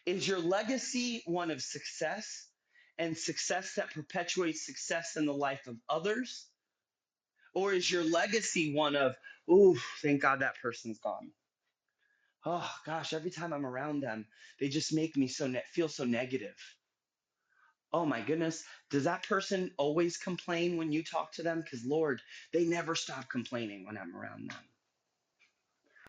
is 0.06 0.28
your 0.28 0.40
legacy 0.40 1.24
one 1.26 1.52
of 1.52 1.62
success 1.62 2.48
and 2.98 3.18
success 3.18 3.76
that 3.76 3.94
perpetuates 3.94 4.66
success 4.66 5.18
in 5.18 5.26
the 5.26 5.34
life 5.34 5.68
of 5.68 5.78
others? 5.90 6.48
Or 7.56 7.74
is 7.74 7.92
your 7.92 8.04
legacy 8.04 8.76
one 8.76 8.96
of, 8.96 9.16
oh, 9.50 9.78
thank 10.02 10.22
God 10.22 10.42
that 10.42 10.62
person's 10.62 11.00
gone? 11.00 11.32
Oh 12.46 12.72
gosh, 12.86 13.14
every 13.14 13.32
time 13.32 13.54
I'm 13.54 13.66
around 13.66 14.02
them, 14.02 14.26
they 14.60 14.70
just 14.70 14.94
make 14.94 15.18
me 15.18 15.28
so 15.28 15.48
ne- 15.48 15.64
feel 15.72 15.90
so 15.90 16.06
negative. 16.06 16.56
Oh 17.94 18.06
my 18.06 18.22
goodness, 18.22 18.64
does 18.90 19.06
that 19.06 19.28
person 19.28 19.72
always 19.78 20.18
complain 20.18 20.78
when 20.78 20.92
you 20.92 21.04
talk 21.04 21.32
to 21.34 21.44
them? 21.44 21.62
Because 21.62 21.86
Lord, 21.86 22.22
they 22.52 22.66
never 22.66 22.96
stop 22.96 23.30
complaining 23.30 23.86
when 23.86 23.98
I'm 23.98 24.16
around 24.16 24.50
them. 24.50 24.73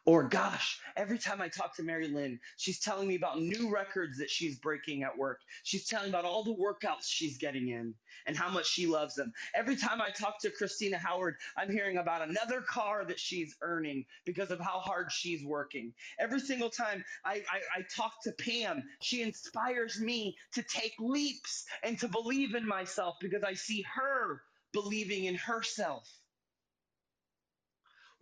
Or 0.07 0.25
gosh, 0.25 0.81
every 0.97 1.17
time 1.17 1.41
I 1.41 1.49
talk 1.49 1.77
to 1.77 1.83
Mary 1.83 2.09
Lynn, 2.09 2.39
she's 2.59 2.79
telling 2.79 3.09
me 3.09 3.15
about 3.15 3.41
new 3.41 3.71
records 3.73 4.19
that 4.19 4.29
she's 4.29 4.59
breaking 4.59 5.03
at 5.03 5.17
work. 5.17 5.41
She's 5.63 5.87
telling 5.89 6.11
about 6.11 6.27
all 6.27 6.45
the 6.45 6.55
workouts 6.55 7.05
she's 7.07 7.39
getting 7.39 7.69
in 7.69 7.95
and 8.27 8.37
how 8.37 8.51
much 8.51 8.67
she 8.67 8.87
loves 8.87 9.15
them. 9.15 9.33
Every 9.55 9.77
time 9.77 10.03
I 10.03 10.11
talk 10.11 10.41
to 10.41 10.51
Christina 10.51 10.99
Howard, 10.99 11.37
I'm 11.57 11.71
hearing 11.71 11.97
about 11.97 12.29
another 12.29 12.61
car 12.61 13.07
that 13.07 13.19
she's 13.19 13.57
earning 13.63 14.05
because 14.27 14.51
of 14.51 14.61
how 14.61 14.79
hard 14.79 15.11
she's 15.11 15.43
working. 15.43 15.95
Every 16.19 16.41
single 16.41 16.71
time 16.71 17.03
I, 17.25 17.37
I, 17.51 17.61
I 17.79 17.83
talk 17.97 18.23
to 18.25 18.33
Pam, 18.33 18.83
she 19.01 19.23
inspires 19.23 19.99
me 19.99 20.37
to 20.53 20.63
take 20.63 20.95
leaps 20.99 21.65
and 21.83 21.99
to 22.01 22.09
believe 22.09 22.55
in 22.55 22.69
myself 22.69 23.17
because 23.23 23.43
I 23.43 23.55
see 23.55 23.83
her 23.95 24.43
believing 24.75 25.25
in 25.25 25.37
herself. 25.37 26.07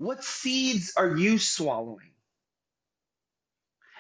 What 0.03 0.25
seeds 0.25 0.95
are 0.97 1.17
you 1.17 1.39
swallowing? 1.39 2.11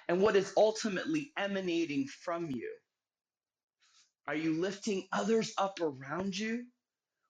And 0.08 0.20
what 0.20 0.34
is 0.34 0.52
ultimately 0.56 1.32
emanating 1.38 2.08
from 2.08 2.50
you? 2.50 2.70
Are 4.26 4.34
you 4.34 4.60
lifting 4.60 5.06
others 5.12 5.52
up 5.58 5.78
around 5.80 6.36
you 6.36 6.64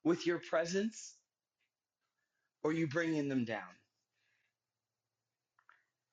with 0.04 0.26
your 0.26 0.38
presence 0.38 1.14
or 2.64 2.70
are 2.70 2.74
you 2.74 2.86
bringing 2.86 3.28
them 3.28 3.44
down? 3.44 3.68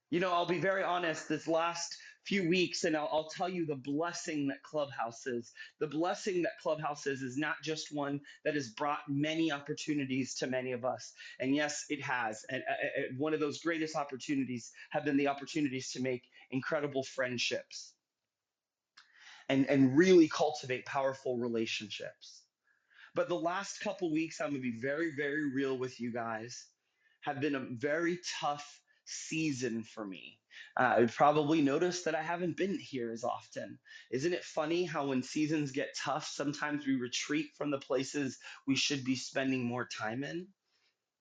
You 0.09 0.19
know, 0.19 0.33
I'll 0.33 0.45
be 0.45 0.59
very 0.59 0.83
honest, 0.83 1.29
this 1.29 1.47
last 1.47 1.95
few 2.25 2.47
weeks, 2.49 2.83
and 2.83 2.95
I'll, 2.95 3.09
I'll 3.11 3.29
tell 3.29 3.49
you 3.49 3.65
the 3.65 3.75
blessing 3.75 4.47
that 4.47 4.63
Clubhouse 4.63 5.25
is. 5.27 5.51
The 5.79 5.87
blessing 5.87 6.41
that 6.43 6.59
Clubhouse 6.61 7.07
is 7.07 7.21
is 7.21 7.37
not 7.37 7.55
just 7.63 7.93
one 7.93 8.21
that 8.45 8.55
has 8.55 8.69
brought 8.69 8.99
many 9.07 9.51
opportunities 9.51 10.35
to 10.35 10.47
many 10.47 10.71
of 10.73 10.85
us. 10.85 11.13
And 11.39 11.55
yes, 11.55 11.85
it 11.89 12.01
has. 12.03 12.45
And 12.49 12.63
uh, 12.69 12.73
uh, 12.73 13.01
uh, 13.01 13.07
one 13.17 13.33
of 13.33 13.39
those 13.39 13.59
greatest 13.59 13.95
opportunities 13.95 14.71
have 14.91 15.05
been 15.05 15.17
the 15.17 15.27
opportunities 15.27 15.91
to 15.93 16.01
make 16.01 16.23
incredible 16.51 17.03
friendships 17.03 17.93
and, 19.49 19.65
and 19.67 19.97
really 19.97 20.27
cultivate 20.27 20.85
powerful 20.85 21.37
relationships. 21.37 22.43
But 23.15 23.27
the 23.27 23.35
last 23.35 23.79
couple 23.81 24.11
weeks, 24.11 24.39
I'm 24.39 24.51
going 24.51 24.61
to 24.61 24.71
be 24.71 24.79
very, 24.79 25.13
very 25.15 25.51
real 25.51 25.77
with 25.77 25.99
you 25.99 26.11
guys, 26.13 26.67
have 27.21 27.41
been 27.41 27.55
a 27.55 27.65
very 27.71 28.19
tough 28.39 28.81
season 29.05 29.83
for 29.83 30.05
me. 30.05 30.39
Uh, 30.77 30.95
I've 30.97 31.15
probably 31.15 31.61
noticed 31.61 32.05
that 32.05 32.15
I 32.15 32.21
haven't 32.21 32.57
been 32.57 32.77
here 32.79 33.11
as 33.11 33.23
often. 33.23 33.79
Isn't 34.11 34.33
it 34.33 34.43
funny 34.43 34.85
how 34.85 35.07
when 35.07 35.23
seasons 35.23 35.71
get 35.71 35.95
tough, 35.97 36.27
sometimes 36.27 36.85
we 36.85 36.95
retreat 36.95 37.47
from 37.57 37.71
the 37.71 37.79
places 37.79 38.37
we 38.67 38.75
should 38.75 39.03
be 39.03 39.15
spending 39.15 39.63
more 39.63 39.87
time 39.87 40.23
in? 40.23 40.47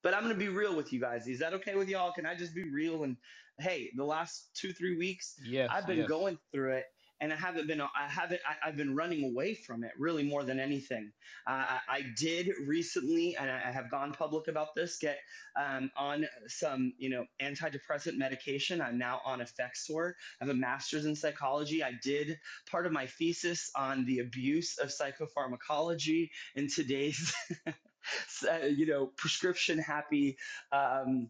But 0.01 0.13
I'm 0.13 0.23
going 0.23 0.33
to 0.33 0.39
be 0.39 0.47
real 0.47 0.75
with 0.75 0.93
you 0.93 1.01
guys. 1.01 1.27
Is 1.27 1.39
that 1.39 1.53
okay 1.55 1.75
with 1.75 1.89
y'all? 1.89 2.13
Can 2.13 2.25
I 2.25 2.35
just 2.35 2.55
be 2.55 2.63
real? 2.63 3.03
And 3.03 3.17
hey, 3.59 3.91
the 3.95 4.05
last 4.05 4.51
two, 4.53 4.71
three 4.71 4.97
weeks, 4.97 5.35
Yes, 5.43 5.69
I've 5.71 5.87
been 5.87 5.97
yes. 5.99 6.07
going 6.07 6.37
through 6.53 6.73
it 6.73 6.85
and 7.21 7.31
I 7.33 7.35
haven't 7.35 7.67
been, 7.67 7.81
I 7.81 8.07
haven't, 8.07 8.41
I, 8.47 8.67
I've 8.67 8.77
been 8.77 8.95
running 8.95 9.31
away 9.31 9.53
from 9.53 9.83
it 9.83 9.91
really 9.97 10.23
more 10.23 10.43
than 10.43 10.59
anything. 10.59 11.11
Uh, 11.47 11.65
I, 11.67 11.79
I 11.89 12.01
did 12.17 12.49
recently, 12.67 13.35
and 13.35 13.49
I 13.49 13.69
I 13.69 13.71
have 13.71 13.91
gone 13.91 14.13
public 14.13 14.47
about 14.47 14.73
this, 14.75 14.97
get 14.97 15.19
um, 15.59 15.91
on 15.95 16.25
some, 16.47 16.93
you 16.97 17.09
know, 17.09 17.25
antidepressant 17.41 18.17
medication. 18.17 18.81
I'm 18.81 18.97
now 18.97 19.21
on 19.25 19.39
Effexor. 19.39 20.13
I 20.41 20.45
have 20.45 20.49
a 20.49 20.57
master's 20.57 21.05
in 21.05 21.15
psychology. 21.15 21.83
I 21.83 21.91
did 22.03 22.39
part 22.69 22.85
of 22.87 22.91
my 22.91 23.05
thesis 23.05 23.69
on 23.75 24.05
the 24.05 24.19
abuse 24.19 24.77
of 24.79 24.89
psychopharmacology 24.89 26.29
in 26.55 26.67
today's, 26.67 27.33
you 28.69 28.87
know, 28.87 29.11
prescription 29.17 29.77
happy 29.77 30.37
um, 30.71 31.29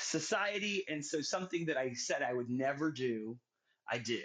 society. 0.00 0.84
And 0.88 1.04
so 1.04 1.20
something 1.20 1.66
that 1.66 1.76
I 1.76 1.92
said 1.92 2.22
I 2.22 2.32
would 2.34 2.50
never 2.50 2.90
do, 2.90 3.36
I 3.90 3.98
did. 3.98 4.24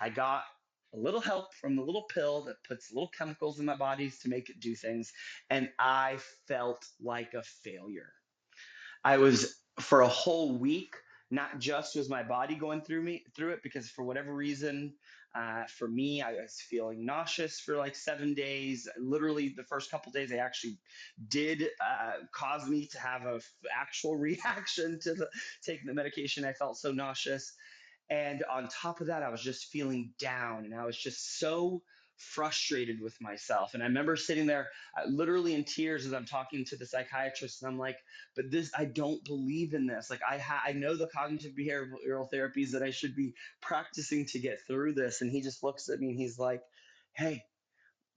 I 0.00 0.10
got 0.10 0.44
a 0.94 0.98
little 0.98 1.20
help 1.20 1.54
from 1.54 1.76
the 1.76 1.82
little 1.82 2.04
pill 2.04 2.42
that 2.42 2.62
puts 2.64 2.92
little 2.92 3.10
chemicals 3.16 3.60
in 3.60 3.66
my 3.66 3.76
bodies 3.76 4.18
to 4.20 4.28
make 4.28 4.50
it 4.50 4.60
do 4.60 4.74
things. 4.74 5.12
And 5.50 5.70
I 5.78 6.18
felt 6.48 6.84
like 7.00 7.34
a 7.34 7.42
failure. 7.42 8.12
I 9.04 9.18
was 9.18 9.56
for 9.80 10.02
a 10.02 10.08
whole 10.08 10.56
week. 10.58 10.94
Not 11.32 11.60
just 11.60 11.94
was 11.94 12.08
my 12.08 12.24
body 12.24 12.56
going 12.56 12.82
through 12.82 13.02
me 13.02 13.24
through 13.36 13.52
it 13.52 13.62
because 13.62 13.88
for 13.88 14.02
whatever 14.02 14.34
reason, 14.34 14.94
uh, 15.32 15.64
for 15.66 15.86
me, 15.86 16.22
I 16.22 16.32
was 16.32 16.60
feeling 16.60 17.06
nauseous 17.06 17.60
for 17.60 17.76
like 17.76 17.94
seven 17.94 18.34
days. 18.34 18.88
Literally, 18.98 19.54
the 19.56 19.62
first 19.62 19.92
couple 19.92 20.10
days, 20.10 20.30
they 20.30 20.40
actually 20.40 20.78
did 21.28 21.68
uh, 21.80 22.24
cause 22.32 22.68
me 22.68 22.86
to 22.88 22.98
have 22.98 23.26
a 23.26 23.36
f- 23.36 23.52
actual 23.72 24.16
reaction 24.18 24.98
to 25.02 25.14
the 25.14 25.28
taking 25.62 25.86
the 25.86 25.94
medication. 25.94 26.44
I 26.44 26.52
felt 26.52 26.76
so 26.78 26.90
nauseous, 26.90 27.52
and 28.10 28.42
on 28.50 28.68
top 28.68 29.00
of 29.00 29.06
that, 29.06 29.22
I 29.22 29.30
was 29.30 29.40
just 29.40 29.66
feeling 29.66 30.12
down, 30.18 30.64
and 30.64 30.74
I 30.74 30.84
was 30.84 30.96
just 30.96 31.38
so 31.38 31.82
frustrated 32.16 33.00
with 33.00 33.18
myself. 33.20 33.72
And 33.72 33.82
I 33.82 33.86
remember 33.86 34.14
sitting 34.16 34.46
there 34.46 34.68
uh, 34.98 35.08
literally 35.08 35.54
in 35.54 35.64
tears 35.64 36.04
as 36.04 36.12
I'm 36.12 36.26
talking 36.26 36.64
to 36.66 36.76
the 36.76 36.86
psychiatrist, 36.86 37.62
and 37.62 37.70
I'm 37.70 37.78
like, 37.78 37.96
but 38.36 38.50
this, 38.50 38.70
I 38.76 38.84
don't 38.84 39.24
believe 39.24 39.74
in 39.74 39.86
this. 39.86 40.10
Like, 40.10 40.20
I, 40.28 40.38
ha- 40.38 40.62
I 40.66 40.72
know 40.72 40.96
the 40.96 41.06
cognitive 41.06 41.52
behavioral 41.58 42.28
therapies 42.32 42.72
that 42.72 42.82
I 42.82 42.90
should 42.90 43.16
be 43.16 43.34
practicing 43.62 44.26
to 44.26 44.38
get 44.38 44.58
through 44.66 44.94
this. 44.94 45.22
And 45.22 45.30
he 45.30 45.40
just 45.40 45.62
looks 45.62 45.88
at 45.88 45.98
me 45.98 46.08
and 46.08 46.18
he's 46.18 46.38
like, 46.38 46.60
hey, 47.14 47.42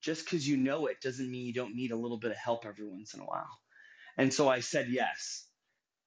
just 0.02 0.26
because 0.26 0.48
you 0.48 0.58
know 0.58 0.88
it 0.88 1.02
doesn't 1.02 1.32
mean 1.32 1.46
you 1.46 1.54
don't 1.54 1.76
need 1.76 1.92
a 1.92 1.98
little 1.98 2.20
bit 2.20 2.32
of 2.32 2.38
help 2.38 2.66
every 2.66 2.88
once 2.88 3.14
in 3.14 3.22
a 3.22 3.26
while. 3.26 3.60
And 4.18 4.34
so 4.34 4.50
I 4.50 4.60
said 4.60 4.88
yes. 4.90 5.46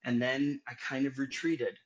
And 0.05 0.21
then 0.21 0.61
I 0.69 0.75
kind 0.89 1.07
of 1.07 1.19
retreated. 1.19 1.79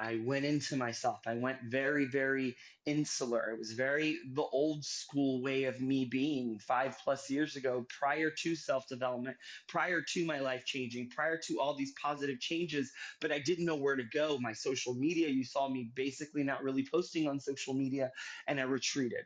I 0.00 0.20
went 0.24 0.44
into 0.44 0.76
myself. 0.76 1.20
I 1.26 1.34
went 1.34 1.58
very, 1.64 2.04
very 2.04 2.56
insular. 2.86 3.50
It 3.50 3.58
was 3.58 3.72
very 3.72 4.18
the 4.32 4.42
old 4.42 4.84
school 4.84 5.42
way 5.42 5.64
of 5.64 5.80
me 5.80 6.04
being 6.04 6.58
five 6.60 6.96
plus 7.02 7.28
years 7.28 7.56
ago, 7.56 7.84
prior 7.88 8.30
to 8.30 8.54
self 8.54 8.86
development, 8.88 9.36
prior 9.68 10.00
to 10.00 10.24
my 10.24 10.38
life 10.38 10.64
changing, 10.64 11.10
prior 11.10 11.36
to 11.46 11.60
all 11.60 11.74
these 11.74 11.92
positive 12.00 12.38
changes. 12.38 12.92
But 13.20 13.32
I 13.32 13.40
didn't 13.40 13.64
know 13.64 13.76
where 13.76 13.96
to 13.96 14.04
go. 14.04 14.38
My 14.38 14.52
social 14.52 14.94
media, 14.94 15.28
you 15.28 15.44
saw 15.44 15.68
me 15.68 15.90
basically 15.94 16.44
not 16.44 16.62
really 16.62 16.86
posting 16.88 17.26
on 17.28 17.40
social 17.40 17.74
media, 17.74 18.12
and 18.46 18.60
I 18.60 18.64
retreated. 18.64 19.24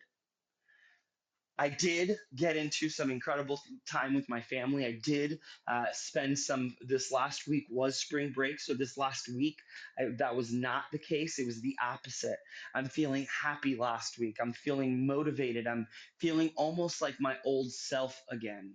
I 1.59 1.69
did 1.69 2.17
get 2.35 2.57
into 2.57 2.89
some 2.89 3.11
incredible 3.11 3.61
time 3.89 4.15
with 4.15 4.29
my 4.29 4.41
family. 4.41 4.87
I 4.87 4.99
did 5.05 5.39
uh, 5.69 5.85
spend 5.93 6.39
some. 6.39 6.75
This 6.81 7.13
last 7.13 7.47
week 7.47 7.67
was 7.71 7.97
spring 8.01 8.33
break, 8.35 8.59
so 8.59 8.75
this 8.75 8.97
last 8.97 9.29
week 9.29 9.59
I, 9.99 10.07
that 10.19 10.35
was 10.35 10.53
not 10.53 10.85
the 10.93 10.99
case. 10.99 11.39
It 11.39 11.47
was 11.47 11.61
the 11.61 11.77
opposite. 11.83 12.39
I'm 12.75 12.87
feeling 12.87 13.27
happy 13.43 13.77
last 13.77 14.19
week. 14.19 14.39
I'm 14.41 14.53
feeling 14.53 15.07
motivated. 15.07 15.67
I'm 15.67 15.87
feeling 16.19 16.51
almost 16.57 17.03
like 17.03 17.17
my 17.21 17.37
old 17.45 17.71
self 17.71 18.21
again. 18.31 18.75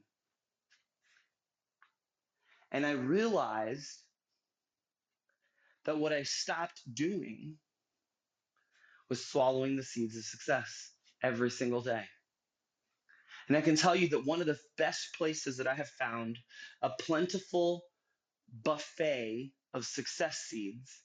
And 2.71 2.85
I 2.85 2.91
realized 2.91 4.03
that 5.85 5.97
what 5.97 6.13
I 6.13 6.23
stopped 6.23 6.81
doing 6.93 7.57
was 9.09 9.25
swallowing 9.25 9.75
the 9.75 9.83
seeds 9.83 10.15
of 10.17 10.23
success 10.23 10.91
every 11.23 11.49
single 11.49 11.81
day. 11.81 12.03
And 13.47 13.55
I 13.55 13.61
can 13.61 13.75
tell 13.75 13.95
you 13.95 14.09
that 14.09 14.25
one 14.25 14.41
of 14.41 14.47
the 14.47 14.59
best 14.77 15.15
places 15.17 15.57
that 15.57 15.67
I 15.67 15.73
have 15.73 15.89
found 15.89 16.37
a 16.81 16.89
plentiful 16.99 17.83
buffet 18.63 19.51
of 19.73 19.85
success 19.85 20.37
seeds 20.47 21.01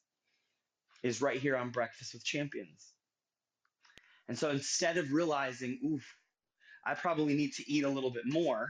is 1.02 1.22
right 1.22 1.38
here 1.38 1.56
on 1.56 1.70
Breakfast 1.70 2.14
with 2.14 2.24
Champions. 2.24 2.92
And 4.28 4.38
so 4.38 4.50
instead 4.50 4.98
of 4.98 5.12
realizing, 5.12 5.78
oof, 5.84 6.04
I 6.84 6.94
probably 6.94 7.34
need 7.34 7.52
to 7.54 7.70
eat 7.70 7.84
a 7.84 7.88
little 7.88 8.10
bit 8.10 8.24
more, 8.26 8.68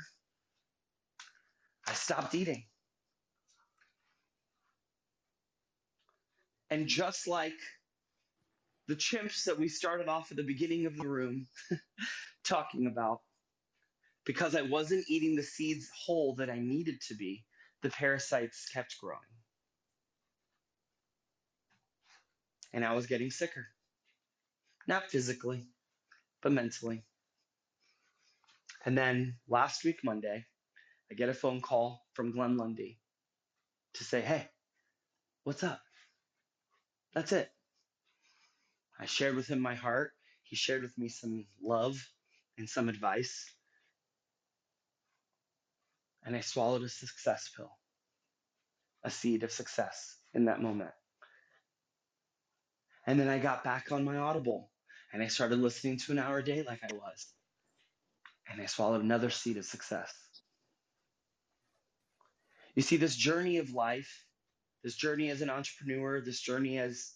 I 1.86 1.92
stopped 1.92 2.34
eating. 2.34 2.64
And 6.70 6.86
just 6.86 7.28
like 7.28 7.52
the 8.88 8.96
chimps 8.96 9.44
that 9.44 9.58
we 9.58 9.68
started 9.68 10.08
off 10.08 10.30
at 10.30 10.36
the 10.36 10.42
beginning 10.42 10.86
of 10.86 10.96
the 10.96 11.06
room 11.06 11.46
talking 12.44 12.86
about, 12.86 13.20
because 14.24 14.54
I 14.54 14.62
wasn't 14.62 15.04
eating 15.08 15.36
the 15.36 15.42
seeds 15.42 15.88
whole 15.94 16.34
that 16.36 16.50
I 16.50 16.58
needed 16.58 17.00
to 17.08 17.14
be, 17.14 17.44
the 17.82 17.90
parasites 17.90 18.68
kept 18.72 18.98
growing. 19.00 19.18
And 22.72 22.84
I 22.84 22.94
was 22.94 23.06
getting 23.06 23.30
sicker. 23.30 23.66
Not 24.86 25.10
physically, 25.10 25.66
but 26.42 26.52
mentally. 26.52 27.04
And 28.84 28.96
then 28.96 29.36
last 29.48 29.84
week, 29.84 30.00
Monday, 30.02 30.44
I 31.10 31.14
get 31.14 31.28
a 31.28 31.34
phone 31.34 31.60
call 31.60 32.04
from 32.14 32.32
Glenn 32.32 32.56
Lundy 32.56 32.98
to 33.94 34.04
say, 34.04 34.20
hey, 34.20 34.48
what's 35.44 35.62
up? 35.62 35.80
That's 37.14 37.32
it. 37.32 37.50
I 38.98 39.06
shared 39.06 39.36
with 39.36 39.48
him 39.48 39.60
my 39.60 39.74
heart. 39.74 40.12
He 40.44 40.56
shared 40.56 40.82
with 40.82 40.96
me 40.96 41.08
some 41.08 41.46
love 41.62 41.96
and 42.58 42.68
some 42.68 42.88
advice 42.88 43.46
and 46.24 46.36
I 46.36 46.40
swallowed 46.40 46.82
a 46.82 46.88
success 46.88 47.50
pill, 47.56 47.70
a 49.02 49.10
seed 49.10 49.42
of 49.42 49.52
success 49.52 50.16
in 50.34 50.46
that 50.46 50.62
moment. 50.62 50.92
And 53.06 53.18
then 53.18 53.28
I 53.28 53.38
got 53.38 53.64
back 53.64 53.90
on 53.90 54.04
my 54.04 54.16
Audible 54.16 54.70
and 55.12 55.22
I 55.22 55.26
started 55.26 55.58
listening 55.58 55.98
to 55.98 56.12
an 56.12 56.18
hour 56.18 56.38
a 56.38 56.44
day 56.44 56.62
like 56.62 56.80
I 56.82 56.94
was. 56.94 57.26
And 58.50 58.60
I 58.60 58.66
swallowed 58.66 59.02
another 59.02 59.30
seed 59.30 59.56
of 59.56 59.64
success. 59.64 60.12
You 62.74 62.82
see, 62.82 62.96
this 62.96 63.16
journey 63.16 63.58
of 63.58 63.72
life, 63.72 64.24
this 64.82 64.94
journey 64.94 65.30
as 65.30 65.42
an 65.42 65.50
entrepreneur, 65.50 66.20
this 66.20 66.40
journey 66.40 66.78
as 66.78 67.12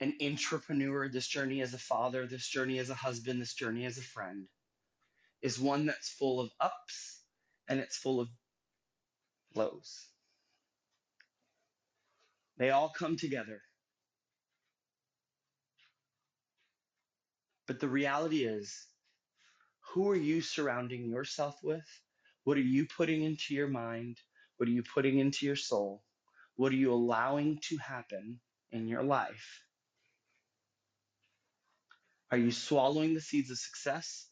an 0.00 0.14
entrepreneur, 0.20 1.08
this 1.08 1.26
journey 1.26 1.60
as 1.60 1.74
a 1.74 1.78
father, 1.78 2.26
this 2.26 2.46
journey 2.46 2.78
as 2.78 2.90
a 2.90 2.94
husband, 2.94 3.40
this 3.40 3.54
journey 3.54 3.84
as 3.84 3.98
a 3.98 4.02
friend, 4.02 4.46
is 5.42 5.58
one 5.58 5.86
that's 5.86 6.10
full 6.10 6.40
of 6.40 6.50
ups 6.60 7.17
and 7.68 7.80
it's 7.80 7.96
full 7.96 8.20
of 8.20 8.28
lows. 9.54 10.06
They 12.56 12.70
all 12.70 12.88
come 12.88 13.16
together. 13.16 13.60
But 17.66 17.80
the 17.80 17.88
reality 17.88 18.44
is, 18.44 18.86
who 19.92 20.10
are 20.10 20.16
you 20.16 20.40
surrounding 20.40 21.10
yourself 21.10 21.56
with? 21.62 21.86
What 22.44 22.56
are 22.56 22.60
you 22.60 22.86
putting 22.86 23.22
into 23.22 23.54
your 23.54 23.68
mind? 23.68 24.18
What 24.56 24.68
are 24.68 24.72
you 24.72 24.82
putting 24.82 25.18
into 25.18 25.46
your 25.46 25.56
soul? 25.56 26.02
What 26.56 26.72
are 26.72 26.76
you 26.76 26.92
allowing 26.92 27.60
to 27.68 27.76
happen 27.76 28.40
in 28.72 28.88
your 28.88 29.02
life? 29.02 29.62
Are 32.30 32.38
you 32.38 32.50
swallowing 32.50 33.14
the 33.14 33.20
seeds 33.20 33.50
of 33.50 33.58
success 33.58 34.28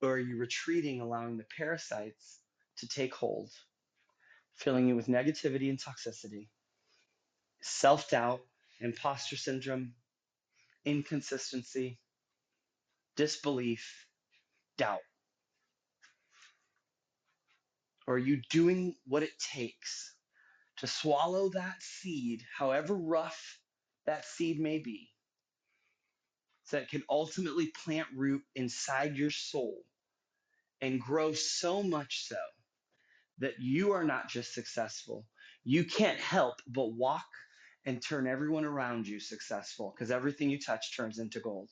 or 0.00 0.12
are 0.12 0.18
you 0.18 0.38
retreating, 0.38 1.00
allowing 1.00 1.36
the 1.36 1.46
parasites 1.56 2.40
to 2.78 2.88
take 2.88 3.14
hold, 3.14 3.50
filling 4.54 4.88
you 4.88 4.96
with 4.96 5.06
negativity 5.06 5.70
and 5.70 5.78
toxicity, 5.78 6.48
self 7.60 8.10
doubt, 8.10 8.40
imposter 8.80 9.36
syndrome, 9.36 9.94
inconsistency, 10.84 11.98
disbelief, 13.16 14.06
doubt? 14.78 15.00
Or 18.06 18.14
are 18.14 18.18
you 18.18 18.40
doing 18.50 18.94
what 19.06 19.22
it 19.22 19.38
takes 19.38 20.14
to 20.78 20.86
swallow 20.86 21.50
that 21.50 21.82
seed, 21.82 22.44
however 22.56 22.94
rough 22.94 23.58
that 24.06 24.24
seed 24.24 24.60
may 24.60 24.78
be, 24.78 25.10
so 26.64 26.76
that 26.76 26.84
it 26.84 26.90
can 26.90 27.02
ultimately 27.08 27.68
plant 27.84 28.08
root 28.14 28.42
inside 28.54 29.16
your 29.16 29.30
soul 29.30 29.82
and 30.80 31.00
grow 31.00 31.32
so 31.32 31.82
much 31.82 32.26
so 32.26 32.36
that 33.38 33.54
you 33.60 33.92
are 33.92 34.04
not 34.04 34.28
just 34.28 34.54
successful. 34.54 35.26
You 35.64 35.84
can't 35.84 36.20
help 36.20 36.56
but 36.66 36.92
walk 36.94 37.26
and 37.84 38.02
turn 38.02 38.26
everyone 38.26 38.64
around 38.64 39.06
you 39.06 39.20
successful 39.20 39.94
because 39.94 40.10
everything 40.10 40.50
you 40.50 40.58
touch 40.60 40.96
turns 40.96 41.18
into 41.18 41.40
gold. 41.40 41.70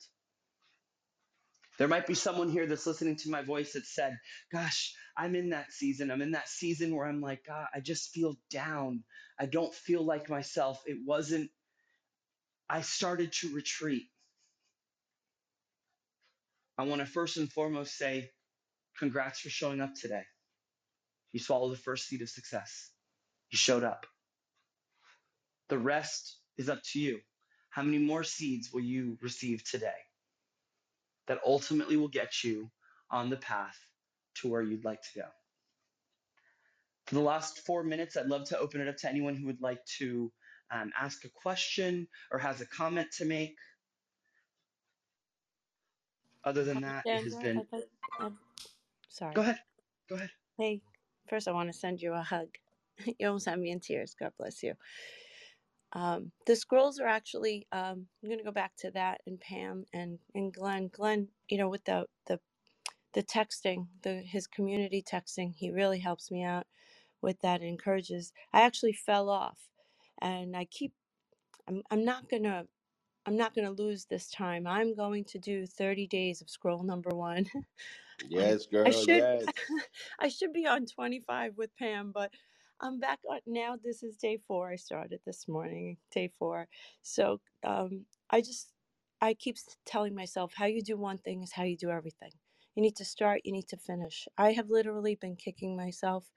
There 1.77 1.87
might 1.89 2.07
be 2.07 2.13
someone 2.13 2.49
here 2.49 2.67
that's 2.67 2.87
listening 2.87 3.17
to 3.17 3.29
my 3.29 3.41
voice 3.41 3.73
that 3.73 3.85
said, 3.85 4.17
Gosh, 4.51 4.95
I'm 5.17 5.35
in 5.35 5.49
that 5.49 5.73
season. 5.73 6.11
I'm 6.11 6.21
in 6.21 6.31
that 6.31 6.47
season 6.47 6.95
where 6.95 7.05
I'm 7.07 7.21
like, 7.21 7.45
God, 7.45 7.67
I 7.73 7.81
just 7.81 8.11
feel 8.11 8.37
down. 8.49 9.03
I 9.39 9.45
don't 9.45 9.73
feel 9.73 10.03
like 10.05 10.29
myself. 10.29 10.81
It 10.85 10.99
wasn't, 11.05 11.49
I 12.69 12.81
started 12.81 13.33
to 13.41 13.53
retreat. 13.53 14.03
I 16.77 16.83
want 16.83 17.01
to 17.01 17.05
first 17.07 17.37
and 17.37 17.51
foremost 17.51 17.97
say, 17.97 18.31
Congrats 18.99 19.41
for 19.41 19.49
showing 19.49 19.81
up 19.81 19.93
today. 19.95 20.23
You 21.35 21.41
swallowed 21.41 21.73
the 21.73 21.81
first 21.81 22.07
seed 22.07 22.21
of 22.21 22.29
success. 22.29 22.91
You 23.51 23.57
showed 23.57 23.83
up. 23.83 24.05
The 25.67 25.77
rest 25.77 26.37
is 26.57 26.69
up 26.69 26.79
to 26.93 26.99
you. 27.01 27.19
How 27.69 27.81
many 27.81 27.97
more 27.97 28.23
seeds 28.23 28.71
will 28.71 28.79
you 28.79 29.17
receive 29.21 29.61
today 29.69 29.99
that 31.27 31.41
ultimately 31.45 31.97
will 31.97 32.07
get 32.07 32.41
you 32.45 32.71
on 33.11 33.29
the 33.29 33.35
path 33.35 33.77
to 34.35 34.47
where 34.47 34.61
you'd 34.61 34.85
like 34.85 35.01
to 35.01 35.19
go? 35.19 35.25
For 37.07 37.15
the 37.15 37.21
last 37.21 37.65
four 37.65 37.83
minutes, 37.83 38.15
I'd 38.15 38.27
love 38.27 38.47
to 38.47 38.57
open 38.57 38.79
it 38.79 38.87
up 38.87 38.95
to 38.99 39.09
anyone 39.09 39.35
who 39.35 39.47
would 39.47 39.61
like 39.61 39.83
to 39.97 40.31
um, 40.71 40.93
ask 40.97 41.25
a 41.25 41.29
question 41.29 42.07
or 42.31 42.39
has 42.39 42.61
a 42.61 42.65
comment 42.65 43.07
to 43.17 43.25
make. 43.25 43.57
Other 46.45 46.63
than 46.63 46.79
that, 46.83 47.03
it 47.05 47.25
has 47.25 47.35
been. 47.35 47.61
sorry. 49.09 49.33
Go 49.33 49.41
ahead. 49.41 49.59
Go 50.07 50.15
ahead. 50.15 50.29
Hey, 50.57 50.81
First, 51.29 51.47
I 51.47 51.53
want 51.53 51.71
to 51.71 51.77
send 51.77 52.01
you 52.01 52.13
a 52.13 52.21
hug. 52.23 52.49
You 53.19 53.27
almost 53.27 53.47
had 53.47 53.59
me 53.59 53.71
in 53.71 53.79
tears. 53.81 54.15
God 54.19 54.33
bless 54.39 54.63
you. 54.63 54.73
Um, 55.93 56.31
the 56.47 56.55
scrolls 56.55 56.99
are 56.99 57.07
actually. 57.07 57.67
Um, 57.71 58.07
I'm 58.23 58.29
going 58.29 58.39
to 58.39 58.45
go 58.45 58.51
back 58.51 58.73
to 58.79 58.91
that 58.91 59.21
and 59.27 59.39
Pam 59.39 59.85
and 59.93 60.19
and 60.35 60.53
Glenn. 60.53 60.89
Glenn, 60.89 61.29
you 61.49 61.57
know, 61.57 61.69
with 61.69 61.85
the 61.85 62.05
the 62.27 62.39
the 63.13 63.23
texting, 63.23 63.87
the 64.03 64.15
his 64.23 64.47
community 64.47 65.03
texting. 65.03 65.53
He 65.55 65.71
really 65.71 65.99
helps 65.99 66.31
me 66.31 66.43
out 66.43 66.67
with 67.21 67.41
that. 67.41 67.61
encourages. 67.67 68.33
I 68.53 68.61
actually 68.61 68.93
fell 68.93 69.29
off, 69.29 69.59
and 70.21 70.55
I 70.57 70.65
keep. 70.65 70.93
I'm. 71.67 71.83
I'm 71.91 72.05
not 72.05 72.29
gonna. 72.29 72.65
I'm 73.25 73.37
not 73.37 73.55
gonna 73.55 73.71
lose 73.71 74.05
this 74.05 74.29
time. 74.31 74.67
I'm 74.67 74.95
going 74.95 75.25
to 75.25 75.39
do 75.39 75.67
30 75.67 76.07
days 76.07 76.41
of 76.41 76.49
scroll 76.49 76.83
number 76.83 77.11
one. 77.15 77.47
I 78.37 78.53
Yes, 78.53 78.67
I 78.85 78.91
girl. 78.91 78.91
should 78.91 79.23
Yes. 79.23 79.49
I 80.19 80.29
should 80.29 80.53
be 80.53 80.67
on 80.67 80.85
25 80.87 81.57
with 81.57 81.75
Pam, 81.77 82.11
but 82.13 82.33
I'm 82.81 82.99
back 82.99 83.19
on 83.29 83.41
now. 83.47 83.77
This 83.81 84.03
is 84.03 84.17
day 84.17 84.39
four. 84.47 84.71
I 84.71 84.77
started 84.77 85.21
this 85.25 85.47
morning, 85.47 85.97
day 86.11 86.29
four. 86.39 86.67
So 87.03 87.41
um, 87.63 88.05
I 88.29 88.41
just 88.41 88.73
I 89.21 89.35
keep 89.35 89.57
telling 89.85 90.15
myself 90.15 90.53
how 90.57 90.65
you 90.65 90.83
do 90.83 90.97
one 90.97 91.19
thing 91.19 91.43
is 91.43 91.53
how 91.53 91.63
you 91.63 91.77
do 91.77 91.91
everything. 91.91 92.31
You 92.75 92.83
need 92.83 92.95
to 92.97 93.05
start, 93.05 93.41
you 93.45 93.53
need 93.53 93.67
to 93.69 93.77
finish. 93.77 94.27
I 94.37 94.53
have 94.53 94.69
literally 94.69 95.15
been 95.15 95.35
kicking 95.37 95.75
myself. 95.77 96.31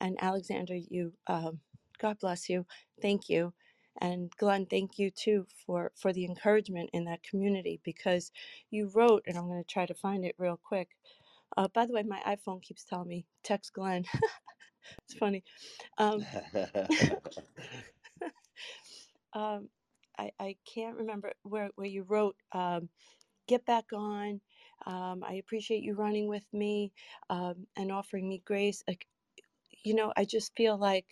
And 0.00 0.16
Alexander, 0.22 0.76
you, 0.76 1.14
um, 1.28 1.60
God 1.98 2.18
bless 2.20 2.48
you. 2.48 2.66
Thank 3.02 3.28
you. 3.28 3.54
And 4.00 4.30
Glenn, 4.38 4.66
thank 4.66 4.98
you 4.98 5.10
too 5.10 5.46
for 5.66 5.92
for 5.96 6.12
the 6.12 6.24
encouragement 6.24 6.90
in 6.92 7.04
that 7.06 7.22
community 7.22 7.80
because 7.84 8.32
you 8.70 8.88
wrote, 8.94 9.24
and 9.26 9.38
I'm 9.38 9.48
going 9.48 9.62
to 9.62 9.68
try 9.72 9.86
to 9.86 9.94
find 9.94 10.24
it 10.24 10.34
real 10.38 10.58
quick. 10.62 10.90
Uh, 11.56 11.68
by 11.74 11.86
the 11.86 11.92
way, 11.94 12.02
my 12.02 12.20
iPhone 12.26 12.62
keeps 12.62 12.84
telling 12.84 13.08
me 13.08 13.26
text 13.44 13.72
Glenn. 13.74 14.04
it's 15.04 15.14
funny. 15.18 15.44
Um, 15.98 16.26
um, 19.34 19.68
I 20.18 20.30
I 20.40 20.56
can't 20.72 20.96
remember 20.98 21.32
where 21.42 21.70
where 21.76 21.86
you 21.88 22.04
wrote. 22.04 22.36
Um, 22.52 22.88
get 23.48 23.66
back 23.66 23.86
on. 23.94 24.40
Um, 24.86 25.24
I 25.26 25.34
appreciate 25.34 25.82
you 25.84 25.94
running 25.94 26.28
with 26.28 26.44
me 26.54 26.92
um, 27.30 27.66
and 27.76 27.92
offering 27.92 28.28
me 28.28 28.42
grace. 28.46 28.84
Like, 28.88 29.06
you 29.84 29.94
know, 29.94 30.12
I 30.16 30.24
just 30.24 30.56
feel 30.56 30.78
like 30.78 31.06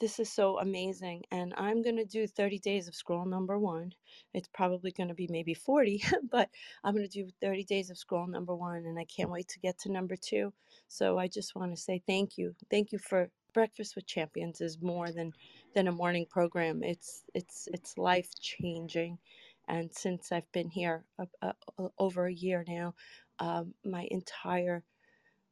this 0.00 0.18
is 0.18 0.30
so 0.30 0.58
amazing. 0.58 1.22
And 1.30 1.54
I'm 1.56 1.82
going 1.82 1.96
to 1.96 2.04
do 2.04 2.26
30 2.26 2.58
days 2.58 2.88
of 2.88 2.94
scroll 2.94 3.24
number 3.24 3.58
one. 3.58 3.92
It's 4.34 4.48
probably 4.52 4.92
going 4.92 5.08
to 5.08 5.14
be 5.14 5.28
maybe 5.30 5.54
40, 5.54 6.02
but 6.30 6.50
I'm 6.84 6.94
going 6.94 7.08
to 7.08 7.24
do 7.24 7.30
30 7.40 7.64
days 7.64 7.90
of 7.90 7.98
scroll 7.98 8.26
number 8.26 8.54
one. 8.54 8.84
And 8.86 8.98
I 8.98 9.04
can't 9.04 9.30
wait 9.30 9.48
to 9.48 9.60
get 9.60 9.78
to 9.80 9.92
number 9.92 10.16
two. 10.16 10.52
So 10.88 11.18
I 11.18 11.28
just 11.28 11.54
want 11.54 11.74
to 11.74 11.80
say 11.80 12.02
thank 12.06 12.38
you. 12.38 12.54
Thank 12.70 12.92
you 12.92 12.98
for 12.98 13.30
Breakfast 13.54 13.96
with 13.96 14.06
Champions 14.06 14.60
is 14.60 14.82
more 14.82 15.10
than 15.10 15.32
than 15.74 15.88
a 15.88 15.92
morning 15.92 16.26
program. 16.28 16.82
It's 16.82 17.24
it's 17.32 17.68
it's 17.72 17.96
life 17.96 18.28
changing. 18.38 19.16
And 19.66 19.90
since 19.92 20.30
I've 20.30 20.50
been 20.52 20.68
here 20.68 21.04
uh, 21.18 21.24
uh, 21.40 21.88
over 21.98 22.26
a 22.26 22.32
year 22.34 22.64
now, 22.68 22.94
um, 23.38 23.72
my 23.82 24.06
entire 24.10 24.84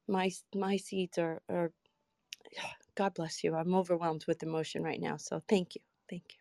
my 0.06 0.30
my 0.54 0.76
seeds 0.76 1.16
are, 1.16 1.40
are 1.48 1.72
God 2.96 3.14
bless 3.14 3.44
you. 3.44 3.56
I'm 3.56 3.74
overwhelmed 3.74 4.26
with 4.28 4.42
emotion 4.42 4.82
right 4.84 5.00
now. 5.00 5.18
So 5.18 5.42
thank 5.48 5.76
you. 5.76 5.82
Thank 6.10 6.24
you. 6.24 6.38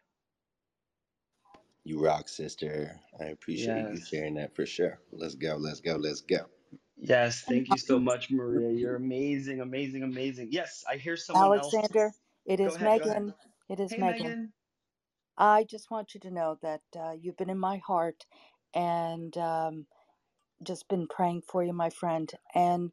You 1.83 2.03
rock, 2.03 2.29
sister. 2.29 2.99
I 3.19 3.25
appreciate 3.25 3.89
you 3.89 3.99
sharing 4.01 4.35
that 4.35 4.55
for 4.55 4.65
sure. 4.67 4.99
Let's 5.11 5.35
go. 5.35 5.57
Let's 5.57 5.81
go. 5.81 5.95
Let's 5.97 6.21
go. 6.21 6.47
Yes, 6.97 7.43
thank 7.43 7.69
you 7.69 7.77
so 7.77 7.99
much, 7.99 8.31
Maria. 8.31 8.71
You're 8.71 8.95
amazing, 8.95 9.61
amazing, 9.61 10.03
amazing. 10.03 10.49
Yes, 10.51 10.85
I 10.89 10.97
hear 10.97 11.17
someone 11.17 11.53
else. 11.55 11.89
Alexander, 11.91 12.13
it 12.45 12.59
Go 12.63 12.75
is 12.75 12.75
ahead. 12.75 12.93
Megan. 12.93 13.35
It 13.69 13.79
is 13.79 13.91
Hey, 13.91 14.03
Megan. 14.03 14.37
Megan. 14.37 14.53
I 15.37 15.65
just 15.65 15.91
want 15.91 16.13
you 16.15 16.21
to 16.21 16.31
know 16.31 16.57
that 16.61 16.83
uh, 16.99 17.13
you've 17.19 17.37
been 17.37 17.49
in 17.51 17.59
my 17.59 17.77
heart 17.77 18.25
and 18.73 19.37
um, 19.37 19.87
just 20.63 20.89
been 20.89 21.07
praying 21.07 21.43
for 21.43 21.63
you, 21.63 21.73
my 21.73 21.89
friend. 21.91 22.31
And 22.55 22.91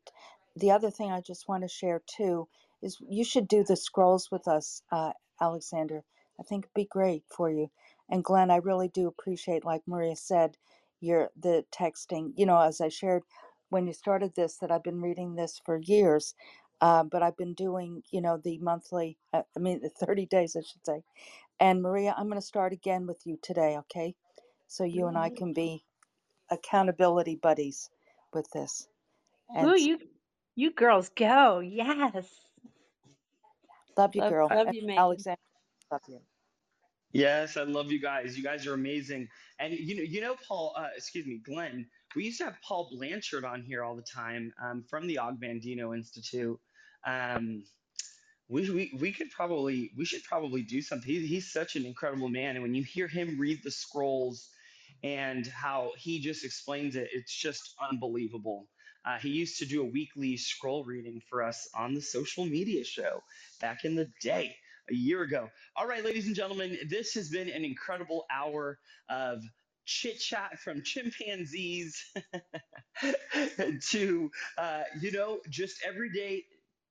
the 0.57 0.73
other 0.73 0.91
thing 0.91 1.13
I 1.13 1.21
just 1.23 1.49
want 1.49 1.65
to 1.65 1.69
share 1.69 2.03
too 2.07 2.49
is 2.83 2.99
you 3.09 3.25
should 3.25 3.49
do 3.49 3.65
the 3.65 3.77
scrolls 3.77 4.31
with 4.31 4.49
us, 4.49 4.83
uh, 4.93 5.13
Alexander. 5.41 6.03
I 6.41 6.43
think 6.45 6.65
it'd 6.67 6.75
be 6.75 6.87
great 6.87 7.25
for 7.29 7.51
you. 7.51 7.71
And 8.11 8.25
Glenn, 8.25 8.51
I 8.51 8.57
really 8.57 8.89
do 8.89 9.09
appreciate, 9.09 9.65
like 9.65 9.83
Maria 9.87 10.17
said, 10.17 10.57
your 11.01 11.31
the 11.41 11.65
texting. 11.73 12.33
You 12.37 12.47
know, 12.47 12.61
as 12.61 12.81
I 12.81 12.89
shared 12.89 13.23
when 13.71 13.87
you 13.87 13.93
started 13.93 14.35
this, 14.35 14.57
that 14.59 14.71
I've 14.71 14.85
been 14.85 15.03
reading 15.03 15.35
this 15.37 15.61
for 15.65 15.79
years, 15.79 16.35
uh, 16.81 17.05
but 17.05 17.23
I've 17.23 17.37
been 17.37 17.55
doing, 17.55 18.03
you 18.11 18.21
know, 18.21 18.39
the 18.39 18.59
monthly. 18.59 19.19
Uh, 19.33 19.43
I 19.57 19.61
mean, 19.61 19.81
the 19.83 19.91
thirty 19.91 20.27
days, 20.27 20.57
I 20.57 20.61
should 20.63 20.85
say. 20.87 21.03
And 21.61 21.83
Maria, 21.83 22.15
I'm 22.17 22.29
going 22.29 22.41
to 22.41 22.47
start 22.47 22.73
again 22.73 23.07
with 23.07 23.21
you 23.27 23.39
today, 23.43 23.77
okay? 23.79 24.15
So 24.69 24.85
you 24.85 25.07
and 25.07 25.19
I 25.19 25.31
can 25.31 25.53
be 25.53 25.85
accountability 26.51 27.37
buddies 27.37 27.91
with 28.33 28.51
this. 28.53 28.89
And 29.55 29.69
Ooh, 29.69 29.77
you 29.81 29.99
you 30.57 30.73
girls 30.73 31.11
go. 31.17 31.61
Yes. 31.61 32.27
Love 33.97 34.15
you, 34.17 34.23
Love 34.23 34.25
girl. 34.25 34.51
love 34.51 34.73
you, 34.73 34.87
Megan. 34.87 34.99
Alexander, 34.99 35.39
love 35.93 36.03
you. 36.09 36.21
Yes, 37.13 37.57
I 37.57 37.65
love 37.65 37.93
you 37.93 38.01
guys. 38.01 38.37
You 38.39 38.45
guys 38.45 38.67
are 38.67 38.75
amazing. 38.75 39.29
And 39.59 39.75
you 39.75 39.97
know, 39.97 40.03
you 40.05 40.21
know, 40.21 40.37
Paul. 40.49 40.75
Uh, 40.77 40.89
excuse 40.97 41.27
me, 41.27 41.41
Glenn. 41.45 41.89
We 42.17 42.25
used 42.27 42.39
to 42.39 42.45
have 42.47 42.57
Paul 42.67 42.91
Blanchard 42.93 43.45
on 43.45 43.63
here 43.63 43.85
all 43.85 43.97
the 43.97 44.03
time 44.15 44.53
um, 44.63 44.85
from 44.91 45.07
the 45.09 45.19
Og 45.19 45.41
Mandino 45.41 45.97
Institute. 45.97 46.59
Um, 47.07 47.65
we, 48.49 48.71
we 48.71 48.93
we 49.01 49.13
could 49.13 49.31
probably 49.31 49.93
we 49.97 50.05
should 50.05 50.25
probably 50.25 50.63
do 50.63 50.83
something. 50.83 51.09
He, 51.11 51.27
he's 51.27 51.53
such 51.53 51.77
an 51.77 51.87
incredible 51.87 52.29
man, 52.29 52.57
and 52.57 52.63
when 52.63 52.75
you 52.75 52.85
hear 52.85 53.09
him 53.09 53.39
read 53.41 53.61
the 53.65 53.71
scrolls 53.71 54.49
and 55.03 55.47
how 55.47 55.93
he 55.99 56.21
just 56.21 56.45
explains 56.45 56.97
it, 56.97 57.09
it's 57.13 57.35
just 57.35 57.75
unbelievable. 57.91 58.69
Uh, 59.05 59.19
he 59.19 59.31
used 59.31 59.59
to 59.59 59.67
do 59.67 59.83
a 59.83 59.85
weekly 59.85 60.37
scroll 60.37 60.85
reading 60.85 61.23
for 61.29 61.43
us 61.43 61.69
on 61.75 61.95
the 61.95 62.03
social 62.03 62.45
media 62.45 62.85
show 62.85 63.23
back 63.61 63.85
in 63.85 63.95
the 63.95 64.09
day, 64.21 64.55
a 64.91 64.95
year 64.95 65.23
ago. 65.23 65.49
All 65.77 65.87
right, 65.87 66.05
ladies 66.05 66.27
and 66.27 66.37
gentlemen, 66.37 66.77
this 66.89 67.15
has 67.15 67.29
been 67.31 67.49
an 67.49 67.65
incredible 67.65 68.27
hour 68.31 68.79
of 69.09 69.43
chit 69.87 70.19
chat 70.21 70.59
from 70.59 70.83
chimpanzees 70.83 72.05
to, 73.91 74.31
uh, 74.59 74.83
you 75.01 75.13
know, 75.13 75.41
just 75.49 75.83
everyday 75.87 76.45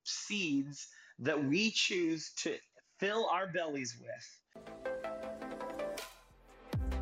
seeds 0.04 0.88
that 1.20 1.44
we 1.44 1.72
choose 1.72 2.32
to 2.38 2.56
fill 3.00 3.28
our 3.32 3.48
bellies 3.48 3.96
with. 4.02 4.99